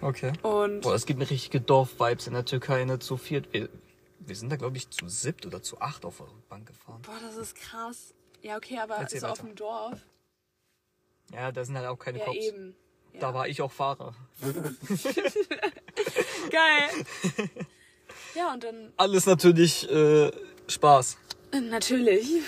Okay. 0.03 0.33
Und 0.43 0.83
Boah, 0.83 0.95
es 0.95 1.07
gibt 1.07 1.21
eine 1.21 1.29
richtige 1.31 1.61
Dorf-Vibes 1.61 2.27
in 2.27 2.35
der 2.35 2.45
Türkei, 2.45 2.85
nicht 2.85 3.03
zu 3.03 3.17
viert. 3.17 3.51
Wir, 3.53 3.71
wir 4.19 4.37
sind 4.37 4.51
da, 4.51 4.57
glaube 4.57 4.77
ich, 4.77 4.91
zu 4.91 5.09
siebt 5.09 5.47
oder 5.47 5.63
zu 5.63 5.81
acht 5.81 6.05
auf 6.05 6.19
der 6.19 6.27
Rückbank 6.27 6.67
gefahren. 6.67 7.01
boah, 7.03 7.19
das 7.23 7.37
ist 7.39 7.55
krass. 7.57 8.15
Ja, 8.43 8.57
okay, 8.57 8.79
aber 8.79 8.97
Erzähl 8.97 9.21
so 9.21 9.27
auf 9.29 9.39
weiter. 9.39 9.49
dem 9.49 9.55
Dorf. 9.57 9.99
Ja, 11.33 11.51
da 11.51 11.65
sind 11.65 11.77
halt 11.77 11.87
auch 11.87 11.99
keine 11.99 12.19
Ja, 12.19 12.25
Cops. 12.27 12.37
eben. 12.37 12.77
Ja. 13.17 13.21
Da 13.21 13.35
war 13.35 13.49
ich 13.49 13.63
auch 13.63 13.73
Fahrer. 13.73 14.15
Geil. 16.51 16.91
ja, 18.35 18.53
und 18.53 18.63
dann 18.63 18.93
Alles 18.97 19.25
natürlich 19.27 19.91
äh, 19.91 20.31
Spaß. 20.69 21.17
Natürlich. 21.71 22.43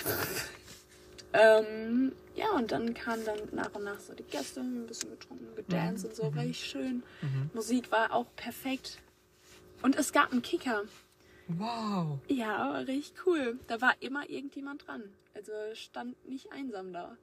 ähm, 1.33 2.11
ja, 2.35 2.51
und 2.51 2.71
dann 2.71 2.93
kamen 2.93 3.25
dann 3.25 3.39
nach 3.51 3.73
und 3.73 3.83
nach 3.83 3.99
so 3.99 4.13
die 4.13 4.23
Gäste, 4.23 4.59
ein 4.59 4.85
bisschen 4.85 5.09
getrunken, 5.09 5.55
gedanced 5.55 6.05
und 6.05 6.15
so, 6.15 6.35
war 6.35 6.43
richtig 6.43 6.69
schön. 6.69 7.03
Musik 7.53 7.91
war 7.91 8.13
auch 8.13 8.27
perfekt. 8.35 8.99
Und 9.81 9.95
es 9.95 10.11
gab 10.13 10.31
einen 10.31 10.41
Kicker. 10.43 10.83
Wow. 11.47 12.19
Ja, 12.27 12.73
war 12.73 12.87
richtig 12.87 13.13
cool. 13.25 13.57
Da 13.67 13.81
war 13.81 13.95
immer 14.01 14.29
irgendjemand 14.29 14.85
dran. 14.87 15.03
Also 15.33 15.51
stand 15.73 16.15
nicht 16.29 16.51
einsam 16.51 16.93
da. 16.93 17.17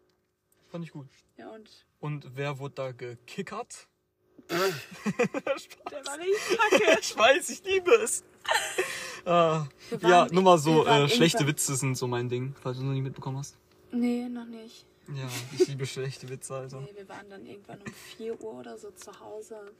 Fand 0.69 0.85
ich 0.85 0.93
gut. 0.93 1.09
Ja, 1.37 1.51
und 1.51 1.87
Und 2.01 2.37
wer 2.37 2.59
wurde 2.59 2.75
da 2.75 2.93
gekickert? 2.93 3.89
der 4.49 4.59
war 4.59 6.19
richtig 6.19 6.59
kacke. 6.59 6.99
Ich 7.01 7.17
weiß, 7.17 7.51
ich 7.51 7.65
liebe 7.65 7.91
es. 7.93 8.25
Wir 9.25 9.69
ja, 10.03 10.29
nur 10.31 10.43
mal 10.43 10.59
so, 10.59 10.87
äh, 10.87 11.09
schlechte 11.09 11.39
irgendwann- 11.39 11.47
Witze 11.49 11.75
sind 11.77 11.97
so 11.97 12.07
mein 12.07 12.29
Ding, 12.29 12.55
falls 12.63 12.79
du 12.79 12.85
noch 12.85 12.93
nie 12.93 13.01
mitbekommen 13.03 13.39
hast. 13.39 13.57
Nee, 13.91 14.29
noch 14.29 14.45
nicht. 14.47 14.87
Ja, 15.09 15.29
ich 15.59 15.67
liebe 15.69 15.87
schlechte 15.87 16.29
Witze, 16.29 16.55
Alter. 16.55 16.81
Nee, 16.81 16.93
wir 16.95 17.09
waren 17.09 17.29
dann 17.29 17.45
irgendwann 17.47 17.81
um 17.81 17.93
4 18.17 18.41
Uhr 18.41 18.55
oder 18.55 18.77
so 18.79 18.91
zu 18.93 19.19
Hause 19.21 19.73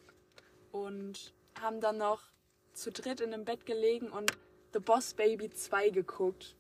und 0.73 1.33
haben 1.61 1.81
dann 1.81 1.99
noch 1.99 2.21
zu 2.73 2.91
dritt 2.91 3.21
in 3.21 3.33
einem 3.33 3.45
Bett 3.45 3.67
gelegen 3.67 4.09
und 4.09 4.33
The 4.73 4.79
Boss 4.81 5.15
Baby 5.15 5.51
2 5.51 5.91
geguckt. 5.91 6.57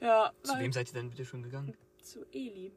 Ja, 0.00 0.32
Zu 0.42 0.58
wem 0.58 0.72
seid 0.72 0.88
ihr 0.88 0.94
denn 0.94 1.10
bitte 1.10 1.24
schon 1.24 1.42
gegangen? 1.42 1.74
zu 2.02 2.24
Eli. 2.32 2.72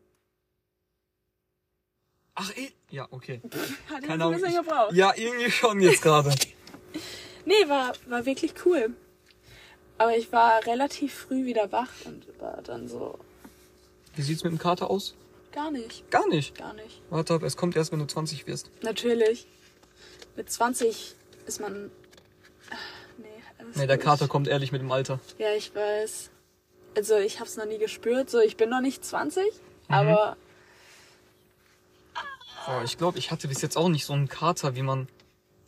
Ach, 2.35 2.55
eh. 2.55 2.71
Ja, 2.89 3.07
okay. 3.11 3.41
Hat 3.89 4.01
Keine 4.01 4.13
ein 4.13 4.21
Ahnung. 4.21 4.33
bisschen 4.33 4.49
Ich, 4.49 4.57
gebraucht. 4.57 4.93
ja, 4.93 5.13
irgendwie 5.15 5.51
schon 5.51 5.79
jetzt 5.81 6.01
gerade. 6.01 6.33
Nee, 7.45 7.67
war, 7.67 7.93
war 8.07 8.25
wirklich 8.27 8.53
cool. 8.65 8.93
Aber 9.97 10.15
ich 10.15 10.31
war 10.31 10.63
relativ 10.67 11.13
früh 11.13 11.45
wieder 11.45 11.71
wach 11.71 11.89
und 12.05 12.25
war 12.39 12.61
dann 12.61 12.87
so, 12.87 13.17
Wie 14.15 14.21
sieht's 14.21 14.43
mit 14.43 14.51
dem 14.51 14.59
Kater 14.59 14.89
aus? 14.89 15.15
gar 15.51 15.71
nicht, 15.71 16.09
Gar 16.11 16.27
nicht. 16.27 16.55
gar 16.57 16.73
nicht. 16.73 17.01
Warte 17.09 17.33
ab, 17.33 17.41
es 17.43 17.57
kommt 17.57 17.75
erst, 17.75 17.91
wenn 17.91 17.99
du 17.99 18.05
20 18.05 18.45
wirst. 18.45 18.69
Natürlich. 18.83 19.47
Mit 20.35 20.51
20 20.51 21.15
ist 21.47 21.59
man. 21.59 21.89
Ah, 22.69 22.75
Nee, 23.17 23.25
Nee, 23.75 23.87
der. 23.87 23.97
Kater 23.97 24.27
kommt 24.27 24.47
ehrlich 24.47 24.71
mit 24.71 24.81
dem 24.81 24.91
Alter. 24.91 25.19
Ja, 25.39 25.51
ich 25.55 25.73
weiß. 25.73 26.29
Also 26.99 27.15
ich 27.15 27.39
hab's 27.39 27.55
noch 27.55 27.65
nie 27.65 27.77
gespürt. 27.77 28.29
So, 28.29 28.41
ich 28.41 28.57
bin 28.57 28.69
noch 28.69 28.81
nicht 28.81 29.05
20, 29.05 29.45
Mhm. 29.45 29.53
aber 29.87 30.35
Boah, 32.65 32.83
ich 32.83 32.97
glaube, 32.97 33.17
ich 33.17 33.31
hatte 33.31 33.47
bis 33.47 33.61
jetzt 33.61 33.77
auch 33.77 33.87
nicht 33.87 34.03
so 34.05 34.11
einen 34.11 34.27
Kater, 34.27 34.75
wie 34.75 34.81
man 34.81 35.07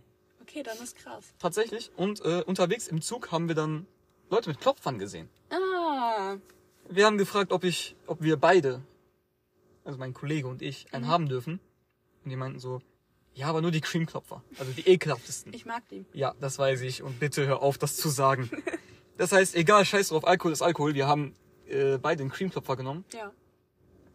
Okay, 0.49 0.63
dann 0.63 0.77
ist 0.79 0.95
krass. 0.95 1.25
tatsächlich. 1.37 1.91
Und 1.95 2.25
äh, 2.25 2.41
unterwegs 2.43 2.87
im 2.87 3.03
Zug 3.03 3.31
haben 3.31 3.47
wir 3.47 3.53
dann 3.53 3.85
Leute 4.31 4.49
mit 4.49 4.59
Klopfern 4.59 4.97
gesehen. 4.97 5.29
Ah. 5.51 6.37
Wir 6.87 7.05
haben 7.05 7.19
gefragt, 7.19 7.51
ob 7.51 7.63
ich, 7.63 7.95
ob 8.07 8.23
wir 8.23 8.35
beide, 8.35 8.81
also 9.83 9.97
mein 9.97 10.13
Kollege 10.13 10.47
und 10.47 10.61
ich, 10.61 10.93
einen 10.93 11.07
haben 11.07 11.27
dürfen. 11.27 11.59
Und 12.23 12.29
die 12.29 12.35
meinten 12.35 12.59
so, 12.59 12.81
ja, 13.33 13.47
aber 13.47 13.61
nur 13.61 13.71
die 13.71 13.81
Creamklopfer. 13.81 14.43
Also 14.57 14.71
die 14.73 14.87
ekelhaftesten. 14.87 15.53
Ich 15.53 15.65
mag 15.65 15.87
die. 15.89 16.05
Ja, 16.13 16.35
das 16.39 16.59
weiß 16.59 16.81
ich. 16.81 17.03
Und 17.03 17.19
bitte 17.19 17.47
hör 17.47 17.61
auf, 17.61 17.77
das 17.77 17.95
zu 17.95 18.09
sagen. 18.09 18.49
Das 19.17 19.33
heißt, 19.33 19.53
egal, 19.55 19.83
scheiß 19.83 20.07
drauf, 20.07 20.25
Alkohol 20.25 20.53
ist 20.53 20.61
Alkohol. 20.61 20.93
Wir 20.93 21.05
haben 21.05 21.35
äh, 21.67 21.97
beide 21.97 22.23
einen 22.23 22.31
Creamklopfer 22.31 22.77
genommen. 22.77 23.03
Ja. 23.13 23.33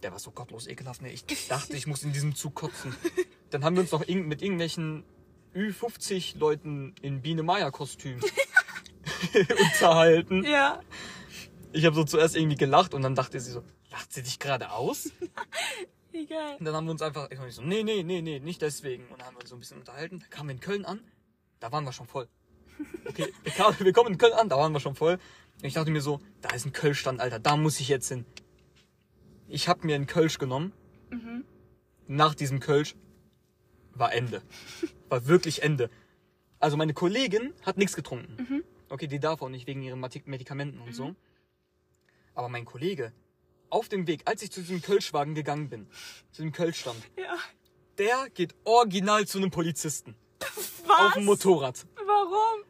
Der 0.03 0.12
war 0.12 0.19
so 0.19 0.31
gottlos 0.31 0.67
ekelhaft. 0.67 1.03
Ne? 1.03 1.12
Ich 1.12 1.27
dachte, 1.49 1.77
ich 1.77 1.87
muss 1.87 2.03
in 2.05 2.15
diesem 2.15 2.35
Zug 2.35 2.55
kotzen. 2.55 2.97
Dann 3.51 3.65
haben 3.65 3.77
wir 3.77 3.83
uns 3.83 3.93
noch 3.93 4.07
mit 4.09 4.41
irgendwelchen 4.41 5.05
Ü50-Leuten 5.55 6.95
in 7.03 7.21
Biene-Meier-Kostüm 7.21 8.19
unterhalten. 9.35 10.43
Ja. 10.45 10.81
Ich 11.73 11.85
habe 11.85 11.95
so 11.95 12.05
zuerst 12.05 12.35
irgendwie 12.35 12.57
gelacht 12.57 12.95
und 12.95 13.03
dann 13.03 13.15
dachte 13.15 13.39
sie 13.41 13.51
so, 13.51 13.62
lacht 13.95 14.12
sie 14.12 14.24
dich 14.24 14.40
gerade 14.40 14.72
aus? 14.72 15.12
Egal. 16.12 16.57
Und 16.57 16.64
dann 16.64 16.74
haben 16.74 16.86
wir 16.86 16.90
uns 16.90 17.03
einfach, 17.03 17.30
ich 17.30 17.38
so, 17.55 17.62
nee, 17.62 17.84
nee, 17.84 18.03
nee, 18.03 18.22
nee, 18.22 18.40
nicht 18.40 18.61
deswegen. 18.61 19.05
Und 19.07 19.20
dann 19.20 19.28
haben 19.28 19.36
wir 19.36 19.40
uns 19.40 19.51
so 19.51 19.57
ein 19.57 19.61
bisschen 19.61 19.78
unterhalten. 19.78 20.18
Da 20.18 20.26
kamen 20.26 20.49
wir 20.49 20.55
in 20.55 20.61
Köln 20.61 20.84
an, 20.84 21.01
da 21.61 21.70
waren 21.70 21.84
wir 21.84 21.92
schon 21.92 22.09
voll. 22.09 22.28
Okay, 23.07 23.32
wir, 23.45 23.53
kamen, 23.53 23.76
wir 23.78 23.92
kommen 23.92 24.12
in 24.12 24.18
Köln 24.18 24.32
an, 24.32 24.49
da 24.49 24.57
waren 24.57 24.72
wir 24.72 24.80
schon 24.80 24.97
voll. 24.97 25.14
Und 25.14 25.64
ich 25.64 25.74
dachte 25.74 25.92
mir 25.92 26.01
so, 26.01 26.20
da 26.40 26.51
ist 26.51 26.66
ein 26.66 26.72
Kölschstand, 26.72 27.20
Alter, 27.20 27.38
da 27.38 27.57
muss 27.57 27.78
ich 27.78 27.88
jetzt 27.88 28.09
hin. 28.09 28.26
Ich 29.47 29.68
habe 29.68 29.86
mir 29.86 29.95
einen 29.95 30.07
Kölsch 30.07 30.38
genommen. 30.38 30.72
Nach 32.09 32.34
diesem 32.34 32.59
Kölsch 32.59 32.97
war 33.92 34.12
Ende. 34.12 34.42
War 35.09 35.28
wirklich 35.28 35.62
Ende. 35.62 35.90
Also 36.59 36.76
meine 36.76 36.95
Kollegin 36.95 37.53
hat 37.62 37.76
nichts 37.76 37.95
getrunken. 37.95 38.64
Okay, 38.88 39.07
die 39.07 39.20
darf 39.20 39.42
auch 39.42 39.49
nicht 39.49 39.68
wegen 39.68 39.82
ihren 39.82 40.01
Medikamenten 40.01 40.80
und 40.80 40.92
so. 40.95 41.14
Aber 42.34 42.49
mein 42.49 42.64
Kollege, 42.64 43.12
auf 43.75 43.89
dem 43.89 44.07
Weg, 44.07 44.22
als 44.27 44.41
ich 44.43 44.51
zu 44.53 44.61
diesem 44.61 44.81
Kölschwagen 44.81 45.35
gegangen 45.35 45.68
bin, 45.68 45.87
zu 46.33 46.43
dem 46.43 46.53
Kölschstand, 46.53 46.97
Ja. 47.18 47.37
der 47.99 48.29
geht 48.31 48.55
original 48.64 49.27
zu 49.27 49.39
einem 49.39 49.51
Polizisten. 49.51 50.14
Was? 50.87 51.01
Auf 51.01 51.12
dem 51.14 51.25
Motorrad. 51.25 51.87
Warum? 51.97 52.64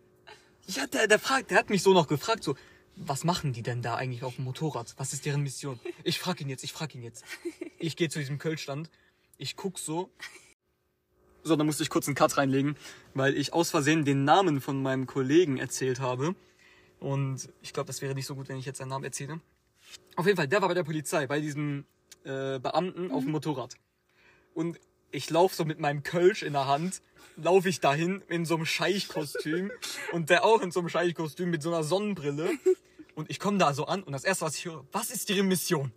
Ja, 0.67 0.87
der, 0.87 1.07
der 1.07 1.19
fragt, 1.19 1.51
der 1.51 1.59
hat 1.59 1.69
mich 1.69 1.83
so 1.83 1.93
noch 1.93 2.09
gefragt, 2.09 2.43
so, 2.43 2.57
was 2.97 3.25
machen 3.25 3.53
die 3.53 3.63
denn 3.63 3.83
da 3.83 3.97
eigentlich 3.97 4.23
auf 4.23 4.37
dem 4.37 4.45
Motorrad? 4.45 4.95
Was 4.97 5.13
ist 5.13 5.27
deren 5.27 5.43
Mission? 5.43 5.79
Ich 6.05 6.19
frag 6.19 6.41
ihn 6.41 6.49
jetzt, 6.49 6.65
ich 6.65 6.73
frag 6.73 6.95
ihn 6.95 7.03
jetzt. 7.03 7.25
Ich 7.79 7.97
gehe 7.97 8.09
zu 8.09 8.19
diesem 8.19 8.39
Kölschstand, 8.39 8.89
ich 9.37 9.57
guck 9.57 9.79
so. 9.79 10.11
So, 11.43 11.57
da 11.57 11.65
musste 11.65 11.83
ich 11.83 11.91
kurz 11.91 12.07
einen 12.07 12.15
Cut 12.15 12.39
reinlegen, 12.39 12.77
weil 13.13 13.37
ich 13.37 13.53
aus 13.53 13.71
Versehen 13.71 14.07
den 14.07 14.25
Namen 14.25 14.63
von 14.63 14.81
meinem 14.83 15.07
Kollegen 15.07 15.59
erzählt 15.59 16.01
habe. 16.01 16.35
Und 16.99 17.51
ich 17.61 17.75
glaube, 17.75 17.89
das 17.89 18.01
wäre 18.01 18.15
nicht 18.15 18.25
so 18.27 18.35
gut, 18.35 18.49
wenn 18.49 18.57
ich 18.57 18.65
jetzt 18.65 18.79
seinen 18.79 18.89
Namen 18.89 19.05
erzähle. 19.05 19.41
Auf 20.17 20.27
jeden 20.27 20.37
Fall, 20.37 20.49
der 20.49 20.61
war 20.63 20.69
bei 20.69 20.75
der 20.75 20.85
Polizei, 20.85 21.27
bei 21.27 21.41
diesem 21.41 21.85
äh, 22.25 22.59
Beamten 22.59 23.11
auf 23.11 23.25
dem 23.25 23.33
Motorrad. 23.33 23.75
Und 24.55 24.79
ich 25.11 25.31
laufe 25.31 25.55
so 25.55 25.65
mit 25.65 25.79
meinem 25.79 26.03
Kölsch 26.03 26.43
in 26.43 26.53
der 26.53 26.67
Hand, 26.67 27.03
laufe 27.37 27.69
ich 27.69 27.81
dahin 27.81 28.23
in 28.29 28.45
so 28.45 28.57
einem 28.57 28.67
Scheichkostüm 28.67 29.71
und 30.13 30.31
der 30.31 30.45
auch 30.45 30.61
in 30.61 30.71
so 30.71 30.81
einem 30.81 30.89
Scheichkostüm 30.89 31.51
mit 31.51 31.63
so 31.63 31.71
einer 31.73 31.85
Sonnenbrille. 31.85 32.51
Und 33.15 33.31
ich 33.31 33.39
komme 33.39 33.59
da 33.59 33.75
so 33.75 33.87
an 33.87 34.03
und 34.03 34.13
das 34.13 34.25
erste, 34.25 34.45
was 34.45 34.57
ich 34.57 34.65
höre, 34.65 34.85
was 34.93 35.11
ist 35.11 35.31
Ihre 35.31 35.43
Mission? 35.43 35.93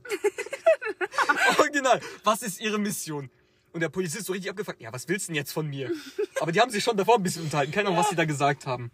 Original, 1.60 2.00
was 2.24 2.44
ist 2.44 2.60
Ihre 2.60 2.78
Mission? 2.78 3.30
Und 3.74 3.82
der 3.82 3.90
Polizist 3.90 4.26
so 4.26 4.34
richtig 4.34 4.50
abgefragt, 4.50 4.82
ja, 4.82 4.94
was 4.94 5.08
willst 5.08 5.28
du 5.28 5.32
denn 5.32 5.36
jetzt 5.36 5.52
von 5.52 5.68
mir? 5.68 5.92
Aber 6.40 6.52
die 6.52 6.62
haben 6.62 6.72
sich 6.72 6.84
schon 6.84 6.98
davor 6.98 7.16
ein 7.16 7.24
bisschen 7.24 7.44
unterhalten, 7.44 7.72
keine 7.72 7.90
Ahnung, 7.90 8.00
was 8.00 8.10
sie 8.10 8.16
da 8.16 8.26
gesagt 8.26 8.66
haben. 8.66 8.92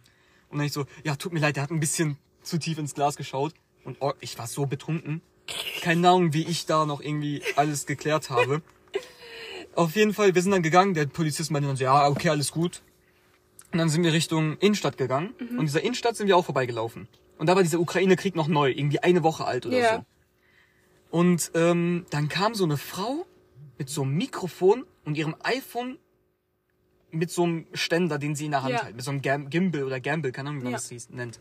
Und 0.50 0.58
dann 0.58 0.68
ich 0.68 0.74
so, 0.74 0.86
ja, 1.04 1.16
tut 1.16 1.34
mir 1.34 1.40
leid, 1.40 1.56
der 1.56 1.64
hat 1.64 1.72
ein 1.72 1.80
bisschen 1.80 2.18
zu 2.44 2.58
tief 2.58 2.78
ins 2.78 2.94
Glas 2.94 3.16
geschaut. 3.16 3.54
Und 3.84 3.98
oh, 4.00 4.14
ich 4.22 4.38
war 4.38 4.48
so 4.48 4.66
betrunken. 4.66 5.22
Keine 5.82 6.08
Ahnung, 6.10 6.34
wie 6.34 6.48
ich 6.48 6.66
da 6.66 6.86
noch 6.86 7.02
irgendwie 7.02 7.42
alles 7.56 7.86
geklärt 7.86 8.30
habe. 8.30 8.62
Auf 9.76 9.96
jeden 9.96 10.14
Fall, 10.14 10.36
wir 10.36 10.42
sind 10.42 10.52
dann 10.52 10.62
gegangen, 10.64 10.94
der 10.94 11.06
Polizist 11.08 11.52
meinte 11.52 11.68
dann 11.68 11.76
so, 11.76 11.84
ja, 11.84 12.08
okay, 12.08 12.30
alles 12.30 12.52
gut. 12.52 12.82
Und 13.72 13.80
dann 13.80 13.90
sind 13.90 14.04
wir 14.04 14.14
Richtung 14.14 14.58
Innenstadt 14.60 14.98
gegangen. 14.98 15.34
Und 15.58 15.62
dieser 15.66 15.82
Innenstadt 15.82 16.16
sind 16.16 16.28
wir 16.28 16.38
auch 16.38 16.46
vorbeigelaufen. 16.46 17.08
Und 17.40 17.48
da 17.48 17.56
war 17.56 17.64
dieser 17.64 17.80
Ukraine-Krieg 17.80 18.36
noch 18.36 18.48
neu, 18.48 18.70
irgendwie 18.70 19.00
eine 19.00 19.24
Woche 19.24 19.46
alt 19.46 19.66
oder 19.66 19.78
Ja. 19.78 19.96
so. 19.98 20.06
Und 21.18 21.52
ähm, 21.56 22.06
dann 22.12 22.30
kam 22.30 22.54
so 22.56 22.64
eine 22.64 22.78
Frau 22.78 23.26
mit 23.78 23.90
so 23.90 24.04
einem 24.04 24.16
Mikrofon 24.16 24.86
und 25.06 25.18
ihrem 25.18 25.36
iPhone 25.44 25.98
mit 27.12 27.30
so 27.32 27.44
einem 27.44 27.66
Ständer, 27.74 28.18
den 28.18 28.36
sie 28.36 28.46
in 28.46 28.52
der 28.52 28.64
Hand 28.64 28.74
Ja. 28.74 28.84
hält, 28.86 28.96
mit 28.96 29.04
so 29.06 29.12
einem 29.12 29.22
Gam 29.22 29.50
Gimbal 29.50 29.84
oder 29.84 30.00
Gamble, 30.00 30.32
keine 30.32 30.50
Ahnung, 30.50 30.62
wie 30.62 30.66
man 30.66 30.72
Ja. 30.74 30.78
das 30.78 30.90
hieß, 30.90 31.10
nennt. 31.10 31.40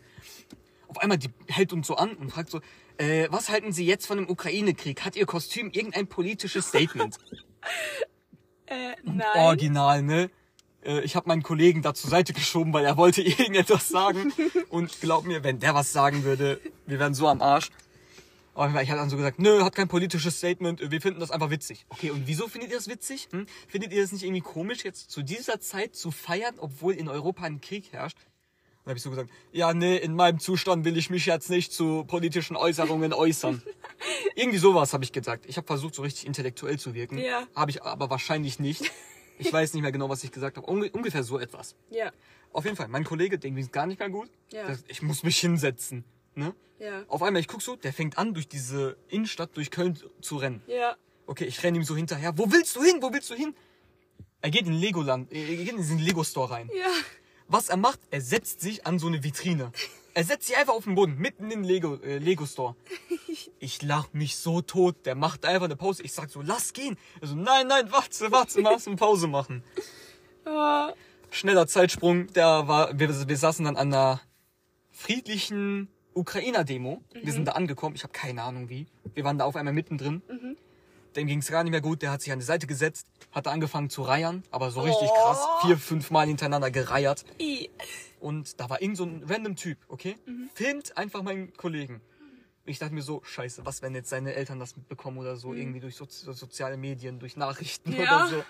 Auf 0.93 1.01
einmal, 1.01 1.17
die 1.17 1.29
hält 1.47 1.73
uns 1.73 1.87
so 1.87 1.95
an 1.95 2.13
und 2.13 2.29
fragt 2.29 2.51
so, 2.51 2.61
äh, 2.97 3.27
was 3.31 3.49
halten 3.49 3.71
Sie 3.71 3.83
jetzt 3.83 4.05
von 4.05 4.17
dem 4.17 4.29
Ukraine-Krieg? 4.29 5.03
Hat 5.03 5.15
Ihr 5.15 5.25
Kostüm 5.25 5.71
irgendein 5.71 6.07
politisches 6.07 6.67
Statement? 6.67 7.17
Äh, 8.65 8.93
nein. 9.03 9.27
Original, 9.35 10.01
ne? 10.03 10.29
Äh, 10.85 11.01
Ich 11.01 11.17
habe 11.17 11.27
meinen 11.27 11.43
Kollegen 11.43 11.81
da 11.81 11.93
zur 11.93 12.09
Seite 12.09 12.31
geschoben, 12.31 12.71
weil 12.71 12.85
er 12.85 12.95
wollte 12.95 13.21
irgendetwas 13.23 13.89
sagen. 13.89 14.31
Und 14.69 15.01
glaub 15.01 15.25
mir, 15.25 15.43
wenn 15.43 15.59
der 15.59 15.75
was 15.75 15.91
sagen 15.91 16.23
würde, 16.23 16.61
wir 16.85 16.97
wären 16.97 17.13
so 17.13 17.27
am 17.27 17.41
Arsch. 17.41 17.71
Aber 18.53 18.81
ich 18.81 18.89
habe 18.89 18.99
dann 18.99 19.09
so 19.09 19.17
gesagt, 19.17 19.39
nö, 19.39 19.63
hat 19.63 19.75
kein 19.75 19.89
politisches 19.89 20.37
Statement, 20.37 20.91
wir 20.91 21.01
finden 21.01 21.19
das 21.19 21.29
einfach 21.31 21.49
witzig. 21.49 21.85
Okay, 21.89 22.11
und 22.11 22.25
wieso 22.27 22.47
findet 22.47 22.71
ihr 22.71 22.77
das 22.77 22.87
witzig? 22.87 23.27
Hm? 23.31 23.47
Findet 23.67 23.91
ihr 23.91 24.01
das 24.01 24.11
nicht 24.11 24.23
irgendwie 24.23 24.41
komisch, 24.41 24.85
jetzt 24.85 25.09
zu 25.11 25.23
dieser 25.23 25.59
Zeit 25.59 25.95
zu 25.95 26.11
feiern, 26.11 26.55
obwohl 26.57 26.93
in 26.93 27.09
Europa 27.09 27.43
ein 27.43 27.59
Krieg 27.61 27.91
herrscht? 27.91 28.17
Dann 28.85 28.91
habe 28.91 28.97
ich 28.97 29.03
so 29.03 29.09
gesagt, 29.09 29.29
ja, 29.51 29.73
nee, 29.73 29.95
in 29.97 30.13
meinem 30.15 30.39
Zustand 30.39 30.83
will 30.83 30.97
ich 30.97 31.09
mich 31.09 31.25
jetzt 31.25 31.49
nicht 31.49 31.71
zu 31.71 32.03
politischen 32.05 32.55
Äußerungen 32.57 33.13
äußern. 33.13 33.63
Irgendwie 34.35 34.57
sowas 34.57 34.93
habe 34.93 35.03
ich 35.03 35.11
gesagt. 35.13 35.45
Ich 35.47 35.55
habe 35.57 35.65
versucht, 35.67 35.95
so 35.95 36.01
richtig 36.01 36.25
intellektuell 36.25 36.77
zu 36.77 36.93
wirken. 36.93 37.17
Ja. 37.17 37.47
Habe 37.55 37.71
ich 37.71 37.81
aber 37.83 38.09
wahrscheinlich 38.09 38.59
nicht. 38.59 38.91
Ich 39.39 39.51
weiß 39.51 39.73
nicht 39.73 39.81
mehr 39.83 39.91
genau, 39.91 40.09
was 40.09 40.23
ich 40.23 40.31
gesagt 40.31 40.57
habe. 40.57 40.67
Unge 40.67 40.91
ungefähr 40.91 41.23
so 41.23 41.39
etwas. 41.39 41.75
Ja. 41.89 42.11
Auf 42.51 42.65
jeden 42.65 42.75
Fall, 42.75 42.87
mein 42.89 43.03
Kollege, 43.03 43.39
dem 43.39 43.55
ging 43.55 43.63
es 43.63 43.71
gar 43.71 43.87
nicht 43.87 43.99
mehr 43.99 44.09
gut. 44.09 44.29
Ja. 44.51 44.67
Das- 44.67 44.83
Ich 44.87 45.01
muss 45.01 45.23
mich 45.23 45.37
hinsetzen. 45.39 46.03
Ne? 46.35 46.53
Ja. 46.79 47.03
Auf 47.07 47.23
einmal, 47.23 47.39
ich 47.39 47.47
guck 47.47 47.61
so, 47.61 47.75
der 47.77 47.93
fängt 47.93 48.17
an, 48.17 48.33
durch 48.33 48.47
diese 48.47 48.97
Innenstadt, 49.07 49.55
durch 49.55 49.71
Köln 49.71 49.97
zu 50.21 50.35
rennen. 50.37 50.61
Ja. 50.67 50.95
Okay, 51.25 51.45
ich 51.45 51.63
renne 51.63 51.77
ihm 51.77 51.83
so 51.85 51.95
hinterher. 51.95 52.37
Wo 52.37 52.51
willst 52.51 52.75
du 52.75 52.83
hin? 52.83 52.97
Wo 53.01 53.13
willst 53.13 53.29
du 53.29 53.33
hin? 53.35 53.55
Er 54.41 54.49
geht 54.51 54.67
in 54.67 54.73
Legoland, 54.73 55.31
er 55.31 55.45
geht 55.55 55.69
in 55.69 55.77
diesen 55.77 55.99
Lego-Store 55.99 56.51
rein. 56.51 56.69
Ja. 56.77 56.87
Was 57.47 57.69
er 57.69 57.77
macht, 57.77 57.99
er 58.11 58.21
setzt 58.21 58.61
sich 58.61 58.85
an 58.85 58.99
so 58.99 59.07
eine 59.07 59.23
Vitrine. 59.23 59.71
Er 60.15 60.23
setzt 60.23 60.47
sich 60.47 60.57
einfach 60.57 60.73
auf 60.73 60.83
den 60.83 60.95
Boden, 60.95 61.17
mitten 61.17 61.45
in 61.45 61.49
den 61.49 61.63
Lego, 61.63 61.95
äh, 61.95 62.17
Lego 62.17 62.45
Store. 62.45 62.75
Ich 63.59 63.81
lach 63.81 64.11
mich 64.11 64.35
so 64.35 64.61
tot. 64.61 65.05
Der 65.05 65.15
macht 65.15 65.45
einfach 65.45 65.65
eine 65.65 65.77
Pause. 65.77 66.03
Ich 66.03 66.11
sag 66.11 66.29
so, 66.29 66.41
lass 66.41 66.73
gehen. 66.73 66.97
Er 67.21 67.29
so, 67.29 67.35
nein, 67.35 67.67
nein, 67.67 67.89
warte, 67.91 68.29
warte, 68.29 68.59
lass 68.59 68.87
eine 68.87 68.97
Pause 68.97 69.27
machen. 69.27 69.63
Oh, 70.45 70.89
Schneller 71.31 71.65
Zeitsprung. 71.65 72.27
Der 72.33 72.67
war, 72.67 72.99
wir, 72.99 73.27
wir 73.29 73.37
saßen 73.37 73.63
dann 73.63 73.77
an 73.77 73.93
einer 73.93 74.21
friedlichen 74.91 75.87
Ukrainer-Demo. 76.13 77.01
Wir 77.13 77.31
sind 77.31 77.47
da 77.47 77.53
angekommen. 77.53 77.95
Ich 77.95 78.03
habe 78.03 78.11
keine 78.11 78.43
Ahnung 78.43 78.69
wie. 78.69 78.87
Wir 79.13 79.23
waren 79.23 79.37
da 79.37 79.45
auf 79.45 79.55
einmal 79.55 79.73
mittendrin. 79.73 80.21
Dem 81.15 81.27
ging's 81.27 81.49
gar 81.49 81.63
nicht 81.63 81.71
mehr 81.71 81.81
gut. 81.81 82.01
Der 82.01 82.11
hat 82.11 82.21
sich 82.21 82.31
an 82.31 82.39
die 82.39 82.45
Seite 82.45 82.65
gesetzt, 82.67 83.07
hat 83.31 83.47
angefangen 83.47 83.89
zu 83.89 84.01
reiern, 84.01 84.43
aber 84.51 84.71
so 84.71 84.81
richtig 84.81 85.09
Oh. 85.11 85.13
krass. 85.13 85.39
Vier, 85.61 85.77
fünf 85.77 86.09
Mal 86.11 86.27
hintereinander 86.27 86.71
gereiert. 86.71 87.23
i. 87.39 87.69
Und 88.19 88.59
da 88.59 88.69
war 88.69 88.81
irgend 88.81 88.97
so 88.97 89.03
ein 89.03 89.23
random 89.27 89.55
Typ, 89.55 89.77
okay? 89.89 90.15
Filmt 90.55 90.97
einfach 90.97 91.23
meinen 91.23 91.53
Kollegen. 91.53 92.01
Ich 92.65 92.79
dachte 92.79 92.93
mir 92.93 93.01
so, 93.01 93.21
scheiße, 93.25 93.65
was, 93.65 93.81
wenn 93.81 93.93
jetzt 93.93 94.09
seine 94.09 94.33
Eltern 94.35 94.57
das 94.57 94.77
mitbekommen 94.77 95.17
oder 95.17 95.35
so, 95.35 95.53
irgendwie 95.53 95.81
durch 95.81 95.97
so, 95.97 96.05
so 96.07 96.31
soziale 96.31 96.77
Medien, 96.77 97.19
durch 97.19 97.35
Nachrichten 97.35 97.91
Ja. 97.91 98.01
oder 98.25 98.27
so. 98.29 98.43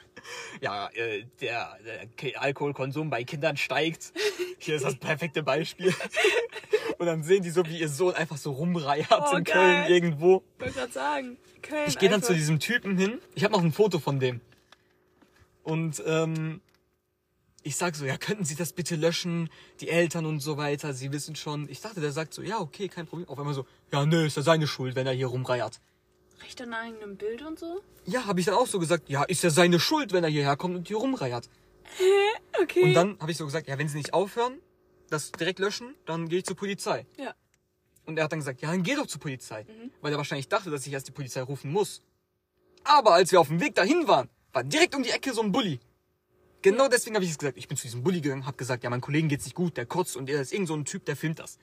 Ja, 0.61 0.87
äh, 0.93 1.25
der, 1.41 1.75
der 2.21 2.39
Alkoholkonsum 2.41 3.09
bei 3.09 3.23
Kindern 3.23 3.57
steigt. 3.57 4.13
Hier 4.59 4.75
ist 4.75 4.85
das 4.85 4.95
perfekte 4.97 5.41
Beispiel. 5.41 5.91
Und 6.97 7.05
dann 7.05 7.23
sehen 7.23 7.43
die 7.43 7.49
so, 7.49 7.65
wie 7.65 7.79
ihr 7.79 7.89
Sohn 7.89 8.13
einfach 8.13 8.37
so 8.37 8.51
rumreiert 8.51 9.07
Oh, 9.11 9.35
in 9.37 9.43
geil. 9.43 9.85
Köln 9.85 9.87
irgendwo. 9.93 10.43
Wollte 10.59 10.73
gerade 10.73 10.91
sagen. 10.91 11.37
Köln. 11.61 11.85
Ich 11.87 11.97
gehe 11.97 12.09
dann 12.09 12.23
zu 12.23 12.33
diesem 12.33 12.59
Typen 12.59 12.97
hin. 12.97 13.19
Ich 13.35 13.43
habe 13.43 13.53
noch 13.53 13.61
ein 13.63 13.71
Foto 13.71 13.99
von 13.99 14.19
dem. 14.19 14.41
Und 15.63 16.03
ähm, 16.05 16.61
ich 17.63 17.77
sag 17.77 17.95
so, 17.95 18.05
ja, 18.05 18.17
könnten 18.17 18.43
Sie 18.43 18.55
das 18.55 18.73
bitte 18.73 18.95
löschen? 18.95 19.49
Die 19.79 19.87
Eltern 19.89 20.25
und 20.25 20.41
so 20.41 20.57
weiter, 20.57 20.93
Sie 20.93 21.11
wissen 21.13 21.35
schon. 21.35 21.69
Ich 21.69 21.79
dachte, 21.79 22.01
der 22.01 22.11
sagt 22.11 22.33
so, 22.33 22.41
ja, 22.41 22.59
okay, 22.59 22.89
kein 22.89 23.07
Problem. 23.07 23.29
Auf 23.29 23.39
einmal 23.39 23.53
so, 23.53 23.65
ja, 23.91 24.05
nö, 24.05 24.25
ist 24.25 24.35
ja 24.35 24.43
seine 24.43 24.67
Schuld, 24.67 24.95
wenn 24.95 25.07
er 25.07 25.13
hier 25.13 25.27
rumreiert. 25.27 25.79
Recht 26.43 26.61
an 26.61 26.73
eigenem 26.73 27.15
Bild 27.15 27.41
und 27.41 27.57
so? 27.57 27.81
Ja, 28.05 28.25
habe 28.25 28.41
ich 28.41 28.45
dann 28.45 28.55
auch 28.55 28.67
so 28.67 28.79
gesagt, 28.79 29.09
ja, 29.09 29.23
ist 29.23 29.43
ja 29.43 29.49
seine 29.49 29.79
Schuld, 29.79 30.11
wenn 30.11 30.25
er 30.25 30.29
hierher 30.29 30.57
kommt 30.57 30.75
und 30.75 30.87
hier 30.89 30.97
rumreiert. 30.97 31.49
Okay. 32.61 32.83
Und 32.83 32.93
dann 32.93 33.19
habe 33.19 33.31
ich 33.31 33.37
so 33.37 33.45
gesagt, 33.45 33.67
ja, 33.67 33.77
wenn 33.77 33.87
sie 33.87 33.97
nicht 33.97 34.13
aufhören, 34.13 34.57
das 35.13 35.31
direkt 35.31 35.59
löschen, 35.59 35.95
dann 36.05 36.27
gehe 36.27 36.39
ich 36.39 36.45
zur 36.45 36.55
Polizei. 36.55 37.05
Ja. 37.17 37.33
Und 38.05 38.17
er 38.17 38.25
hat 38.25 38.31
dann 38.31 38.39
gesagt, 38.39 38.61
ja, 38.61 38.71
dann 38.71 38.83
geh 38.83 38.95
doch 38.95 39.07
zur 39.07 39.21
Polizei. 39.21 39.65
Weil 40.01 40.11
er 40.11 40.17
wahrscheinlich 40.17 40.49
dachte, 40.49 40.69
dass 40.69 40.85
ich 40.85 40.91
erst 40.91 41.07
die 41.07 41.11
Polizei 41.11 41.41
rufen 41.41 41.71
muss. 41.71 42.01
Aber 42.83 43.13
als 43.13 43.31
wir 43.31 43.39
auf 43.39 43.47
dem 43.47 43.61
Weg 43.61 43.75
dahin 43.75 44.07
waren, 44.07 44.29
war 44.51 44.63
direkt 44.63 44.95
um 44.95 45.03
die 45.03 45.09
Ecke 45.09 45.33
so 45.33 45.41
ein 45.41 45.51
Bully. 45.51 45.79
Genau 46.61 46.87
deswegen 46.87 47.15
habe 47.15 47.25
ich 47.25 47.31
es 47.31 47.37
gesagt. 47.37 47.57
Ich 47.57 47.67
bin 47.67 47.77
zu 47.77 47.83
diesem 47.83 48.03
Bully 48.03 48.21
gegangen, 48.21 48.45
habe 48.45 48.57
gesagt, 48.57 48.83
ja, 48.83 48.89
meinem 48.89 49.01
Kollegen 49.01 49.27
geht's 49.27 49.45
nicht 49.45 49.55
gut, 49.55 49.77
der 49.77 49.85
kotzt 49.85 50.15
und 50.15 50.29
er 50.29 50.41
ist 50.41 50.53
irgend 50.53 50.67
so 50.67 50.75
ein 50.75 50.85
Typ, 50.85 51.05
der 51.05 51.15
filmt 51.15 51.39
das. 51.39 51.59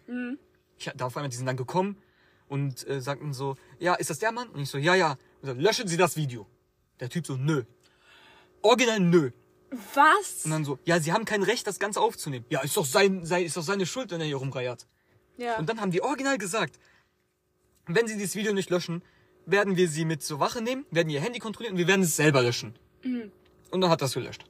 Ich, 0.78 0.90
da 0.94 1.06
auf 1.06 1.16
einmal, 1.16 1.30
die 1.30 1.36
sind 1.36 1.46
dann 1.46 1.56
gekommen 1.56 1.96
und 2.48 2.86
äh, 2.86 3.00
sagten 3.00 3.32
so, 3.32 3.56
ja, 3.78 3.94
ist 3.94 4.10
das 4.10 4.18
der 4.18 4.32
Mann? 4.32 4.48
Und 4.48 4.60
ich 4.60 4.68
so, 4.68 4.78
ja, 4.78 4.94
ja. 4.94 5.12
Und 5.40 5.48
so, 5.48 5.52
löschen 5.52 5.88
Sie 5.88 5.96
das 5.96 6.16
Video. 6.16 6.46
Der 7.00 7.08
Typ 7.08 7.26
so, 7.26 7.36
nö. 7.36 7.64
Original 8.62 9.00
nö. 9.00 9.30
Was? 9.94 10.44
Und 10.44 10.50
dann 10.50 10.64
so, 10.64 10.78
ja, 10.84 10.98
Sie 11.00 11.12
haben 11.12 11.24
kein 11.24 11.42
Recht, 11.42 11.66
das 11.66 11.78
Ganze 11.78 12.00
aufzunehmen. 12.00 12.44
Ja, 12.50 12.60
ist 12.60 12.76
doch, 12.76 12.84
sein, 12.84 13.24
sein, 13.24 13.44
ist 13.44 13.56
doch 13.56 13.62
seine 13.62 13.86
Schuld, 13.86 14.10
wenn 14.10 14.20
er 14.20 14.26
hier 14.26 14.36
rumreiert. 14.36 14.86
Ja. 15.36 15.58
Und 15.58 15.68
dann 15.68 15.80
haben 15.80 15.90
die 15.90 16.02
original 16.02 16.38
gesagt, 16.38 16.78
wenn 17.86 18.06
sie 18.06 18.14
dieses 18.16 18.34
Video 18.34 18.52
nicht 18.52 18.70
löschen, 18.70 19.02
werden 19.46 19.76
wir 19.76 19.88
sie 19.88 20.04
mit 20.04 20.22
zur 20.22 20.40
Wache 20.40 20.60
nehmen, 20.62 20.84
werden 20.90 21.08
ihr 21.08 21.20
Handy 21.20 21.38
kontrollieren 21.38 21.74
und 21.74 21.78
wir 21.78 21.86
werden 21.86 22.02
es 22.02 22.16
selber 22.16 22.42
löschen. 22.42 22.74
Und 23.70 23.80
dann 23.80 23.90
hat 23.90 24.02
das 24.02 24.14
gelöscht. 24.14 24.44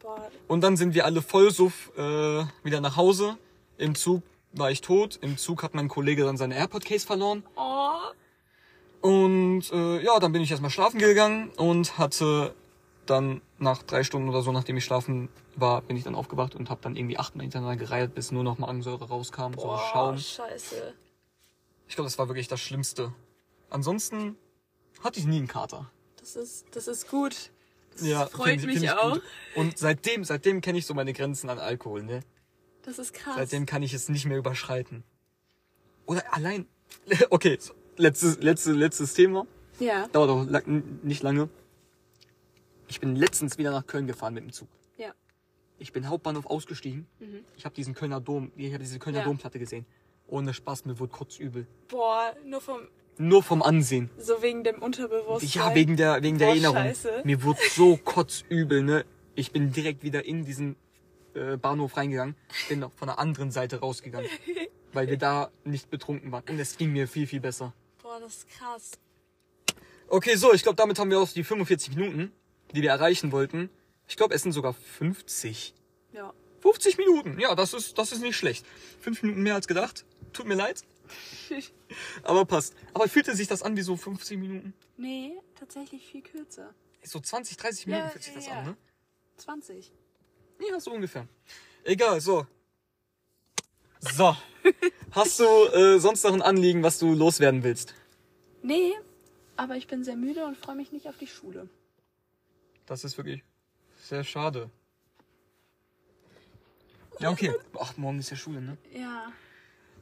Boah. 0.00 0.30
Und 0.46 0.62
dann 0.62 0.76
sind 0.76 0.94
wir 0.94 1.04
alle 1.04 1.22
voll 1.22 1.50
suff 1.50 1.92
äh, 1.96 2.44
wieder 2.62 2.80
nach 2.80 2.96
Hause. 2.96 3.36
Im 3.76 3.94
Zug 3.94 4.22
war 4.52 4.70
ich 4.70 4.80
tot. 4.80 5.18
Im 5.22 5.36
Zug 5.36 5.62
hat 5.62 5.74
mein 5.74 5.88
Kollege 5.88 6.24
dann 6.24 6.36
seine 6.36 6.56
AirPod-Case 6.56 7.06
verloren. 7.06 7.44
Oh. 7.56 7.98
Und 9.00 9.70
äh, 9.70 10.02
ja, 10.02 10.18
dann 10.18 10.32
bin 10.32 10.42
ich 10.42 10.50
erstmal 10.50 10.70
schlafen 10.70 10.98
gegangen 10.98 11.50
und 11.56 11.98
hatte 11.98 12.54
dann 13.10 13.40
nach 13.58 13.82
drei 13.82 14.02
Stunden 14.04 14.28
oder 14.28 14.42
so, 14.42 14.52
nachdem 14.52 14.76
ich 14.76 14.84
schlafen 14.84 15.28
war, 15.56 15.82
bin 15.82 15.96
ich 15.96 16.04
dann 16.04 16.14
aufgewacht 16.14 16.54
und 16.54 16.70
habe 16.70 16.80
dann 16.82 16.96
irgendwie 16.96 17.18
achtmal 17.18 17.42
hintereinander 17.42 17.76
gereiht, 17.76 18.14
bis 18.14 18.30
nur 18.32 18.44
noch 18.44 18.58
Magensäure 18.58 19.08
rauskam, 19.08 19.52
so 19.54 19.62
Boah, 19.66 19.88
Schaum. 19.92 20.18
scheiße. 20.18 20.94
Ich 21.88 21.94
glaube, 21.94 22.06
das 22.08 22.18
war 22.18 22.28
wirklich 22.28 22.48
das 22.48 22.60
Schlimmste. 22.60 23.12
Ansonsten 23.70 24.36
hatte 25.02 25.18
ich 25.20 25.26
nie 25.26 25.38
einen 25.38 25.48
Kater. 25.48 25.90
Das 26.18 26.36
ist, 26.36 26.66
das 26.72 26.88
ist 26.88 27.08
gut. 27.10 27.50
Das 27.92 28.02
Ja, 28.06 28.26
freut 28.26 28.60
find- 28.60 28.66
mich 28.66 28.78
find 28.80 28.96
auch. 28.98 29.14
gut. 29.14 29.22
Und 29.56 29.78
seitdem, 29.78 30.24
seitdem 30.24 30.60
kenne 30.60 30.78
ich 30.78 30.86
so 30.86 30.94
meine 30.94 31.12
Grenzen 31.12 31.48
an 31.50 31.58
Alkohol, 31.58 32.02
ne? 32.02 32.20
Das 32.82 32.98
ist 32.98 33.12
krass. 33.14 33.34
Seitdem 33.36 33.66
kann 33.66 33.82
ich 33.82 33.92
es 33.94 34.08
nicht 34.08 34.24
mehr 34.26 34.38
überschreiten. 34.38 35.02
Oder 36.06 36.22
allein. 36.34 36.66
Okay, 37.30 37.58
letztes, 37.96 38.38
letztes, 38.40 38.76
letztes 38.76 39.14
Thema. 39.14 39.46
ja. 39.78 40.08
Dauert 40.08 40.30
auch 40.30 40.44
lang, 40.48 41.00
nicht 41.02 41.22
lange. 41.22 41.48
Ich 42.88 43.00
bin 43.00 43.14
letztens 43.16 43.58
wieder 43.58 43.70
nach 43.70 43.86
Köln 43.86 44.06
gefahren 44.06 44.34
mit 44.34 44.44
dem 44.44 44.52
Zug. 44.52 44.68
Ja. 44.96 45.12
Ich 45.78 45.92
bin 45.92 46.08
Hauptbahnhof 46.08 46.46
ausgestiegen. 46.46 47.06
Ich 47.56 47.64
habe 47.64 47.74
diesen 47.74 47.94
Kölner 47.94 48.20
Dom, 48.20 48.50
ich 48.56 48.72
habe 48.72 48.82
diese 48.82 48.98
Kölner 48.98 49.20
Ja. 49.20 49.24
Domplatte 49.24 49.58
gesehen. 49.58 49.86
Ohne 50.26 50.52
Spaß, 50.52 50.84
mir 50.84 50.98
wurde 50.98 51.12
kotzübel. 51.12 51.66
Boah, 51.88 52.34
nur 52.44 52.60
vom, 52.60 52.80
Nur 53.18 53.42
vom 53.42 53.62
Ansehen. 53.62 54.10
so 54.18 54.42
wegen 54.42 54.64
dem 54.64 54.82
Unterbewusstsein. 54.82 55.50
Ja, 55.70 55.74
wegen 55.74 55.96
der, 55.96 56.22
wegen 56.22 56.38
der 56.38 56.48
Erinnerung. 56.48 56.76
scheiße. 56.76 57.22
Mir 57.24 57.42
wurde 57.42 57.60
so 57.70 57.96
kotzübel, 57.96 58.82
ne? 58.82 59.04
Ich 59.34 59.52
bin 59.52 59.72
direkt 59.72 60.02
wieder 60.02 60.24
in 60.24 60.44
diesen 60.44 60.76
äh, 61.34 61.56
Bahnhof 61.56 61.96
reingegangen, 61.96 62.34
bin 62.68 62.80
noch 62.80 62.92
von 62.92 63.06
der 63.08 63.18
anderen 63.18 63.50
Seite 63.50 63.78
rausgegangen, 63.80 64.28
weil 64.92 65.08
wir 65.08 65.16
da 65.16 65.50
nicht 65.64 65.88
betrunken 65.90 66.32
waren. 66.32 66.44
Und 66.48 66.58
es 66.58 66.76
ging 66.76 66.92
mir 66.92 67.06
viel, 67.08 67.26
viel 67.26 67.40
besser. 67.40 67.72
Boah, 68.02 68.18
das 68.20 68.38
ist 68.38 68.48
krass. 68.48 68.92
Okay, 70.08 70.34
so, 70.36 70.52
ich 70.52 70.62
glaube, 70.62 70.76
damit 70.76 70.98
haben 70.98 71.10
wir 71.10 71.20
auch 71.20 71.28
die 71.28 71.44
45 71.44 71.94
Minuten, 71.96 72.32
die 72.74 72.82
wir 72.82 72.90
erreichen 72.90 73.32
wollten. 73.32 73.70
Ich 74.06 74.16
glaube, 74.16 74.34
es 74.34 74.42
sind 74.42 74.52
sogar 74.52 74.72
50. 74.74 75.74
Ja. 76.12 76.32
50 76.60 76.98
Minuten, 76.98 77.38
ja, 77.38 77.54
das 77.54 77.72
ist, 77.72 77.98
das 77.98 78.10
ist 78.12 78.20
nicht 78.20 78.36
schlecht. 78.36 78.66
Fünf 79.00 79.22
Minuten 79.22 79.42
mehr 79.42 79.54
als 79.54 79.68
gedacht. 79.68 80.04
Tut 80.32 80.46
mir 80.46 80.54
leid, 80.56 80.82
aber 82.22 82.44
passt. 82.44 82.74
Aber 82.94 83.08
fühlte 83.08 83.34
sich 83.36 83.46
das 83.46 83.62
an 83.62 83.76
wie 83.76 83.82
so 83.82 83.96
50 83.96 84.38
Minuten? 84.38 84.74
nee, 84.96 85.32
tatsächlich 85.58 86.04
viel 86.06 86.22
kürzer. 86.22 86.74
So 87.04 87.20
20, 87.20 87.56
30 87.56 87.86
Minuten 87.86 88.04
Ja, 88.06 88.10
fühlt 88.10 88.24
sich 88.24 88.34
das 88.34 88.46
ja. 88.46 88.52
an, 88.54 88.64
ne? 88.66 88.76
20. 89.36 89.92
Ja, 90.68 90.80
so 90.80 90.90
ungefähr. 90.92 91.28
Egal, 91.84 92.20
so. 92.20 92.46
So. 94.00 94.36
Hast 95.12 95.38
du 95.40 95.44
äh, 95.44 95.98
sonst 96.00 96.24
noch 96.24 96.32
ein 96.32 96.42
Anliegen, 96.42 96.82
was 96.82 96.98
du 96.98 97.14
loswerden 97.14 97.62
willst? 97.62 97.94
Nee, 98.62 98.92
aber 99.56 99.76
ich 99.76 99.86
bin 99.86 100.02
sehr 100.04 100.16
müde 100.16 100.44
und 100.44 100.56
freue 100.56 100.74
mich 100.76 100.90
nicht 100.92 101.08
auf 101.08 101.16
die 101.16 101.26
Schule. 101.28 101.68
Das 102.88 103.04
ist 103.04 103.18
wirklich 103.18 103.44
sehr 103.96 104.24
schade. 104.24 104.70
Ja, 107.20 107.30
okay. 107.30 107.54
Ach, 107.78 107.96
morgen 107.98 108.18
ist 108.18 108.30
ja 108.30 108.36
Schule, 108.36 108.62
ne? 108.62 108.78
Ja. 108.92 109.30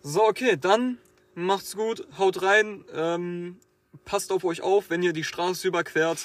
So, 0.03 0.25
okay, 0.25 0.57
dann 0.57 0.99
macht's 1.35 1.75
gut, 1.75 2.07
haut 2.17 2.43
rein, 2.43 2.85
ähm, 2.93 3.59
passt 4.05 4.31
auf 4.31 4.45
euch 4.45 4.61
auf, 4.61 4.89
wenn 4.89 5.03
ihr 5.03 5.13
die 5.13 5.25
Straße 5.25 5.67
überquert 5.67 6.25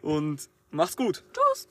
und 0.00 0.48
macht's 0.70 0.96
gut. 0.96 1.24
Tschüss. 1.32 1.68